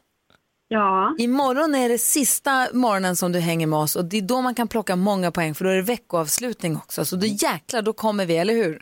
Ja. 0.68 1.16
Imorgon 1.18 1.76
är 1.76 1.90
det 1.90 1.98
sista 1.98 2.68
morgonen 2.74 3.16
som 3.16 3.32
du 3.32 3.40
hänger 3.40 3.68
med 3.68 3.80
oss 3.80 3.96
och 3.96 4.06
det 4.06 4.18
är 4.18 4.22
då 4.22 4.42
man 4.42 4.56
kan 4.56 4.68
plocka 4.68 4.96
många 4.96 5.32
poäng 5.32 5.56
för 5.56 5.66
då 5.66 5.72
är 5.72 5.76
det 5.76 5.82
veckoavslutning 5.82 6.76
också. 6.78 7.06
Så 7.06 7.16
då 7.16 7.26
jäklar, 7.26 7.82
då 7.82 7.94
kommer 7.94 8.26
vi, 8.26 8.38
eller 8.38 8.54
hur? 8.54 8.82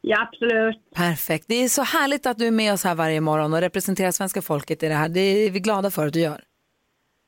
Ja, 0.00 0.22
absolut. 0.22 0.76
Perfekt. 0.94 1.44
Det 1.48 1.54
är 1.54 1.68
så 1.68 1.82
härligt 1.82 2.26
att 2.26 2.38
du 2.38 2.46
är 2.46 2.50
med 2.50 2.72
oss 2.72 2.84
här 2.84 2.94
varje 2.94 3.20
morgon 3.20 3.54
och 3.54 3.60
representerar 3.60 4.10
svenska 4.10 4.42
folket 4.42 4.82
i 4.82 4.88
det 4.88 4.94
här. 4.94 5.08
Det 5.08 5.20
är 5.20 5.50
vi 5.50 5.60
glada 5.60 5.90
för 5.90 6.06
att 6.06 6.12
du 6.12 6.20
gör. 6.20 6.40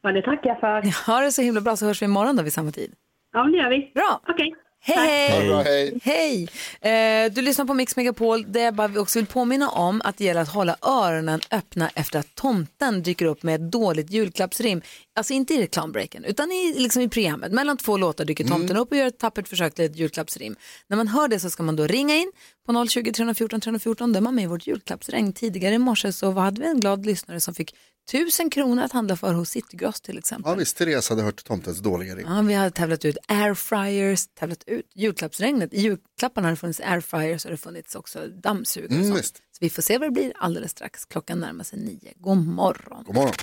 Ja, 0.03 0.13
det 0.13 0.23
tackar 0.23 0.51
jag 0.51 0.61
för. 0.61 1.07
Ha 1.13 1.21
det 1.21 1.33
så 1.33 1.43
himla 1.43 1.61
bra 1.61 1.77
så 1.77 1.87
hörs 1.87 2.03
vi 2.03 2.07
imorgon 2.07 2.37
då 2.37 2.43
vid 2.43 2.53
samma 2.53 2.71
tid. 2.71 2.95
Ja, 3.33 3.45
det 3.45 3.59
gör 3.59 3.71
vi. 3.71 3.93
Bra. 3.95 4.21
Okej. 4.29 4.55
Hej, 4.83 4.97
hej! 4.97 5.41
Det 5.43 5.49
bra, 5.49 5.63
hej. 5.63 5.99
Hej! 6.03 6.49
Eh, 6.81 7.33
du 7.33 7.43
lyssnar 7.43 7.65
på 7.65 7.75
Mix 7.75 7.97
Megapol 7.97 8.53
där 8.53 8.61
jag 8.61 8.75
bara 8.75 9.01
också 9.01 9.19
vill 9.19 9.27
påminna 9.27 9.69
om 9.69 10.03
att 10.05 10.17
det 10.17 10.25
gäller 10.25 10.41
att 10.41 10.49
hålla 10.49 10.77
öronen 10.83 11.41
öppna 11.51 11.91
efter 11.95 12.19
att 12.19 12.35
tomten 12.35 13.03
dyker 13.03 13.27
upp 13.27 13.43
med 13.43 13.55
ett 13.55 13.73
dåligt 13.73 14.11
julklappsrim. 14.11 14.83
Alltså 15.15 15.33
inte 15.33 15.55
i 15.55 15.63
reklambreaken 15.63 16.25
utan 16.25 16.53
i, 16.53 16.75
liksom 16.79 17.03
i 17.03 17.09
programmet. 17.09 17.53
Mellan 17.53 17.77
två 17.77 17.97
låtar 17.97 18.25
dyker 18.25 18.45
tomten 18.45 18.77
upp 18.77 18.91
och 18.91 18.97
gör 18.97 19.07
ett 19.07 19.19
tappert 19.19 19.49
försök 19.49 19.75
till 19.75 19.85
ett 19.85 19.97
julklappsrim. 19.97 20.57
När 20.87 20.97
man 20.97 21.09
hör 21.09 21.29
det 21.29 21.41
så 21.41 21.51
ska 21.51 21.63
man 21.63 21.77
då 21.77 21.87
ringa 21.87 22.17
in 22.17 22.33
på 22.67 22.87
020 22.87 23.13
314 23.13 23.61
314. 23.61 24.13
Då 24.13 24.17
är 24.17 24.21
man 24.21 24.35
med 24.35 24.45
i 24.45 24.47
vårt 24.47 24.67
julklappsregn. 24.67 25.33
Tidigare 25.33 25.75
i 25.75 25.79
morse 25.79 26.13
så 26.13 26.31
hade 26.31 26.61
vi 26.61 26.67
en 26.67 26.81
glad 26.81 27.07
lyssnare 27.07 27.41
som 27.41 27.55
fick 27.55 27.75
tusen 28.11 28.51
kronor 28.51 28.83
att 28.85 28.93
handla 28.93 29.17
för 29.17 29.33
hos 29.35 29.49
Citygross 29.51 30.01
till 30.01 30.19
exempel. 30.19 30.51
Ja 30.51 30.55
visst, 30.57 30.77
Therese 30.77 31.09
hade 31.09 31.23
hört 31.23 31.45
tomtens 31.45 31.79
dåliga 31.79 32.17
rim. 32.17 32.27
Ja, 32.29 32.43
vi 32.43 32.55
hade 32.55 32.71
tävlat 32.71 33.05
ut 33.05 33.17
airfryers, 33.29 34.27
tävlat 34.39 34.65
ut 34.67 34.87
julklappsregnet. 34.95 35.75
I 35.75 35.81
julklapparna 35.81 36.47
har 36.49 36.53
det 36.53 36.57
funnits 36.57 36.81
airfryers 36.81 37.45
och 37.45 37.51
det 37.51 37.53
har 37.53 37.59
funnits 37.59 37.95
också 37.95 38.27
dammsugare 38.43 38.87
och 38.89 38.93
Mm, 38.95 39.07
sånt. 39.09 39.21
visst. 39.21 39.37
Så 39.37 39.59
vi 39.61 39.71
får 39.71 39.83
se 39.83 39.99
vad 39.99 40.07
det 40.09 40.13
blir 40.13 40.33
alldeles 40.39 40.71
strax. 40.71 41.05
Klockan 41.05 41.41
närmar 41.41 41.65
sig 41.65 41.79
nio. 41.79 42.13
God 42.17 42.47
morgon. 42.47 43.05
God 43.07 43.15
morgon. 43.15 43.35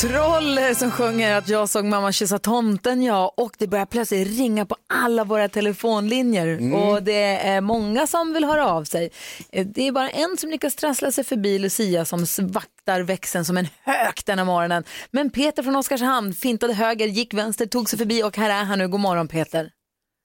Troller 0.00 0.74
som 0.74 0.90
sjunger 0.90 1.38
att 1.38 1.48
jag 1.48 1.68
såg 1.68 1.84
mamma 1.84 2.12
kyssa 2.12 2.38
tomten, 2.38 3.02
ja. 3.02 3.34
Och 3.36 3.50
det 3.58 3.66
börjar 3.66 3.86
plötsligt 3.86 4.38
ringa 4.38 4.66
på 4.66 4.76
alla 4.94 5.24
våra 5.24 5.48
telefonlinjer. 5.48 6.46
Mm. 6.46 6.74
Och 6.74 7.02
det 7.02 7.22
är 7.52 7.60
många 7.60 8.06
som 8.06 8.32
vill 8.34 8.44
höra 8.44 8.66
av 8.70 8.84
sig. 8.84 9.10
Eh, 9.52 9.66
Det 9.66 9.88
är 9.88 9.92
bara 9.92 10.08
en 10.10 10.36
som 10.36 10.50
lyckas 10.50 10.76
trassla 10.76 11.10
sig 11.10 11.24
förbi 11.24 11.58
Lucia 11.58 12.04
som 12.04 12.18
vaktar 12.52 13.00
växeln 13.00 13.44
som 13.44 13.56
en 13.56 13.66
hök 13.84 14.24
denna 14.26 14.44
morgonen. 14.44 14.84
Men 15.10 15.30
Peter 15.30 15.62
från 15.62 15.76
Oskarshamn 15.76 16.32
fintade 16.32 16.72
höger, 16.74 17.06
gick 17.06 17.34
vänster, 17.34 17.66
tog 17.66 17.88
sig 17.88 17.98
förbi 17.98 18.22
och 18.22 18.36
här 18.36 18.50
är 18.60 18.64
han 18.64 18.78
nu. 18.78 18.88
God 18.88 19.00
morgon 19.00 19.28
Peter. 19.28 19.70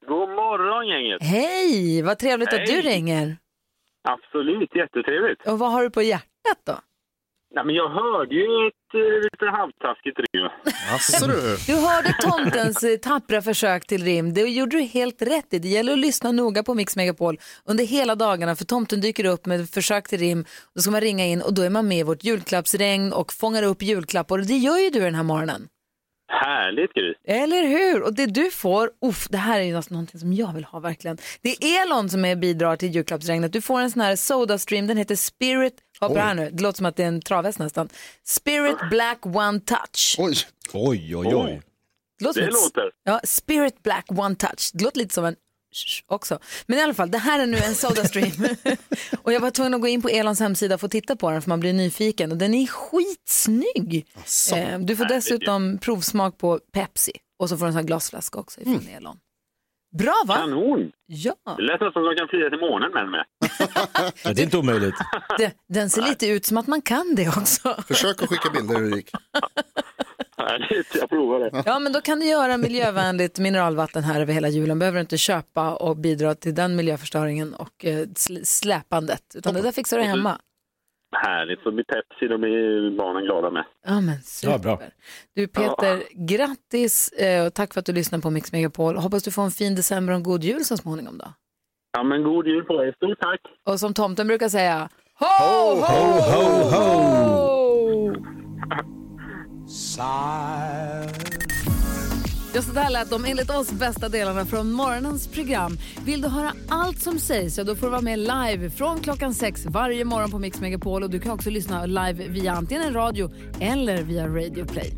God 0.07 0.29
morgon 0.29 0.87
gänget! 0.87 1.23
Hej, 1.23 2.01
vad 2.01 2.19
trevligt 2.19 2.53
att 2.53 2.65
du 2.65 2.71
Hej. 2.73 2.81
ringer. 2.81 3.37
Absolut, 4.03 4.75
jättetrevligt. 4.75 5.47
Och 5.47 5.59
vad 5.59 5.71
har 5.71 5.83
du 5.83 5.89
på 5.89 6.01
hjärtat 6.01 6.59
då? 6.65 6.75
Nej, 7.55 7.65
men 7.65 7.75
jag 7.75 7.89
hörde 7.89 8.35
ju 8.35 8.67
ett 8.67 8.73
eh, 8.73 8.78
lite 8.93 9.45
halvtaskigt 9.45 10.19
rim. 10.19 10.49
Asså 10.95 11.27
du. 11.27 11.57
Du 11.67 11.75
hörde 11.75 12.13
tomtens 12.21 12.83
eh, 12.83 12.97
tappra 12.97 13.41
försök 13.41 13.87
till 13.87 14.03
rim. 14.03 14.33
Det 14.33 14.41
gjorde 14.41 14.77
du 14.77 14.83
helt 14.83 15.21
rätt 15.21 15.53
i. 15.53 15.59
Det 15.59 15.67
gäller 15.67 15.93
att 15.93 15.99
lyssna 15.99 16.31
noga 16.31 16.63
på 16.63 16.73
Mix 16.73 16.95
Megapol 16.95 17.39
under 17.65 17.85
hela 17.85 18.15
dagarna 18.15 18.55
för 18.55 18.65
tomten 18.65 19.01
dyker 19.01 19.25
upp 19.25 19.45
med 19.45 19.69
försök 19.69 20.07
till 20.07 20.19
rim. 20.19 20.45
Då 20.75 20.81
ska 20.81 20.91
man 20.91 21.01
ringa 21.01 21.25
in 21.25 21.41
och 21.41 21.53
då 21.53 21.61
är 21.61 21.69
man 21.69 21.87
med 21.87 21.97
i 21.97 22.03
vårt 22.03 22.23
julklappsregn 22.23 23.13
och 23.13 23.33
fångar 23.33 23.63
upp 23.63 23.81
julklappar 23.81 24.37
och 24.37 24.45
det 24.45 24.57
gör 24.57 24.77
ju 24.77 24.89
du 24.89 24.99
den 24.99 25.15
här 25.15 25.23
morgonen. 25.23 25.67
Härligt 26.29 26.93
Gry! 26.93 27.13
Eller 27.27 27.67
hur? 27.67 28.01
Och 28.01 28.13
det 28.13 28.25
du 28.25 28.51
får, 28.51 28.91
uff, 29.05 29.27
det 29.29 29.37
här 29.37 29.59
är 29.59 29.63
ju 29.63 29.75
alltså 29.75 29.93
någonting 29.93 30.19
som 30.19 30.33
jag 30.33 30.53
vill 30.53 30.63
ha 30.63 30.79
verkligen. 30.79 31.17
Det 31.41 31.49
är 31.63 31.81
Elon 31.81 32.09
som 32.09 32.25
är 32.25 32.35
bidrar 32.35 32.75
till 32.75 32.95
julklappsregnet. 32.95 33.53
Du 33.53 33.61
får 33.61 33.79
en 33.79 33.91
sån 33.91 34.01
här 34.01 34.15
Sodastream, 34.15 34.87
den 34.87 34.97
heter 34.97 35.15
Spirit, 35.15 35.73
hoppa 35.99 36.19
här 36.19 36.33
nu, 36.33 36.49
det 36.51 36.63
låter 36.63 36.77
som 36.77 36.85
att 36.85 36.95
det 36.95 37.03
är 37.03 37.07
en 37.07 37.21
travhäst 37.21 37.59
nästan. 37.59 37.89
Spirit 38.23 38.77
Black 38.89 39.25
One 39.25 39.59
Touch. 39.59 40.15
Oj. 40.17 40.35
Oj, 40.73 41.15
oj, 41.15 41.35
oj. 41.35 41.61
Det 42.19 42.25
låter, 42.25 42.41
Det 42.41 42.47
låter. 42.51 42.91
Ja, 43.03 43.21
Spirit 43.23 43.83
Black 43.83 44.05
One 44.09 44.35
Touch. 44.35 44.71
Det 44.73 44.83
låter 44.83 44.97
lite 44.97 45.13
som 45.13 45.25
en 45.25 45.35
också. 46.07 46.39
Men 46.67 46.79
i 46.79 46.81
alla 46.81 46.93
fall, 46.93 47.11
det 47.11 47.17
här 47.17 47.39
är 47.39 47.47
nu 47.47 47.57
en 47.57 47.75
Sodastream. 47.75 48.31
och 49.23 49.33
jag 49.33 49.39
var 49.39 49.51
tvungen 49.51 49.73
att 49.73 49.81
gå 49.81 49.87
in 49.87 50.01
på 50.01 50.09
Elons 50.09 50.39
hemsida 50.39 50.75
och 50.75 50.81
få 50.81 50.87
titta 50.87 51.15
på 51.15 51.31
den 51.31 51.41
för 51.41 51.49
man 51.49 51.59
blir 51.59 51.73
nyfiken. 51.73 52.31
Och 52.31 52.37
den 52.37 52.53
är 52.53 52.67
skitsnygg. 52.67 54.07
Eh, 54.55 54.79
du 54.79 54.95
får 54.95 55.05
dessutom 55.05 55.77
provsmak 55.77 56.37
på 56.37 56.59
Pepsi. 56.73 57.11
Och 57.39 57.49
så 57.49 57.57
får 57.57 57.65
du 57.65 57.67
en 57.67 57.73
sån 57.73 57.79
här 57.79 57.87
glasflaska 57.87 58.39
också 58.39 58.61
ifrån 58.61 58.87
Elon. 58.97 59.17
Bra 59.97 60.23
va? 60.27 60.35
Kanon! 60.35 60.91
Ja. 61.05 61.35
Det 61.57 61.63
lät 61.63 61.71
nästan 61.71 61.91
som 61.91 62.03
att 62.03 62.15
de 62.15 62.19
kan 62.19 62.27
flyga 62.27 62.49
till 62.49 62.59
månen 62.59 62.91
med 62.91 63.03
den 63.03 63.11
med. 63.11 63.25
Ja, 64.23 64.33
det 64.33 64.41
är 64.41 64.43
inte 64.43 64.57
omöjligt. 64.57 64.95
Det, 65.37 65.53
den 65.69 65.89
ser 65.89 66.01
lite 66.01 66.27
ut 66.27 66.45
som 66.45 66.57
att 66.57 66.67
man 66.67 66.81
kan 66.81 67.15
det 67.15 67.27
också. 67.27 67.75
Försök 67.87 68.23
att 68.23 68.29
skicka 68.29 68.49
bilder 68.49 68.75
hur 68.75 68.89
det 68.89 68.95
gick. 68.95 69.11
Härligt, 70.39 70.95
jag 70.95 71.09
provar 71.09 71.39
det. 71.39 71.63
Ja, 71.65 71.79
men 71.79 71.93
då 71.93 72.01
kan 72.01 72.19
du 72.19 72.25
göra 72.25 72.57
miljövänligt 72.57 73.39
mineralvatten 73.39 74.03
här 74.03 74.21
över 74.21 74.33
hela 74.33 74.47
julen. 74.49 74.79
Behöver 74.79 74.95
du 74.95 75.01
inte 75.01 75.17
köpa 75.17 75.73
och 75.75 75.97
bidra 75.97 76.35
till 76.35 76.55
den 76.55 76.75
miljöförstöringen 76.75 77.53
och 77.53 77.85
eh, 77.85 77.97
sl- 77.97 78.43
släpandet. 78.43 79.23
Utan 79.35 79.53
det 79.53 79.61
där 79.61 79.71
fixar 79.71 79.97
du 79.97 80.03
hemma. 80.03 80.39
Härligt, 81.15 81.59
så 81.63 81.71
blir 81.71 81.83
Pepsi, 81.83 82.27
de 82.27 82.43
är 82.43 82.47
ju 82.47 82.97
barnen 82.97 83.23
glada 83.23 83.51
med. 83.51 83.65
Ja, 83.87 84.01
men 84.01 84.21
super. 84.21 84.51
Ja, 84.53 84.57
bra. 84.57 84.81
Du 85.35 85.47
Peter, 85.47 86.03
grattis 86.27 87.09
eh, 87.11 87.45
och 87.45 87.53
tack 87.53 87.73
för 87.73 87.79
att 87.79 87.85
du 87.85 87.93
lyssnar 87.93 88.19
på 88.19 88.29
Mix 88.29 88.51
Megapol. 88.51 88.95
Hoppas 88.97 89.23
du 89.23 89.31
får 89.31 89.43
en 89.43 89.51
fin 89.51 89.75
december 89.75 90.13
och 90.13 90.17
en 90.17 90.23
god 90.23 90.43
jul 90.43 90.65
så 90.65 90.77
småningom 90.77 91.17
då. 91.17 91.33
Ja, 91.97 92.03
men 92.03 92.23
god 92.23 92.47
jul 92.47 92.63
på 92.63 92.83
er. 92.83 92.93
Stort 92.95 93.19
tack! 93.19 93.39
Och 93.65 93.79
som 93.79 93.93
tomten 93.93 94.27
brukar 94.27 94.49
säga, 94.49 94.89
ho, 95.19 95.75
ho, 95.75 96.05
ho, 96.31 96.63
ho! 96.69 97.48
Ja, 102.53 102.61
så 102.61 102.71
där 102.71 102.89
lät 102.89 103.09
de 103.09 103.25
enligt 103.25 103.49
oss 103.49 103.71
bästa 103.71 104.09
delarna 104.09 104.45
från 104.45 104.71
morgonens 104.71 105.27
program. 105.27 105.77
Vill 106.05 106.21
du 106.21 106.27
höra 106.27 106.53
allt 106.69 107.01
som 107.01 107.19
sägs 107.19 107.55
så 107.55 107.63
då 107.63 107.75
får 107.75 107.87
du 107.87 107.91
vara 107.91 108.01
med 108.01 108.19
live 108.19 108.69
från 108.69 108.99
klockan 108.99 109.33
sex 109.33 109.65
varje 109.65 110.05
morgon 110.05 110.31
på 110.31 110.39
Mix 110.39 110.59
Megapol. 110.59 111.03
Och 111.03 111.09
du 111.09 111.19
kan 111.19 111.31
också 111.31 111.49
lyssna 111.49 111.85
live 111.85 112.27
via 112.27 112.51
antingen 112.51 112.83
en 112.83 112.93
radio 112.93 113.31
eller 113.59 114.03
via 114.03 114.27
Radio 114.27 114.65
Play. 114.65 114.93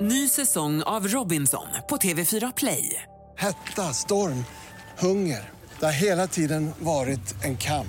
Ny 0.00 0.28
säsong 0.28 0.82
av 0.82 1.08
Robinson 1.08 1.66
på 1.88 1.96
TV4 1.96 2.52
Play. 2.56 3.02
Hetta, 3.36 3.82
storm, 3.82 4.44
hunger. 4.98 5.50
Det 5.80 5.84
har 5.84 5.92
hela 5.92 6.26
tiden 6.26 6.70
varit 6.78 7.44
en 7.44 7.56
kamp. 7.56 7.88